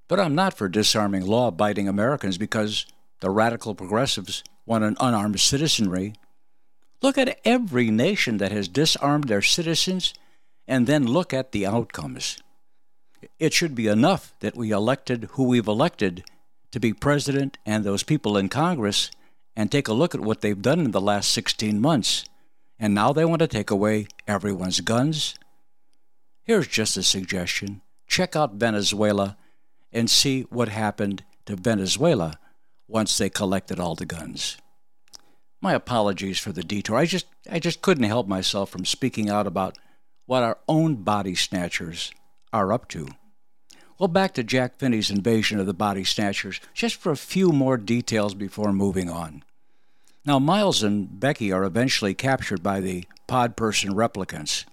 But 0.08 0.20
I'm 0.20 0.36
not 0.36 0.54
for 0.54 0.68
disarming 0.68 1.26
law 1.26 1.48
abiding 1.48 1.88
Americans 1.88 2.38
because 2.38 2.86
the 3.20 3.30
radical 3.30 3.74
progressives 3.74 4.44
want 4.64 4.84
an 4.84 4.96
unarmed 5.00 5.40
citizenry. 5.40 6.14
Look 7.02 7.18
at 7.18 7.40
every 7.44 7.90
nation 7.90 8.38
that 8.38 8.52
has 8.52 8.68
disarmed 8.68 9.24
their 9.24 9.42
citizens 9.42 10.14
and 10.68 10.86
then 10.86 11.06
look 11.06 11.34
at 11.34 11.50
the 11.50 11.66
outcomes. 11.66 12.38
It 13.40 13.52
should 13.52 13.74
be 13.74 13.88
enough 13.88 14.32
that 14.40 14.56
we 14.56 14.70
elected 14.70 15.28
who 15.32 15.44
we've 15.44 15.66
elected 15.66 16.22
to 16.70 16.78
be 16.78 16.92
president 16.92 17.58
and 17.66 17.82
those 17.82 18.04
people 18.04 18.36
in 18.36 18.48
Congress 18.48 19.10
and 19.56 19.70
take 19.70 19.88
a 19.88 19.92
look 19.92 20.14
at 20.14 20.20
what 20.20 20.40
they've 20.40 20.62
done 20.62 20.80
in 20.80 20.92
the 20.92 21.00
last 21.00 21.30
16 21.30 21.80
months. 21.80 22.24
And 22.78 22.94
now 22.94 23.12
they 23.12 23.24
want 23.24 23.40
to 23.40 23.48
take 23.48 23.70
away 23.70 24.06
everyone's 24.28 24.80
guns. 24.80 25.34
Here's 26.44 26.66
just 26.66 26.96
a 26.96 27.02
suggestion 27.02 27.82
check 28.06 28.36
out 28.36 28.54
Venezuela 28.54 29.38
and 29.90 30.10
see 30.10 30.42
what 30.42 30.68
happened 30.68 31.24
to 31.46 31.56
Venezuela 31.56 32.38
once 32.86 33.16
they 33.16 33.30
collected 33.30 33.80
all 33.80 33.94
the 33.94 34.04
guns. 34.04 34.58
My 35.62 35.72
apologies 35.72 36.38
for 36.38 36.52
the 36.52 36.62
detour. 36.62 36.96
I 36.96 37.06
just 37.06 37.26
I 37.50 37.58
just 37.58 37.80
couldn't 37.82 38.04
help 38.04 38.26
myself 38.26 38.70
from 38.70 38.84
speaking 38.84 39.30
out 39.30 39.46
about 39.46 39.78
what 40.26 40.42
our 40.42 40.58
own 40.68 40.96
body 40.96 41.34
snatchers 41.34 42.12
are 42.52 42.72
up 42.72 42.88
to. 42.88 43.08
Well, 43.98 44.08
back 44.08 44.34
to 44.34 44.42
Jack 44.42 44.76
Finney's 44.78 45.10
invasion 45.10 45.60
of 45.60 45.66
the 45.66 45.74
body 45.74 46.02
snatchers, 46.02 46.60
just 46.74 46.96
for 46.96 47.12
a 47.12 47.16
few 47.16 47.52
more 47.52 47.76
details 47.76 48.34
before 48.34 48.72
moving 48.72 49.08
on. 49.08 49.44
Now, 50.24 50.38
Miles 50.38 50.82
and 50.82 51.20
Becky 51.20 51.52
are 51.52 51.64
eventually 51.64 52.14
captured 52.14 52.62
by 52.62 52.80
the 52.80 53.04
pod 53.26 53.56
person 53.56 53.92
replicants, 53.94 54.64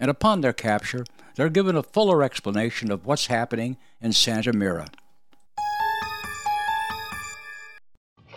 and 0.00 0.10
upon 0.10 0.40
their 0.40 0.54
capture, 0.54 1.04
they're 1.36 1.50
given 1.50 1.76
a 1.76 1.82
fuller 1.82 2.22
explanation 2.22 2.90
of 2.90 3.04
what's 3.04 3.26
happening 3.26 3.76
in 4.00 4.12
Santa 4.12 4.52
Mira. 4.52 4.88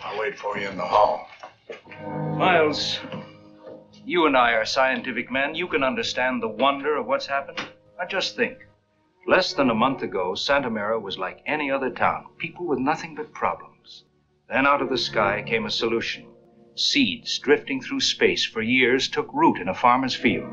I'll 0.02 0.20
wait 0.20 0.38
for 0.38 0.58
you 0.58 0.68
in 0.68 0.76
the 0.76 0.84
hall. 0.84 1.26
Miles, 2.36 3.00
you 4.04 4.26
and 4.26 4.36
I 4.36 4.52
are 4.52 4.66
scientific 4.66 5.32
men. 5.32 5.54
You 5.54 5.66
can 5.66 5.82
understand 5.82 6.42
the 6.42 6.48
wonder 6.48 6.96
of 6.96 7.06
what's 7.06 7.26
happened. 7.26 7.58
Now 7.98 8.06
just 8.06 8.36
think. 8.36 8.58
Less 9.26 9.54
than 9.54 9.70
a 9.70 9.74
month 9.74 10.02
ago, 10.02 10.34
Santa 10.34 10.68
Mira 10.68 11.00
was 11.00 11.16
like 11.16 11.42
any 11.46 11.70
other 11.70 11.88
town, 11.88 12.26
people 12.36 12.66
with 12.66 12.78
nothing 12.78 13.14
but 13.14 13.32
problems. 13.32 14.04
Then 14.50 14.66
out 14.66 14.82
of 14.82 14.90
the 14.90 14.98
sky 14.98 15.42
came 15.46 15.64
a 15.64 15.70
solution. 15.70 16.26
Seeds 16.74 17.38
drifting 17.38 17.80
through 17.80 18.00
space 18.00 18.44
for 18.44 18.60
years 18.60 19.08
took 19.08 19.32
root 19.32 19.58
in 19.58 19.68
a 19.68 19.74
farmer's 19.74 20.14
field. 20.14 20.52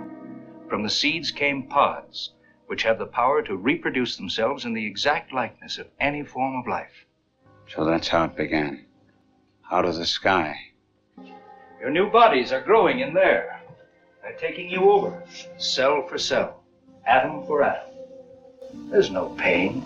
From 0.71 0.83
the 0.83 0.89
seeds 0.89 1.31
came 1.31 1.63
pods, 1.63 2.31
which 2.67 2.83
have 2.83 2.97
the 2.97 3.05
power 3.05 3.41
to 3.41 3.57
reproduce 3.57 4.15
themselves 4.15 4.63
in 4.63 4.73
the 4.73 4.85
exact 4.85 5.33
likeness 5.33 5.77
of 5.77 5.87
any 5.99 6.23
form 6.23 6.55
of 6.55 6.65
life. 6.65 7.05
So 7.67 7.83
that's 7.83 8.07
how 8.07 8.23
it 8.23 8.37
began. 8.37 8.85
Out 9.69 9.83
of 9.83 9.97
the 9.97 10.05
sky. 10.05 10.55
Your 11.81 11.89
new 11.89 12.09
bodies 12.09 12.53
are 12.53 12.61
growing 12.61 13.01
in 13.01 13.13
there. 13.13 13.61
They're 14.21 14.37
taking 14.37 14.69
you 14.69 14.89
over, 14.89 15.21
cell 15.57 16.07
for 16.07 16.17
cell, 16.17 16.63
atom 17.05 17.45
for 17.45 17.63
atom. 17.63 17.89
There's 18.89 19.11
no 19.11 19.27
pain. 19.31 19.83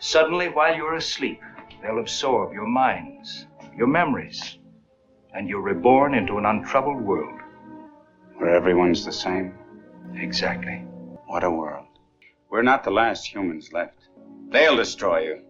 Suddenly, 0.00 0.48
while 0.48 0.74
you're 0.74 0.96
asleep, 0.96 1.40
they'll 1.80 2.00
absorb 2.00 2.52
your 2.52 2.66
minds, 2.66 3.46
your 3.76 3.86
memories, 3.86 4.58
and 5.32 5.48
you're 5.48 5.62
reborn 5.62 6.14
into 6.14 6.36
an 6.36 6.46
untroubled 6.46 7.00
world. 7.00 7.38
Where 8.38 8.56
everyone's 8.56 9.04
the 9.04 9.12
same. 9.12 9.54
Exactly. 10.14 10.84
What 11.26 11.44
a 11.44 11.50
world. 11.50 11.86
We're 12.50 12.62
not 12.62 12.84
the 12.84 12.90
last 12.90 13.26
humans 13.26 13.72
left. 13.72 14.08
They'll 14.48 14.76
destroy 14.76 15.20
you. 15.20 15.42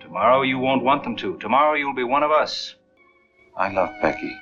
Tomorrow 0.00 0.42
you 0.42 0.58
won't 0.58 0.84
want 0.84 1.02
them 1.02 1.16
to. 1.16 1.36
Tomorrow 1.38 1.74
you'll 1.74 1.94
be 1.94 2.04
one 2.04 2.22
of 2.22 2.30
us. 2.30 2.76
I 3.56 3.72
love 3.72 3.90
Becky. 4.00 4.36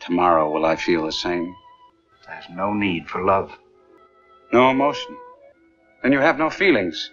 Tomorrow 0.00 0.50
will 0.50 0.64
I 0.64 0.76
feel 0.76 1.04
the 1.04 1.12
same? 1.12 1.54
There's 2.26 2.48
no 2.50 2.72
need 2.72 3.08
for 3.08 3.22
love. 3.22 3.58
No 4.52 4.70
emotion. 4.70 5.16
Then 6.02 6.12
you 6.12 6.20
have 6.20 6.38
no 6.38 6.48
feelings. 6.48 7.10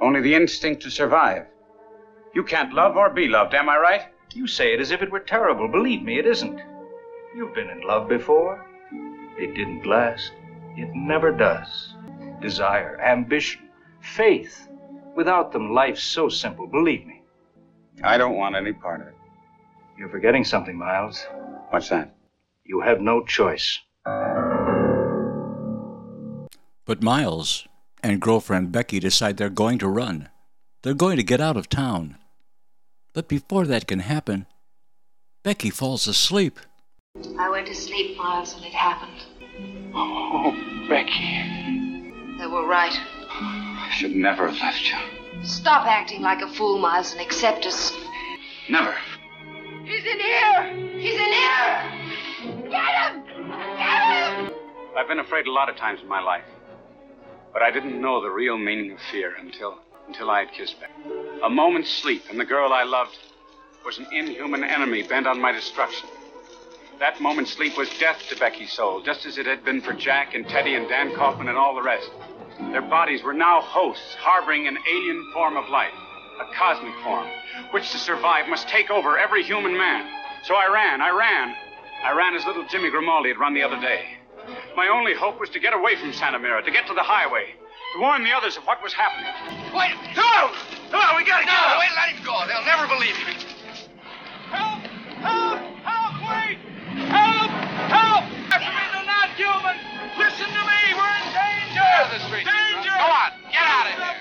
Only 0.00 0.20
the 0.20 0.34
instinct 0.34 0.82
to 0.82 0.90
survive. 0.90 1.46
You 2.34 2.44
can't 2.44 2.72
love 2.72 2.96
or 2.96 3.10
be 3.10 3.28
loved, 3.28 3.54
am 3.54 3.68
I 3.68 3.78
right? 3.78 4.02
You 4.32 4.46
say 4.46 4.74
it 4.74 4.80
as 4.80 4.90
if 4.90 5.02
it 5.02 5.10
were 5.10 5.20
terrible. 5.20 5.68
Believe 5.68 6.02
me, 6.02 6.18
it 6.18 6.26
isn't. 6.26 6.60
You've 7.34 7.54
been 7.54 7.70
in 7.70 7.80
love 7.80 8.08
before. 8.08 8.64
It 9.38 9.54
didn't 9.54 9.86
last. 9.86 10.32
It 10.76 10.90
never 10.94 11.30
does. 11.32 11.94
Desire, 12.40 13.00
ambition, 13.00 13.68
faith. 14.00 14.68
Without 15.16 15.52
them, 15.52 15.72
life's 15.72 16.02
so 16.02 16.28
simple. 16.28 16.66
Believe 16.66 17.06
me. 17.06 17.22
I 18.02 18.18
don't 18.18 18.36
want 18.36 18.56
any 18.56 18.72
part 18.72 19.00
of 19.00 19.06
it. 19.08 19.14
You're 19.96 20.08
forgetting 20.08 20.44
something, 20.44 20.76
Miles. 20.76 21.24
What's 21.70 21.88
that? 21.90 22.16
You 22.64 22.80
have 22.80 23.00
no 23.00 23.24
choice. 23.24 23.78
But 26.84 27.02
Miles 27.02 27.66
and 28.02 28.20
girlfriend 28.20 28.72
Becky 28.72 28.98
decide 28.98 29.36
they're 29.36 29.48
going 29.48 29.78
to 29.78 29.88
run. 29.88 30.28
They're 30.82 30.94
going 30.94 31.16
to 31.16 31.22
get 31.22 31.40
out 31.40 31.56
of 31.56 31.68
town. 31.68 32.18
But 33.14 33.28
before 33.28 33.64
that 33.66 33.86
can 33.86 34.00
happen, 34.00 34.46
Becky 35.44 35.70
falls 35.70 36.08
asleep. 36.08 36.58
I 37.38 37.48
went 37.48 37.68
to 37.68 37.74
sleep, 37.74 38.16
Miles, 38.18 38.54
and 38.54 38.64
it 38.64 38.72
happened. 38.72 39.24
Oh, 39.94 40.52
Becky. 40.88 42.12
They 42.38 42.46
were 42.46 42.66
right. 42.66 42.98
I 43.30 43.90
should 43.92 44.14
never 44.14 44.48
have 44.48 44.58
left 44.58 44.90
you. 44.90 45.44
Stop 45.44 45.86
acting 45.86 46.22
like 46.22 46.42
a 46.42 46.48
fool, 46.48 46.78
Miles, 46.78 47.12
and 47.12 47.20
accept 47.20 47.66
us. 47.66 47.92
Never. 48.68 48.94
He's 49.84 50.04
in 50.04 50.20
here! 50.20 50.72
He's 50.98 51.14
in 51.14 51.32
here! 51.32 52.70
Get 52.70 52.94
him! 52.94 53.24
Get 53.76 54.48
him! 54.48 54.54
I've 54.96 55.08
been 55.08 55.18
afraid 55.18 55.46
a 55.46 55.52
lot 55.52 55.68
of 55.68 55.76
times 55.76 56.00
in 56.00 56.08
my 56.08 56.20
life. 56.20 56.44
But 57.52 57.62
I 57.62 57.70
didn't 57.70 58.00
know 58.00 58.22
the 58.22 58.30
real 58.30 58.56
meaning 58.56 58.92
of 58.92 58.98
fear 59.10 59.34
until 59.38 59.78
until 60.06 60.30
I 60.30 60.40
had 60.40 60.52
kissed 60.52 60.78
Becky. 60.80 60.92
A 61.42 61.48
moment's 61.48 61.90
sleep, 61.90 62.24
and 62.30 62.38
the 62.38 62.44
girl 62.44 62.72
I 62.72 62.82
loved 62.82 63.16
was 63.86 63.98
an 63.98 64.06
inhuman 64.12 64.62
enemy 64.64 65.02
bent 65.02 65.26
on 65.26 65.40
my 65.40 65.52
destruction. 65.52 66.08
That 67.04 67.20
moment's 67.20 67.52
sleep 67.52 67.76
was 67.76 67.90
death 67.98 68.16
to 68.30 68.36
Becky's 68.36 68.72
soul, 68.72 69.02
just 69.02 69.26
as 69.26 69.36
it 69.36 69.44
had 69.44 69.62
been 69.62 69.82
for 69.82 69.92
Jack 69.92 70.34
and 70.34 70.48
Teddy 70.48 70.74
and 70.74 70.88
Dan 70.88 71.14
Kaufman 71.14 71.48
and 71.48 71.58
all 71.58 71.74
the 71.74 71.82
rest. 71.82 72.08
Their 72.72 72.80
bodies 72.80 73.22
were 73.22 73.34
now 73.34 73.60
hosts, 73.60 74.14
harboring 74.14 74.66
an 74.66 74.78
alien 74.90 75.30
form 75.34 75.58
of 75.58 75.68
life, 75.68 75.92
a 76.40 76.50
cosmic 76.56 76.94
form, 77.04 77.28
which 77.72 77.90
to 77.92 77.98
survive 77.98 78.48
must 78.48 78.68
take 78.68 78.90
over 78.90 79.18
every 79.18 79.42
human 79.42 79.76
man. 79.76 80.08
So 80.44 80.54
I 80.54 80.72
ran, 80.72 81.02
I 81.02 81.10
ran. 81.10 81.54
I 82.02 82.16
ran 82.16 82.34
as 82.34 82.46
little 82.46 82.64
Jimmy 82.68 82.88
Grimaldi 82.88 83.28
had 83.28 83.38
run 83.38 83.52
the 83.52 83.62
other 83.62 83.78
day. 83.82 84.16
My 84.74 84.88
only 84.88 85.12
hope 85.12 85.38
was 85.38 85.50
to 85.50 85.60
get 85.60 85.74
away 85.74 85.96
from 85.96 86.14
Santa 86.14 86.38
Mira, 86.38 86.62
to 86.62 86.70
get 86.70 86.86
to 86.86 86.94
the 86.94 87.02
highway, 87.04 87.52
to 87.96 88.00
warn 88.00 88.24
the 88.24 88.32
others 88.32 88.56
of 88.56 88.64
what 88.64 88.82
was 88.82 88.94
happening. 88.94 89.28
Wait, 89.76 89.92
no! 90.16 90.50
No, 90.90 91.04
we 91.18 91.24
gotta 91.28 91.44
No, 91.44 91.52
go! 91.52 91.78
wait, 91.80 91.90
let 91.96 92.08
him 92.16 92.24
go. 92.24 92.46
They'll 92.48 92.64
never 92.64 92.88
believe 92.88 93.18
you. 93.18 93.53
The 102.14 102.22
street! 102.30 102.46
Danger! 102.46 102.94
Go 102.94 103.10
on! 103.10 103.34
Get 103.50 103.66
out 103.66 103.90
of 103.90 103.98
here! 103.98 104.14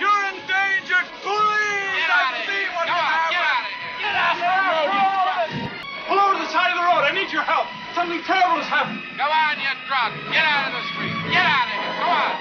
You're 0.00 0.22
in 0.32 0.40
danger! 0.48 0.96
Please! 1.20 2.00
Get 2.00 2.08
out 2.08 2.32
of 2.32 2.48
here! 2.48 2.72
What 2.72 2.88
Come 2.88 2.96
on! 2.96 3.28
Get 3.28 3.44
out 3.44 3.60
of 3.60 3.76
here! 3.76 3.92
Get 4.00 4.16
out 4.16 4.40
of 4.40 5.52
here! 5.52 5.68
Pull 6.08 6.16
over 6.16 6.40
to 6.40 6.40
the 6.40 6.48
side 6.48 6.72
of 6.72 6.80
the 6.80 6.86
road. 6.88 7.04
I 7.04 7.12
need 7.12 7.28
your 7.28 7.44
help. 7.44 7.68
Something 7.92 8.24
terrible 8.24 8.56
has 8.64 8.70
happened. 8.72 9.04
Come 9.20 9.28
on, 9.28 9.60
you 9.60 9.68
drunk! 9.84 10.16
Get 10.32 10.48
out 10.48 10.72
of 10.72 10.80
the 10.80 10.84
street! 10.96 11.12
Get 11.28 11.44
out 11.44 11.68
of 11.68 11.76
here! 11.76 11.92
Come 12.00 12.08
on! 12.08 12.32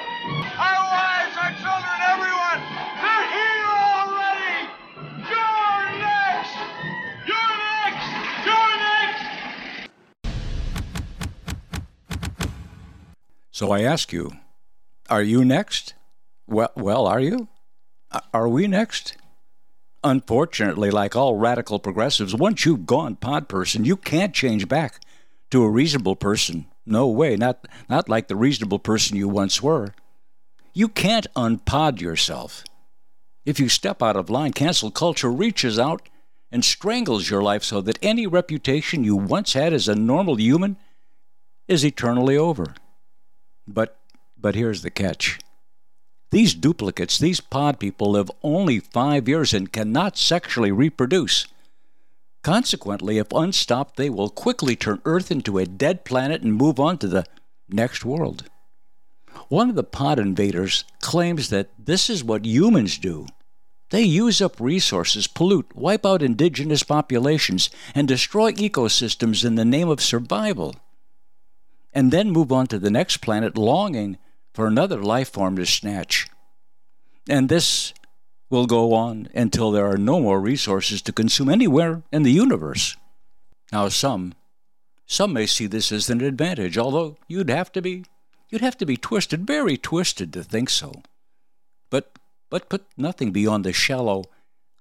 Our 0.63 0.79
wives, 0.87 1.35
our 1.43 1.51
children, 1.59 1.97
everyone! 2.15 2.59
They're 3.03 3.27
here 3.35 3.67
already! 3.67 4.71
You're 5.27 5.91
next! 5.99 6.55
You're 7.27 7.55
next! 7.67 8.07
You're 8.47 8.75
next! 8.79 9.27
So 13.51 13.75
I 13.75 13.83
ask 13.83 14.15
you, 14.15 14.31
are 15.09 15.23
you 15.23 15.45
next? 15.45 15.93
Well, 16.47 16.71
well, 16.75 17.07
are 17.07 17.19
you? 17.19 17.47
Are 18.33 18.47
we 18.47 18.67
next? 18.67 19.17
Unfortunately, 20.03 20.91
like 20.91 21.15
all 21.15 21.35
radical 21.35 21.79
progressives, 21.79 22.35
once 22.35 22.65
you've 22.65 22.85
gone 22.85 23.15
pod 23.15 23.49
person, 23.49 23.85
you 23.85 23.97
can't 23.97 24.33
change 24.33 24.67
back 24.67 25.01
to 25.51 25.63
a 25.63 25.69
reasonable 25.69 26.15
person. 26.15 26.67
No 26.85 27.07
way, 27.07 27.35
not 27.35 27.67
not 27.89 28.07
like 28.07 28.27
the 28.27 28.35
reasonable 28.35 28.79
person 28.79 29.17
you 29.17 29.27
once 29.27 29.63
were. 29.63 29.93
You 30.73 30.87
can't 30.87 31.25
unpod 31.35 32.01
yourself. 32.01 32.63
If 33.45 33.59
you 33.59 33.69
step 33.69 34.03
out 34.03 34.15
of 34.15 34.29
line, 34.29 34.53
cancel 34.53 34.91
culture 34.91 35.31
reaches 35.31 35.79
out 35.79 36.09
and 36.51 36.63
strangles 36.63 37.29
your 37.29 37.41
life 37.41 37.63
so 37.63 37.81
that 37.81 37.99
any 38.01 38.27
reputation 38.27 39.03
you 39.03 39.15
once 39.15 39.53
had 39.53 39.73
as 39.73 39.87
a 39.87 39.95
normal 39.95 40.39
human 40.39 40.77
is 41.67 41.83
eternally 41.83 42.37
over. 42.37 42.75
But 43.67 43.99
but 44.37 44.55
here's 44.55 44.81
the 44.81 44.91
catch. 44.91 45.39
These 46.31 46.53
duplicates, 46.53 47.17
these 47.17 47.39
pod 47.39 47.79
people 47.79 48.11
live 48.11 48.29
only 48.43 48.79
5 48.79 49.27
years 49.27 49.53
and 49.53 49.71
cannot 49.71 50.17
sexually 50.17 50.71
reproduce. 50.71 51.47
Consequently, 52.43 53.17
if 53.17 53.31
unstopped, 53.31 53.95
they 53.95 54.09
will 54.09 54.29
quickly 54.29 54.75
turn 54.75 55.01
Earth 55.05 55.31
into 55.31 55.57
a 55.57 55.65
dead 55.65 56.05
planet 56.05 56.41
and 56.41 56.53
move 56.53 56.79
on 56.79 56.97
to 56.99 57.07
the 57.07 57.25
next 57.69 58.05
world. 58.05 58.43
One 59.47 59.69
of 59.69 59.75
the 59.75 59.83
pod 59.83 60.19
invaders 60.19 60.85
claims 61.01 61.49
that 61.49 61.69
this 61.77 62.09
is 62.09 62.23
what 62.23 62.45
humans 62.45 62.97
do. 62.97 63.27
They 63.91 64.03
use 64.03 64.41
up 64.41 64.59
resources, 64.59 65.27
pollute, 65.27 65.75
wipe 65.75 66.05
out 66.05 66.21
indigenous 66.21 66.83
populations, 66.83 67.69
and 67.93 68.07
destroy 68.07 68.51
ecosystems 68.53 69.45
in 69.45 69.55
the 69.55 69.65
name 69.65 69.89
of 69.89 70.01
survival 70.01 70.75
and 71.95 72.11
then 72.11 72.29
move 72.29 72.51
on 72.51 72.67
to 72.67 72.77
the 72.77 72.91
next 72.91 73.17
planet 73.17 73.57
longing 73.57 74.17
for 74.55 74.65
another 74.67 75.03
life 75.03 75.29
form 75.29 75.57
to 75.57 75.65
snatch. 75.65 76.27
And 77.29 77.49
this 77.49 77.93
will 78.49 78.65
go 78.65 78.93
on 78.93 79.27
until 79.35 79.69
there 79.69 79.85
are 79.85 79.97
no 79.97 80.21
more 80.21 80.39
resources 80.39 81.01
to 81.01 81.11
consume 81.11 81.49
anywhere 81.49 82.03
in 82.11 82.23
the 82.23 82.31
universe. 82.31 82.95
Now 83.71 83.89
some 83.89 84.33
some 85.07 85.33
may 85.33 85.45
see 85.45 85.67
this 85.67 85.91
as 85.91 86.09
an 86.09 86.21
advantage, 86.21 86.77
although 86.77 87.17
you'd 87.27 87.49
have 87.49 87.71
to 87.73 87.81
be 87.81 88.05
you'd 88.49 88.61
have 88.61 88.77
to 88.77 88.85
be 88.85 88.95
twisted, 88.95 89.45
very 89.45 89.77
twisted 89.77 90.31
to 90.33 90.43
think 90.43 90.69
so. 90.69 91.03
But 91.89 92.17
but 92.49 92.69
put 92.69 92.85
nothing 92.95 93.31
beyond 93.31 93.65
the 93.65 93.73
shallow, 93.73 94.23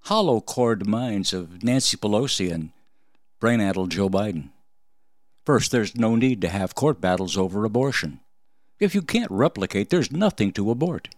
hollow 0.02 0.40
cored 0.40 0.86
minds 0.86 1.32
of 1.32 1.64
Nancy 1.64 1.96
Pelosi 1.96 2.52
and 2.52 2.70
brain-addled 3.40 3.90
Joe 3.90 4.08
Biden. 4.08 4.50
First, 5.44 5.72
there's 5.72 5.96
no 5.96 6.14
need 6.14 6.40
to 6.42 6.48
have 6.48 6.74
court 6.74 7.00
battles 7.00 7.36
over 7.36 7.64
abortion. 7.64 8.20
If 8.78 8.94
you 8.94 9.02
can't 9.02 9.30
replicate, 9.30 9.90
there's 9.90 10.12
nothing 10.12 10.52
to 10.52 10.70
abort. 10.70 11.08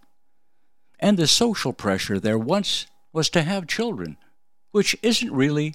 And 0.98 1.16
the 1.16 1.26
social 1.26 1.72
pressure 1.72 2.18
there 2.18 2.38
once 2.38 2.86
was 3.12 3.30
to 3.30 3.42
have 3.42 3.66
children, 3.66 4.16
which 4.72 4.96
isn't 5.02 5.32
really 5.32 5.74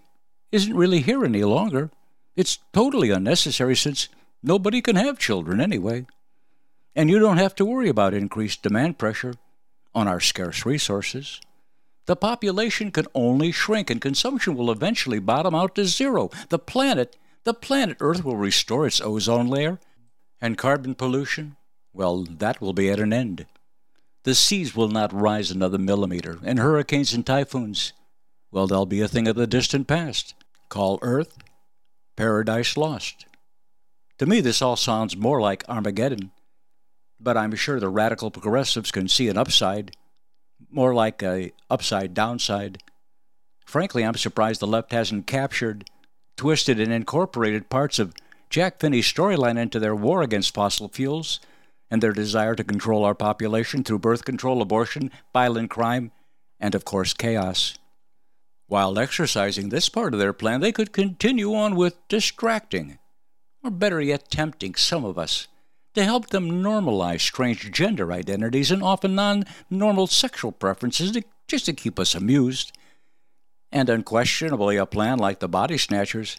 isn't 0.52 0.76
really 0.76 1.02
here 1.02 1.24
any 1.24 1.44
longer. 1.44 1.90
It's 2.36 2.60
totally 2.74 3.10
unnecessary 3.10 3.76
since 3.76 4.10
nobody 4.44 4.82
can 4.82 4.96
have 4.98 5.18
children 5.18 5.62
anyway. 5.62 6.06
And 6.96 7.10
you 7.10 7.20
don't 7.20 7.38
have 7.38 7.56
to 7.56 7.66
worry 7.66 7.88
about 7.88 8.14
increased 8.14 8.62
demand 8.62 8.98
pressure 8.98 9.36
on 9.96 10.08
our 10.08 10.20
scarce 10.20 10.66
resources. 10.66 11.40
The 12.06 12.16
population 12.18 12.92
can 12.92 13.08
only 13.16 13.52
shrink 13.52 13.90
and 13.90 14.02
consumption 14.02 14.56
will 14.56 14.72
eventually 14.72 15.20
bottom 15.20 15.56
out 15.56 15.76
to 15.76 15.86
zero. 15.86 16.30
The 16.50 16.60
planet 16.60 17.16
the 17.44 17.54
planet 17.54 17.98
Earth 18.00 18.24
will 18.24 18.38
restore 18.38 18.86
its 18.86 19.02
ozone 19.02 19.48
layer, 19.48 19.80
and 20.40 20.58
carbon 20.58 20.94
pollution, 20.94 21.56
well, 21.94 22.24
that 22.24 22.62
will 22.62 22.74
be 22.74 22.90
at 22.90 23.00
an 23.00 23.14
end. 23.14 23.46
The 24.24 24.36
seas 24.36 24.76
will 24.76 24.88
not 24.88 25.14
rise 25.14 25.52
another 25.52 25.78
millimeter, 25.78 26.40
and 26.44 26.60
hurricanes 26.60 27.14
and 27.14 27.26
typhoons, 27.26 27.94
well, 28.52 28.68
they'll 28.68 28.86
be 28.86 29.02
a 29.02 29.08
thing 29.08 29.28
of 29.28 29.36
the 29.36 29.48
distant 29.48 29.88
past. 29.88 30.36
Call 30.70 31.00
Earth 31.02 31.38
Paradise 32.16 32.78
Lost. 32.78 33.26
To 34.20 34.26
me, 34.26 34.42
this 34.42 34.62
all 34.62 34.76
sounds 34.76 35.18
more 35.18 35.42
like 35.42 35.68
Armageddon, 35.68 36.32
but 37.20 37.38
I'm 37.38 37.56
sure 37.56 37.80
the 37.80 37.90
radical 37.90 38.30
progressives 38.30 38.92
can 38.92 39.08
see 39.08 39.30
an 39.30 39.38
upside, 39.38 39.96
more 40.70 40.94
like 40.94 41.24
a 41.24 41.52
upside 41.70 42.14
downside. 42.14 42.84
Frankly, 43.66 44.04
I'm 44.04 44.16
surprised 44.16 44.60
the 44.60 44.68
left 44.68 44.92
hasn't 44.92 45.28
captured 45.28 45.90
twisted 46.36 46.80
and 46.80 46.92
incorporated 46.92 47.70
parts 47.70 48.00
of 48.00 48.14
Jack 48.50 48.80
Finney's 48.80 49.12
storyline 49.12 49.58
into 49.58 49.80
their 49.80 49.96
war 49.96 50.22
against 50.22 50.54
fossil 50.54 50.90
fuels 50.90 51.40
and 51.92 52.02
their 52.02 52.14
desire 52.14 52.56
to 52.56 52.64
control 52.64 53.04
our 53.04 53.14
population 53.14 53.84
through 53.84 54.00
birth 54.00 54.26
control, 54.26 54.62
abortion, 54.62 55.12
violent 55.34 55.70
crime, 55.70 56.12
and 56.60 56.74
of 56.74 56.86
course, 56.86 57.14
chaos. 57.14 57.78
While 58.68 58.98
exercising 58.98 59.70
this 59.70 59.90
part 59.90 60.14
of 60.14 60.20
their 60.20 60.32
plan, 60.32 60.62
they 60.62 60.72
could 60.72 60.94
continue 60.94 61.54
on 61.54 61.76
with 61.76 62.08
distracting, 62.08 62.98
or 63.62 63.70
better 63.70 64.00
yet, 64.00 64.32
tempting 64.32 64.76
some 64.76 65.04
of 65.04 65.20
us 65.20 65.50
to 65.94 66.06
help 66.06 66.28
them 66.28 66.64
normalize 66.64 67.20
strange 67.20 67.70
gender 67.72 68.14
identities 68.14 68.72
and 68.72 68.82
often 68.82 69.14
non 69.14 69.44
normal 69.70 70.08
sexual 70.08 70.54
preferences 70.54 71.12
to, 71.12 71.24
just 71.48 71.66
to 71.66 71.74
keep 71.74 72.00
us 72.00 72.16
amused 72.16 72.72
and 73.72 73.90
unquestionably 73.90 74.78
a 74.78 74.86
plan 74.86 75.18
like 75.18 75.40
the 75.40 75.50
Body 75.50 75.78
Snatchers 75.78 76.38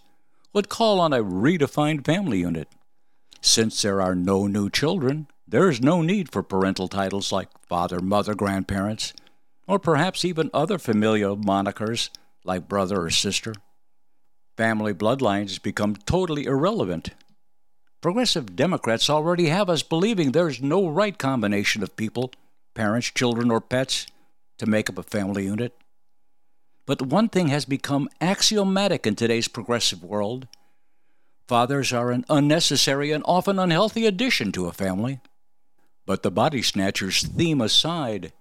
would 0.52 0.68
call 0.68 1.00
on 1.00 1.12
a 1.12 1.22
redefined 1.22 2.04
family 2.04 2.40
unit. 2.40 2.68
Since 3.40 3.82
there 3.82 4.00
are 4.00 4.14
no 4.14 4.46
new 4.46 4.70
children, 4.70 5.26
there 5.52 5.68
is 5.68 5.82
no 5.82 6.00
need 6.00 6.32
for 6.32 6.42
parental 6.42 6.88
titles 6.88 7.30
like 7.30 7.50
father, 7.68 8.00
mother, 8.00 8.34
grandparents, 8.34 9.12
or 9.68 9.78
perhaps 9.78 10.24
even 10.24 10.50
other 10.54 10.78
familial 10.78 11.36
monikers 11.36 12.08
like 12.42 12.70
brother 12.70 13.02
or 13.02 13.10
sister. 13.10 13.52
Family 14.56 14.94
bloodlines 14.94 15.62
become 15.62 15.94
totally 15.94 16.46
irrelevant. 16.46 17.10
Progressive 18.00 18.56
Democrats 18.56 19.10
already 19.10 19.48
have 19.48 19.68
us 19.68 19.82
believing 19.82 20.32
there's 20.32 20.62
no 20.62 20.88
right 20.88 21.18
combination 21.18 21.82
of 21.82 21.96
people, 21.96 22.32
parents, 22.72 23.10
children, 23.10 23.50
or 23.50 23.60
pets, 23.60 24.06
to 24.56 24.64
make 24.64 24.88
up 24.88 24.96
a 24.96 25.02
family 25.02 25.44
unit. 25.44 25.76
But 26.86 27.02
one 27.02 27.28
thing 27.28 27.48
has 27.48 27.66
become 27.66 28.08
axiomatic 28.22 29.06
in 29.06 29.16
today's 29.16 29.48
progressive 29.48 30.02
world 30.02 30.48
fathers 31.46 31.92
are 31.92 32.10
an 32.10 32.24
unnecessary 32.30 33.12
and 33.12 33.22
often 33.26 33.58
unhealthy 33.58 34.06
addition 34.06 34.52
to 34.52 34.68
a 34.68 34.72
family. 34.72 35.20
But 36.06 36.22
the 36.22 36.30
body 36.30 36.62
snatchers 36.62 37.22
theme 37.22 37.60
aside, 37.60 38.32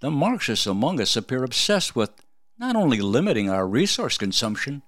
the 0.00 0.10
Marxists 0.10 0.66
among 0.66 1.00
us 1.00 1.16
appear 1.16 1.44
obsessed 1.44 1.96
with 1.96 2.10
not 2.58 2.76
only 2.76 3.00
limiting 3.00 3.48
our 3.48 3.66
resource 3.66 4.18
consumption 4.18 4.82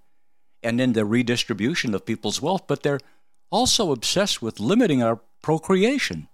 and 0.63 0.81
in 0.81 0.93
the 0.93 1.05
redistribution 1.05 1.95
of 1.95 2.07
people's 2.07 2.41
wealth, 2.41 2.65
but 2.67 2.83
they're 2.83 3.01
also 3.51 3.93
obsessed 3.93 4.43
with 4.43 4.61
limiting 4.61 5.03
our 5.03 5.21
procreation. 5.43 6.29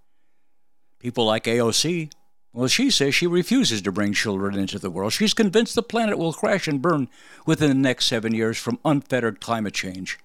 People 1.00 1.24
like 1.24 1.44
AOC 1.44 2.10
well, 2.52 2.66
she 2.66 2.90
says 2.90 3.14
she 3.14 3.26
refuses 3.26 3.82
to 3.82 3.92
bring 3.92 4.12
children 4.14 4.58
into 4.58 4.78
the 4.78 4.90
world. 4.90 5.12
She's 5.12 5.34
convinced 5.34 5.74
the 5.74 5.82
planet 5.82 6.18
will 6.18 6.32
crash 6.32 6.66
and 6.66 6.80
burn 6.80 7.08
within 7.46 7.68
the 7.68 7.74
next 7.74 8.06
seven 8.06 8.34
years 8.34 8.58
from 8.58 8.80
unfettered 8.84 9.40
climate 9.40 9.74
change. 9.74 10.18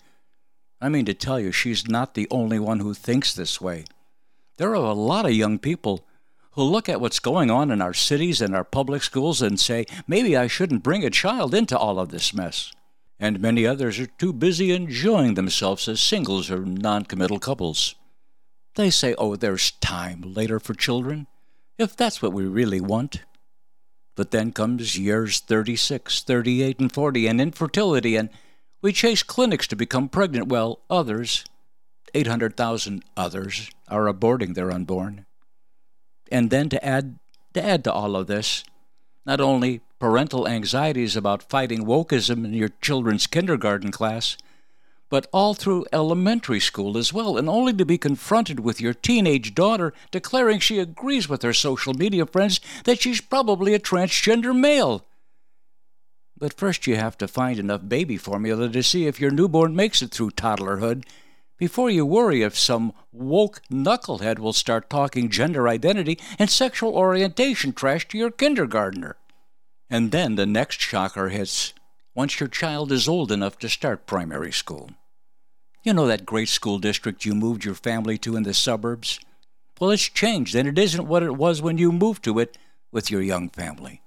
I 0.81 0.89
mean 0.89 1.05
to 1.05 1.13
tell 1.13 1.39
you, 1.39 1.51
she's 1.51 1.87
not 1.87 2.13
the 2.13 2.27
only 2.31 2.59
one 2.59 2.79
who 2.79 2.93
thinks 2.93 3.33
this 3.33 3.61
way. 3.61 3.85
There 4.57 4.71
are 4.71 4.75
a 4.75 4.93
lot 4.93 5.25
of 5.25 5.33
young 5.33 5.57
people 5.57 6.05
who 6.51 6.63
look 6.63 6.87
at 6.87 7.01
what's 7.01 7.19
going 7.19 7.49
on 7.49 7.71
in 7.71 7.81
our 7.81 7.93
cities 7.93 8.39
and 8.39 8.55
our 8.55 8.63
public 8.63 9.01
schools 9.01 9.41
and 9.41 9.59
say, 9.59 9.85
maybe 10.07 10.37
I 10.37 10.45
shouldn't 10.47 10.83
bring 10.83 11.03
a 11.03 11.09
child 11.09 11.55
into 11.55 11.77
all 11.77 11.99
of 11.99 12.09
this 12.09 12.33
mess. 12.33 12.71
And 13.19 13.39
many 13.39 13.65
others 13.65 13.99
are 13.99 14.05
too 14.05 14.33
busy 14.33 14.71
enjoying 14.71 15.33
themselves 15.33 15.87
as 15.87 15.99
singles 15.99 16.51
or 16.51 16.59
non 16.59 17.05
committal 17.05 17.39
couples. 17.39 17.95
They 18.75 18.89
say, 18.89 19.15
oh, 19.17 19.35
there's 19.35 19.71
time 19.71 20.21
later 20.21 20.59
for 20.59 20.73
children, 20.73 21.27
if 21.77 21.95
that's 21.95 22.21
what 22.21 22.33
we 22.33 22.45
really 22.45 22.81
want. 22.81 23.21
But 24.15 24.31
then 24.31 24.51
comes 24.51 24.97
years 24.97 25.39
36, 25.39 26.21
38, 26.23 26.79
and 26.79 26.91
40, 26.91 27.27
and 27.27 27.41
infertility, 27.41 28.15
and 28.15 28.29
we 28.81 28.93
chase 28.93 29.23
clinics 29.23 29.67
to 29.67 29.75
become 29.75 30.09
pregnant 30.09 30.47
while 30.47 30.81
others, 30.89 31.45
800,000 32.13 33.03
others, 33.17 33.71
are 33.93 34.11
aborting 34.11 34.55
their 34.55 34.71
unborn. 34.71 35.25
And 36.31 36.49
then 36.49 36.67
to 36.69 36.83
add, 36.83 37.19
to 37.53 37.63
add 37.63 37.83
to 37.83 37.93
all 37.93 38.15
of 38.15 38.27
this, 38.27 38.63
not 39.25 39.39
only 39.39 39.81
parental 39.99 40.47
anxieties 40.47 41.15
about 41.15 41.49
fighting 41.49 41.85
wokeism 41.85 42.43
in 42.43 42.53
your 42.53 42.71
children's 42.81 43.27
kindergarten 43.27 43.91
class, 43.91 44.35
but 45.09 45.27
all 45.31 45.53
through 45.53 45.85
elementary 45.93 46.59
school 46.59 46.97
as 46.97 47.13
well, 47.13 47.37
and 47.37 47.47
only 47.47 47.71
to 47.71 47.85
be 47.85 47.99
confronted 47.99 48.59
with 48.59 48.81
your 48.81 48.95
teenage 48.95 49.53
daughter 49.53 49.93
declaring 50.09 50.59
she 50.59 50.79
agrees 50.79 51.29
with 51.29 51.43
her 51.43 51.53
social 51.53 51.93
media 51.93 52.25
friends 52.25 52.59
that 52.85 52.99
she's 52.99 53.21
probably 53.21 53.75
a 53.75 53.79
transgender 53.79 54.59
male. 54.59 55.05
But 56.35 56.55
first, 56.55 56.87
you 56.87 56.95
have 56.95 57.17
to 57.19 57.27
find 57.27 57.59
enough 57.59 57.87
baby 57.87 58.17
formula 58.17 58.67
to 58.69 58.81
see 58.81 59.05
if 59.05 59.21
your 59.21 59.29
newborn 59.29 59.75
makes 59.75 60.01
it 60.01 60.09
through 60.09 60.31
toddlerhood 60.31 61.05
before 61.57 61.89
you 61.89 62.05
worry 62.05 62.41
if 62.41 62.57
some 62.57 62.93
woke 63.11 63.61
knucklehead 63.71 64.39
will 64.39 64.53
start 64.53 64.89
talking 64.89 65.29
gender 65.29 65.67
identity 65.67 66.19
and 66.39 66.49
sexual 66.49 66.95
orientation 66.95 67.73
trash 67.73 68.07
to 68.07 68.17
your 68.17 68.31
kindergartner. 68.31 69.15
And 69.89 70.11
then 70.11 70.35
the 70.35 70.45
next 70.45 70.81
shocker 70.81 71.29
hits 71.29 71.73
once 72.15 72.39
your 72.39 72.49
child 72.49 72.91
is 72.91 73.07
old 73.07 73.31
enough 73.31 73.57
to 73.59 73.69
start 73.69 74.07
primary 74.07 74.51
school. 74.51 74.91
You 75.83 75.93
know 75.93 76.07
that 76.07 76.25
great 76.25 76.49
school 76.49 76.79
district 76.79 77.25
you 77.25 77.35
moved 77.35 77.65
your 77.65 77.75
family 77.75 78.17
to 78.19 78.35
in 78.35 78.43
the 78.43 78.53
suburbs? 78.53 79.19
Well, 79.79 79.91
it's 79.91 80.03
changed, 80.03 80.55
and 80.55 80.67
it 80.67 80.79
isn't 80.79 81.07
what 81.07 81.23
it 81.23 81.35
was 81.35 81.61
when 81.61 81.77
you 81.77 81.91
moved 81.91 82.23
to 82.23 82.39
it 82.39 82.57
with 82.91 83.11
your 83.11 83.21
young 83.21 83.49
family. 83.49 84.01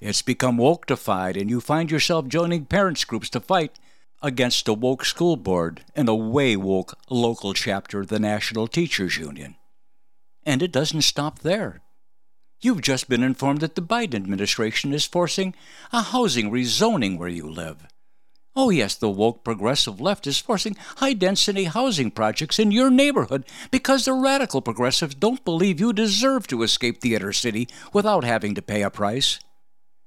It's 0.00 0.20
become 0.20 0.58
woke-defied, 0.58 1.36
and 1.36 1.48
you 1.48 1.60
find 1.60 1.90
yourself 1.90 2.28
joining 2.28 2.66
parents' 2.66 3.04
groups 3.04 3.30
to 3.30 3.40
fight 3.40 3.78
against 4.22 4.68
a 4.68 4.72
woke 4.72 5.04
school 5.04 5.36
board 5.36 5.84
and 5.94 6.08
a 6.08 6.14
way 6.14 6.56
woke 6.56 6.98
local 7.10 7.54
chapter 7.54 8.00
of 8.00 8.08
the 8.08 8.18
National 8.18 8.66
Teachers 8.66 9.16
Union. 9.16 9.56
And 10.44 10.62
it 10.62 10.72
doesn't 10.72 11.02
stop 11.02 11.40
there. 11.40 11.82
You've 12.60 12.80
just 12.80 13.08
been 13.08 13.22
informed 13.22 13.60
that 13.60 13.74
the 13.74 13.82
Biden 13.82 14.14
administration 14.14 14.94
is 14.94 15.04
forcing 15.04 15.54
a 15.92 16.02
housing 16.02 16.50
rezoning 16.50 17.18
where 17.18 17.28
you 17.28 17.50
live. 17.50 17.86
Oh, 18.58 18.70
yes, 18.70 18.94
the 18.94 19.10
woke 19.10 19.44
progressive 19.44 20.00
left 20.00 20.26
is 20.26 20.38
forcing 20.38 20.76
high 20.96 21.12
density 21.12 21.64
housing 21.64 22.10
projects 22.10 22.58
in 22.58 22.70
your 22.70 22.90
neighborhood 22.90 23.44
because 23.70 24.06
the 24.06 24.14
radical 24.14 24.62
progressives 24.62 25.14
don't 25.14 25.44
believe 25.44 25.78
you 25.78 25.92
deserve 25.92 26.46
to 26.46 26.62
escape 26.62 27.02
the 27.02 27.14
inner 27.14 27.34
city 27.34 27.68
without 27.92 28.24
having 28.24 28.54
to 28.54 28.62
pay 28.62 28.80
a 28.80 28.88
price. 28.88 29.38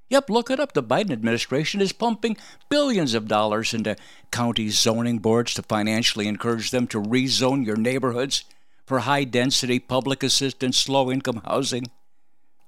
Yep, 0.10 0.30
look 0.30 0.50
it 0.50 0.60
up. 0.60 0.74
The 0.74 0.84
Biden 0.84 1.12
administration 1.12 1.82
is 1.82 1.92
pumping 1.92 2.38
billions 2.68 3.14
of 3.14 3.28
dollars 3.28 3.74
into 3.74 3.96
county 4.32 4.70
zoning 4.70 5.20
boards 5.20 5.54
to 5.54 5.64
financially 5.64 6.28
encourage 6.28 6.72
them 6.72 6.88
to 6.88 7.02
rezone 7.02 7.66
your 7.66 7.78
neighborhoods 7.78 8.44
for 8.88 9.00
high 9.00 9.24
density 9.24 9.80
public 9.80 10.24
assistance 10.24 10.90
low 10.90 11.12
income 11.12 11.42
housing. 11.46 11.86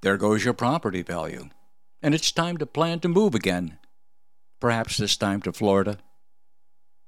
There 0.02 0.18
goes 0.18 0.46
your 0.46 0.54
property 0.54 1.02
value. 1.02 1.50
And 2.02 2.14
it's 2.14 2.32
time 2.32 2.58
to 2.58 2.66
plan 2.66 3.00
to 3.02 3.08
move 3.08 3.36
again 3.36 3.78
perhaps 4.62 4.96
this 4.96 5.18
time 5.18 5.42
to 5.42 5.52
Florida? 5.52 5.98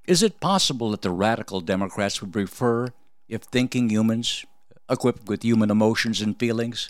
Is 0.06 0.22
it 0.22 0.42
possible 0.42 0.92
that 0.92 1.04
the 1.04 1.12
radical 1.12 1.62
Democrats 1.62 2.20
would 2.20 2.34
prefer 2.34 2.90
if 3.30 3.44
thinking 3.44 3.90
humans, 3.90 4.46
equipped 4.90 5.30
with 5.30 5.44
human 5.44 5.72
emotions 5.72 6.20
and 6.20 6.38
feelings, 6.38 6.90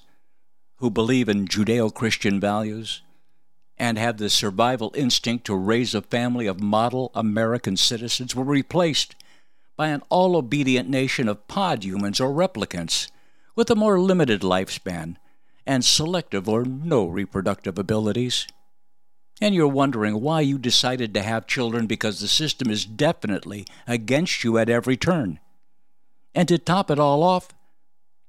who 0.77 0.89
believe 0.89 1.29
in 1.29 1.47
Judeo 1.47 1.93
Christian 1.93 2.39
values, 2.39 3.03
and 3.83 3.97
have 3.97 4.15
the 4.15 4.29
survival 4.29 4.93
instinct 4.95 5.45
to 5.45 5.53
raise 5.53 5.93
a 5.93 6.01
family 6.01 6.47
of 6.47 6.63
model 6.63 7.11
American 7.13 7.75
citizens 7.75 8.33
were 8.33 8.45
replaced 8.45 9.13
by 9.75 9.89
an 9.89 10.01
all 10.07 10.37
obedient 10.37 10.87
nation 10.87 11.27
of 11.27 11.45
pod 11.49 11.83
humans 11.83 12.21
or 12.21 12.29
replicants 12.29 13.11
with 13.57 13.69
a 13.69 13.75
more 13.75 13.99
limited 13.99 14.39
lifespan 14.39 15.17
and 15.65 15.83
selective 15.83 16.47
or 16.47 16.63
no 16.63 17.05
reproductive 17.07 17.77
abilities? 17.77 18.47
and 19.41 19.53
you're 19.53 19.67
wondering 19.67 20.21
why 20.21 20.39
you 20.39 20.57
decided 20.57 21.13
to 21.13 21.21
have 21.21 21.45
children 21.47 21.85
because 21.85 22.21
the 22.21 22.29
system 22.29 22.69
is 22.69 22.85
definitely 22.85 23.65
against 23.85 24.45
you 24.45 24.57
at 24.57 24.69
every 24.69 24.95
turn. 24.95 25.37
And 26.33 26.47
to 26.47 26.57
top 26.57 26.89
it 26.89 26.97
all 26.97 27.23
off, 27.23 27.49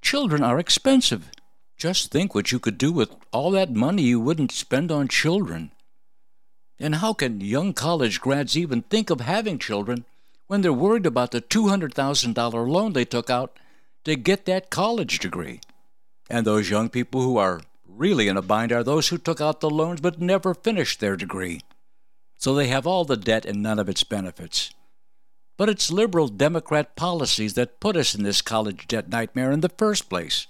children 0.03 0.43
are 0.43 0.59
expensive. 0.59 1.31
Just 1.77 2.11
think 2.11 2.35
what 2.35 2.53
you 2.53 2.59
could 2.59 2.79
do 2.79 2.93
with 2.93 3.11
all 3.33 3.51
that 3.51 3.75
money 3.75 4.03
you 4.03 4.21
wouldn't 4.21 4.53
spend 4.53 4.91
on 4.91 5.09
children. 5.09 5.73
And 6.79 6.97
how 6.97 7.13
can 7.13 7.41
young 7.41 7.73
college 7.73 8.21
grads 8.21 8.57
even 8.57 8.83
think 8.83 9.11
of 9.11 9.21
having 9.21 9.59
children 9.59 10.05
when 10.47 10.61
they're 10.61 10.73
worried 10.73 11.07
about 11.07 11.31
the 11.31 11.41
$200,000 11.41 12.69
loan 12.69 12.93
they 12.93 13.05
took 13.05 13.31
out 13.31 13.59
to 14.05 14.17
get 14.17 14.45
that 14.47 14.71
college 14.71 15.19
degree? 15.19 15.61
And 16.31 16.47
those 16.47 16.71
young 16.71 16.89
people 16.89 17.23
who 17.23 17.37
are 17.37 17.61
really 17.87 18.29
in 18.29 18.37
a 18.37 18.43
bind 18.43 18.73
are 18.73 18.83
those 18.83 19.09
who 19.09 19.19
took 19.19 19.41
out 19.41 19.61
the 19.61 19.71
loans 19.71 20.01
but 20.01 20.21
never 20.21 20.55
finished 20.55 21.01
their 21.01 21.17
degree. 21.17 21.61
So 22.39 22.55
they 22.55 22.69
have 22.69 22.87
all 22.87 23.05
the 23.05 23.17
debt 23.17 23.47
and 23.47 23.63
none 23.63 23.79
of 23.79 23.89
its 23.89 24.05
benefits. 24.05 24.71
But 25.57 25.69
it's 25.69 25.91
liberal 25.91 26.29
Democrat 26.29 26.97
policies 26.97 27.55
that 27.55 27.79
put 27.79 27.97
us 27.97 28.15
in 28.15 28.25
this 28.25 28.43
college 28.43 28.89
debt 28.89 29.09
nightmare 29.09 29.53
in 29.53 29.61
the 29.61 29.69
first 29.69 30.09
place. 30.09 30.47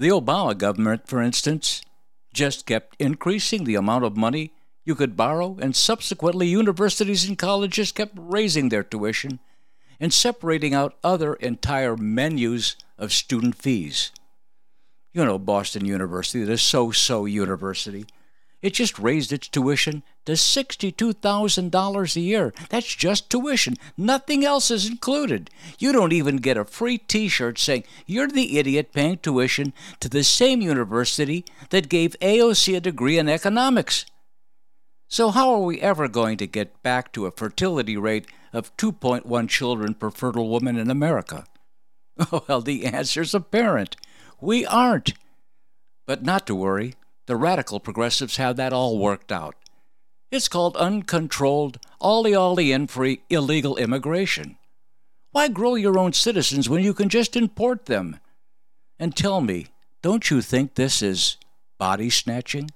The 0.00 0.08
Obama 0.08 0.56
government, 0.56 1.06
for 1.06 1.20
instance, 1.20 1.82
just 2.32 2.64
kept 2.66 2.96
increasing 2.98 3.64
the 3.64 3.74
amount 3.76 4.04
of 4.04 4.16
money 4.16 4.52
you 4.84 4.94
could 4.94 5.16
borrow, 5.16 5.58
and 5.60 5.76
subsequently 5.76 6.48
universities 6.48 7.28
and 7.28 7.36
colleges 7.38 7.92
kept 7.92 8.14
raising 8.16 8.70
their 8.70 8.82
tuition 8.82 9.40
and 10.00 10.12
separating 10.12 10.72
out 10.72 10.96
other 11.04 11.34
entire 11.34 11.96
menus 11.96 12.76
of 12.98 13.12
student 13.12 13.54
fees 13.54 14.10
you 15.12 15.24
know, 15.24 15.38
Boston 15.38 15.84
University, 15.84 16.44
the 16.44 16.56
so 16.56 16.90
so 16.90 17.24
university. 17.24 18.06
It 18.62 18.74
just 18.74 18.98
raised 18.98 19.32
its 19.32 19.48
tuition 19.48 20.02
to 20.26 20.32
$62,000 20.32 22.16
a 22.16 22.20
year. 22.20 22.52
That's 22.68 22.94
just 22.94 23.30
tuition. 23.30 23.76
Nothing 23.96 24.44
else 24.44 24.70
is 24.70 24.86
included. 24.86 25.50
You 25.78 25.92
don't 25.92 26.12
even 26.12 26.36
get 26.36 26.58
a 26.58 26.64
free 26.64 26.98
t 26.98 27.28
shirt 27.28 27.58
saying 27.58 27.84
you're 28.06 28.28
the 28.28 28.58
idiot 28.58 28.92
paying 28.92 29.18
tuition 29.18 29.72
to 30.00 30.08
the 30.08 30.22
same 30.24 30.60
university 30.60 31.44
that 31.70 31.88
gave 31.88 32.18
AOC 32.20 32.76
a 32.76 32.80
degree 32.80 33.18
in 33.18 33.28
economics. 33.28 34.04
So, 35.08 35.30
how 35.30 35.52
are 35.54 35.62
we 35.62 35.80
ever 35.80 36.06
going 36.06 36.36
to 36.36 36.46
get 36.46 36.82
back 36.82 37.12
to 37.12 37.26
a 37.26 37.32
fertility 37.32 37.96
rate 37.96 38.26
of 38.52 38.76
2.1 38.76 39.48
children 39.48 39.94
per 39.94 40.10
fertile 40.10 40.48
woman 40.48 40.76
in 40.76 40.90
America? 40.90 41.46
Well, 42.46 42.60
the 42.60 42.84
answer's 42.84 43.34
apparent. 43.34 43.96
We 44.40 44.66
aren't. 44.66 45.14
But 46.06 46.22
not 46.22 46.46
to 46.48 46.54
worry, 46.54 46.94
the 47.30 47.36
radical 47.36 47.78
progressives 47.78 48.38
have 48.38 48.56
that 48.56 48.72
all 48.72 48.98
worked 48.98 49.30
out. 49.30 49.54
It's 50.32 50.48
called 50.48 50.76
uncontrolled, 50.76 51.78
ollie 52.00 52.34
ollie 52.34 52.72
in 52.72 52.88
free 52.88 53.22
illegal 53.30 53.76
immigration. 53.76 54.56
Why 55.30 55.46
grow 55.46 55.76
your 55.76 55.96
own 55.96 56.12
citizens 56.12 56.68
when 56.68 56.82
you 56.82 56.92
can 56.92 57.08
just 57.08 57.36
import 57.36 57.86
them? 57.86 58.18
And 58.98 59.14
tell 59.14 59.40
me, 59.40 59.68
don't 60.02 60.28
you 60.28 60.42
think 60.42 60.74
this 60.74 61.02
is 61.02 61.36
body 61.78 62.10
snatching? 62.10 62.70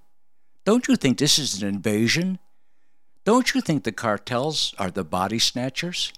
Don't 0.64 0.86
you 0.86 0.94
think 0.94 1.18
this 1.18 1.36
is 1.36 1.60
an 1.60 1.68
invasion? 1.68 2.38
Don't 3.24 3.54
you 3.54 3.60
think 3.60 3.82
the 3.82 3.90
cartels 3.90 4.72
are 4.78 4.92
the 4.92 5.02
body 5.02 5.40
snatchers? 5.40 6.12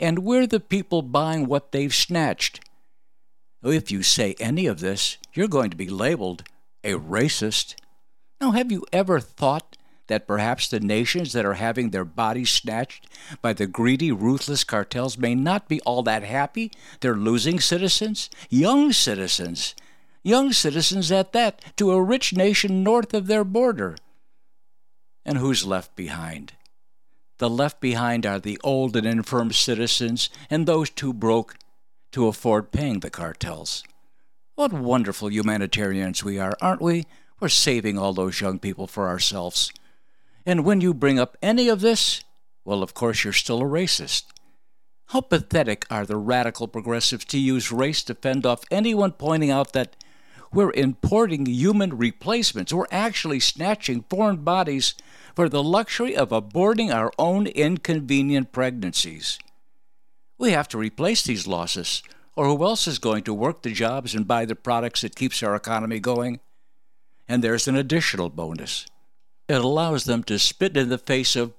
And 0.00 0.24
we're 0.24 0.48
the 0.48 0.58
people 0.58 1.02
buying 1.02 1.46
what 1.46 1.70
they've 1.70 1.94
snatched. 1.94 2.58
If 3.62 3.92
you 3.92 4.02
say 4.02 4.34
any 4.40 4.66
of 4.66 4.80
this, 4.80 5.16
you're 5.32 5.46
going 5.46 5.70
to 5.70 5.76
be 5.76 5.88
labeled 5.88 6.42
a 6.84 6.94
racist. 6.94 7.74
Now, 8.40 8.52
have 8.52 8.70
you 8.70 8.84
ever 8.92 9.20
thought 9.20 9.76
that 10.06 10.26
perhaps 10.26 10.68
the 10.68 10.80
nations 10.80 11.32
that 11.32 11.44
are 11.44 11.54
having 11.54 11.90
their 11.90 12.04
bodies 12.04 12.50
snatched 12.50 13.06
by 13.42 13.52
the 13.52 13.66
greedy, 13.66 14.10
ruthless 14.10 14.64
cartels 14.64 15.18
may 15.18 15.34
not 15.34 15.68
be 15.68 15.80
all 15.82 16.02
that 16.02 16.24
happy 16.24 16.72
they're 17.00 17.16
losing 17.16 17.60
citizens? 17.60 18.30
Young 18.48 18.92
citizens. 18.92 19.74
Young 20.22 20.52
citizens 20.52 21.12
at 21.12 21.32
that, 21.32 21.76
to 21.76 21.92
a 21.92 22.02
rich 22.02 22.34
nation 22.34 22.82
north 22.82 23.14
of 23.14 23.26
their 23.26 23.44
border. 23.44 23.96
And 25.24 25.38
who's 25.38 25.66
left 25.66 25.94
behind? 25.94 26.54
The 27.38 27.50
left 27.50 27.80
behind 27.80 28.26
are 28.26 28.40
the 28.40 28.58
old 28.64 28.96
and 28.96 29.06
infirm 29.06 29.52
citizens 29.52 30.28
and 30.50 30.66
those 30.66 30.90
too 30.90 31.12
broke 31.12 31.54
to 32.12 32.26
afford 32.26 32.72
paying 32.72 33.00
the 33.00 33.10
cartels. 33.10 33.84
What 34.58 34.72
wonderful 34.72 35.30
humanitarians 35.30 36.24
we 36.24 36.40
are, 36.40 36.56
aren't 36.60 36.82
we? 36.82 37.06
We're 37.38 37.48
saving 37.48 37.96
all 37.96 38.12
those 38.12 38.40
young 38.40 38.58
people 38.58 38.88
for 38.88 39.06
ourselves. 39.06 39.72
And 40.44 40.64
when 40.64 40.80
you 40.80 40.92
bring 40.92 41.20
up 41.20 41.36
any 41.40 41.68
of 41.68 41.80
this, 41.80 42.24
well, 42.64 42.82
of 42.82 42.92
course, 42.92 43.22
you're 43.22 43.32
still 43.32 43.60
a 43.60 43.64
racist. 43.64 44.24
How 45.10 45.20
pathetic 45.20 45.86
are 45.92 46.04
the 46.04 46.16
radical 46.16 46.66
progressives 46.66 47.24
to 47.26 47.38
use 47.38 47.70
race 47.70 48.02
to 48.02 48.16
fend 48.16 48.44
off 48.44 48.64
anyone 48.68 49.12
pointing 49.12 49.52
out 49.52 49.74
that 49.74 49.94
we're 50.52 50.72
importing 50.72 51.46
human 51.46 51.96
replacements. 51.96 52.72
We're 52.72 52.86
actually 52.90 53.38
snatching 53.38 54.06
foreign 54.10 54.38
bodies 54.38 54.94
for 55.36 55.48
the 55.48 55.62
luxury 55.62 56.16
of 56.16 56.30
aborting 56.30 56.92
our 56.92 57.12
own 57.16 57.46
inconvenient 57.46 58.50
pregnancies. 58.50 59.38
We 60.36 60.50
have 60.50 60.66
to 60.70 60.78
replace 60.78 61.22
these 61.22 61.46
losses, 61.46 62.02
or 62.38 62.46
who 62.46 62.62
else 62.62 62.86
is 62.86 63.00
going 63.00 63.24
to 63.24 63.34
work 63.34 63.62
the 63.62 63.72
jobs 63.72 64.14
and 64.14 64.28
buy 64.28 64.44
the 64.44 64.54
products 64.54 65.00
that 65.00 65.16
keeps 65.16 65.42
our 65.42 65.56
economy 65.56 65.98
going? 65.98 66.38
And 67.26 67.42
there's 67.42 67.66
an 67.66 67.74
additional 67.74 68.28
bonus. 68.28 68.86
It 69.48 69.54
allows 69.56 70.04
them 70.04 70.22
to 70.22 70.38
spit 70.38 70.76
in 70.76 70.88
the 70.88 70.98
face 70.98 71.34
of 71.34 71.52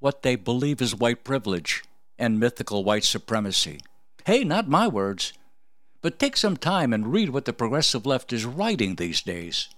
what 0.00 0.20
they 0.22 0.36
believe 0.36 0.82
is 0.82 0.94
white 0.94 1.24
privilege 1.24 1.82
and 2.18 2.38
mythical 2.38 2.84
white 2.84 3.04
supremacy. 3.04 3.80
Hey, 4.26 4.44
not 4.44 4.68
my 4.68 4.86
words. 4.86 5.32
But 6.02 6.18
take 6.18 6.36
some 6.36 6.58
time 6.58 6.92
and 6.92 7.10
read 7.10 7.30
what 7.30 7.46
the 7.46 7.54
progressive 7.54 8.04
left 8.04 8.30
is 8.30 8.44
writing 8.44 8.96
these 8.96 9.22
days. 9.22 9.70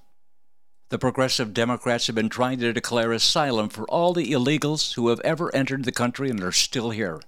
The 0.89 0.99
progressive 0.99 1.55
Democrats 1.55 2.09
have 2.09 2.17
been 2.17 2.29
trying 2.29 2.59
to 2.59 2.73
declare 2.73 3.13
asylum 3.13 3.69
for 3.69 3.85
all 3.85 4.13
the 4.13 4.33
illegals 4.33 4.95
who 4.95 5.11
have 5.11 5.21
ever 5.21 5.55
entered 5.55 5.85
the 5.85 5.93
country 5.93 6.29
and 6.29 6.43
are 6.43 6.51
still 6.51 6.91
here. 6.91 7.21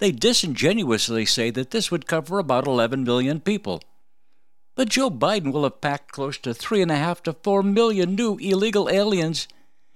They 0.00 0.12
disingenuously 0.12 1.26
say 1.26 1.50
that 1.50 1.70
this 1.70 1.90
would 1.90 2.06
cover 2.06 2.38
about 2.38 2.66
11 2.66 3.04
million 3.04 3.38
people. 3.38 3.82
But 4.74 4.88
Joe 4.88 5.10
Biden 5.10 5.52
will 5.52 5.64
have 5.64 5.82
packed 5.82 6.10
close 6.10 6.38
to 6.38 6.50
3.5 6.50 7.20
to 7.24 7.34
4 7.34 7.62
million 7.62 8.14
new 8.14 8.38
illegal 8.38 8.88
aliens 8.88 9.46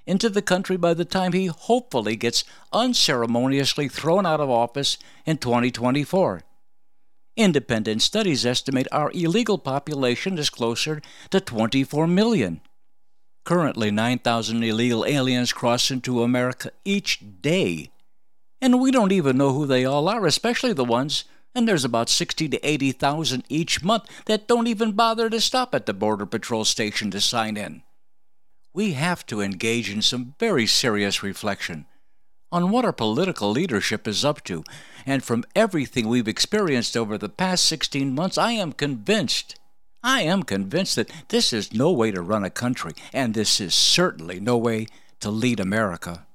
into 0.07 0.29
the 0.29 0.43
country 0.43 0.77
by 0.77 0.93
the 0.93 1.07
time 1.07 1.33
he 1.33 1.47
hopefully 1.47 2.17
gets 2.17 2.45
unceremoniously 2.71 3.89
thrown 3.89 4.27
out 4.27 4.41
of 4.41 4.51
office 4.51 4.99
in 5.25 5.39
2024. 5.39 6.43
Independent 7.37 8.03
studies 8.03 8.45
estimate 8.45 8.87
our 8.93 9.11
illegal 9.13 9.57
population 9.57 10.37
is 10.37 10.51
closer 10.51 11.01
to 11.31 11.41
24 11.41 12.07
million. 12.07 12.61
Currently, 13.45 13.91
9,000 13.91 14.63
illegal 14.63 15.07
aliens 15.07 15.53
cross 15.53 15.91
into 15.91 16.23
America 16.23 16.71
each 16.85 17.21
day. 17.41 17.91
And 18.61 18.81
we 18.81 18.91
don't 18.91 19.13
even 19.13 19.37
know 19.37 19.53
who 19.53 19.67
they 19.67 19.85
all 19.85 20.09
are, 20.09 20.27
especially 20.27 20.73
the 20.73 20.85
ones, 20.85 21.25
and 21.55 21.69
there's 21.69 21.85
about 21.85 22.09
60 22.09 22.49
to 22.49 22.67
80,000 22.67 23.45
each 23.49 23.83
month 23.83 24.05
that 24.27 24.49
don't 24.49 24.67
even 24.67 24.93
bother 24.93 25.31
to 25.31 25.41
stop 25.41 25.75
at 25.75 25.87
the 25.87 25.95
Border 25.95 26.27
Patrol 26.27 26.65
station 26.65 27.11
to 27.13 27.21
sign 27.21 27.57
in. 27.57 27.83
We 28.73 28.95
have 28.95 29.25
to 29.27 29.41
engage 29.41 29.91
in 29.91 30.03
some 30.03 30.35
very 30.41 30.67
serious 30.67 31.23
reflection 31.23 31.87
on 32.51 32.71
what 32.71 32.85
our 32.85 32.93
political 32.93 33.51
leadership 33.51 34.07
is 34.07 34.25
up 34.25 34.43
to. 34.45 34.63
And 35.05 35.23
from 35.25 35.45
everything 35.57 36.09
we've 36.09 36.29
experienced 36.29 36.97
over 36.97 37.19
the 37.19 37.29
past 37.29 37.67
16 37.67 38.15
months, 38.15 38.39
I 38.39 38.53
am 38.53 38.73
convinced, 38.73 39.59
I 40.03 40.23
am 40.23 40.45
convinced 40.45 40.97
that 40.97 41.11
this 41.29 41.53
is 41.53 41.75
no 41.75 41.91
way 41.91 42.13
to 42.13 42.23
run 42.23 42.45
a 42.45 42.51
country, 42.51 42.93
and 43.13 43.35
this 43.35 43.61
is 43.61 43.75
certainly 43.75 44.39
no 44.39 44.57
way 44.57 44.87
to 45.21 45.31
lead 45.31 45.59
America. 45.59 46.27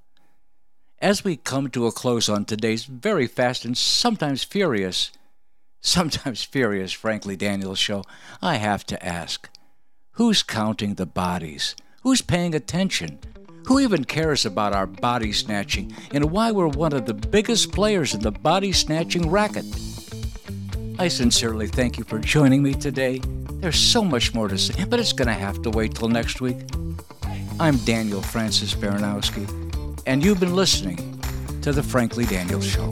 As 1.01 1.23
we 1.23 1.37
come 1.37 1.69
to 1.69 1.87
a 1.87 1.93
close 1.93 2.27
on 2.27 2.43
today's 2.43 2.83
very 2.83 3.25
fast 3.25 3.63
and 3.63 3.77
sometimes 3.77 4.43
furious, 4.43 5.13
sometimes 5.79 6.43
furious, 6.43 6.91
frankly, 6.91 7.37
Daniel 7.37 7.73
show, 7.73 8.03
I 8.41 8.55
have 8.55 8.85
to 8.87 9.05
ask 9.05 9.47
who's 10.13 10.43
counting 10.43 10.95
the 10.95 11.05
bodies? 11.05 11.73
Who's 12.03 12.21
paying 12.21 12.53
attention? 12.53 13.19
Who 13.67 13.79
even 13.79 14.03
cares 14.03 14.45
about 14.45 14.73
our 14.73 14.87
body 14.87 15.31
snatching 15.31 15.95
and 16.11 16.31
why 16.31 16.51
we're 16.51 16.67
one 16.67 16.91
of 16.91 17.05
the 17.05 17.13
biggest 17.13 17.71
players 17.71 18.13
in 18.13 18.19
the 18.19 18.31
body 18.31 18.73
snatching 18.73 19.29
racket? 19.29 19.65
I 20.97 21.07
sincerely 21.07 21.67
thank 21.67 21.97
you 21.97 22.03
for 22.03 22.19
joining 22.19 22.61
me 22.61 22.73
today. 22.73 23.21
There's 23.61 23.79
so 23.79 24.03
much 24.03 24.33
more 24.33 24.49
to 24.49 24.57
say, 24.57 24.83
but 24.83 24.99
it's 24.99 25.13
going 25.13 25.29
to 25.29 25.33
have 25.33 25.61
to 25.61 25.69
wait 25.69 25.95
till 25.95 26.09
next 26.09 26.41
week. 26.41 26.57
I'm 27.57 27.77
Daniel 27.77 28.21
Francis 28.21 28.73
Baranowski, 28.73 29.68
and 30.09 30.23
you've 30.23 30.39
been 30.39 30.55
listening 30.55 31.21
to 31.61 31.71
The 31.71 31.83
Frankly 31.83 32.25
Daniels 32.25 32.65
Show. 32.65 32.89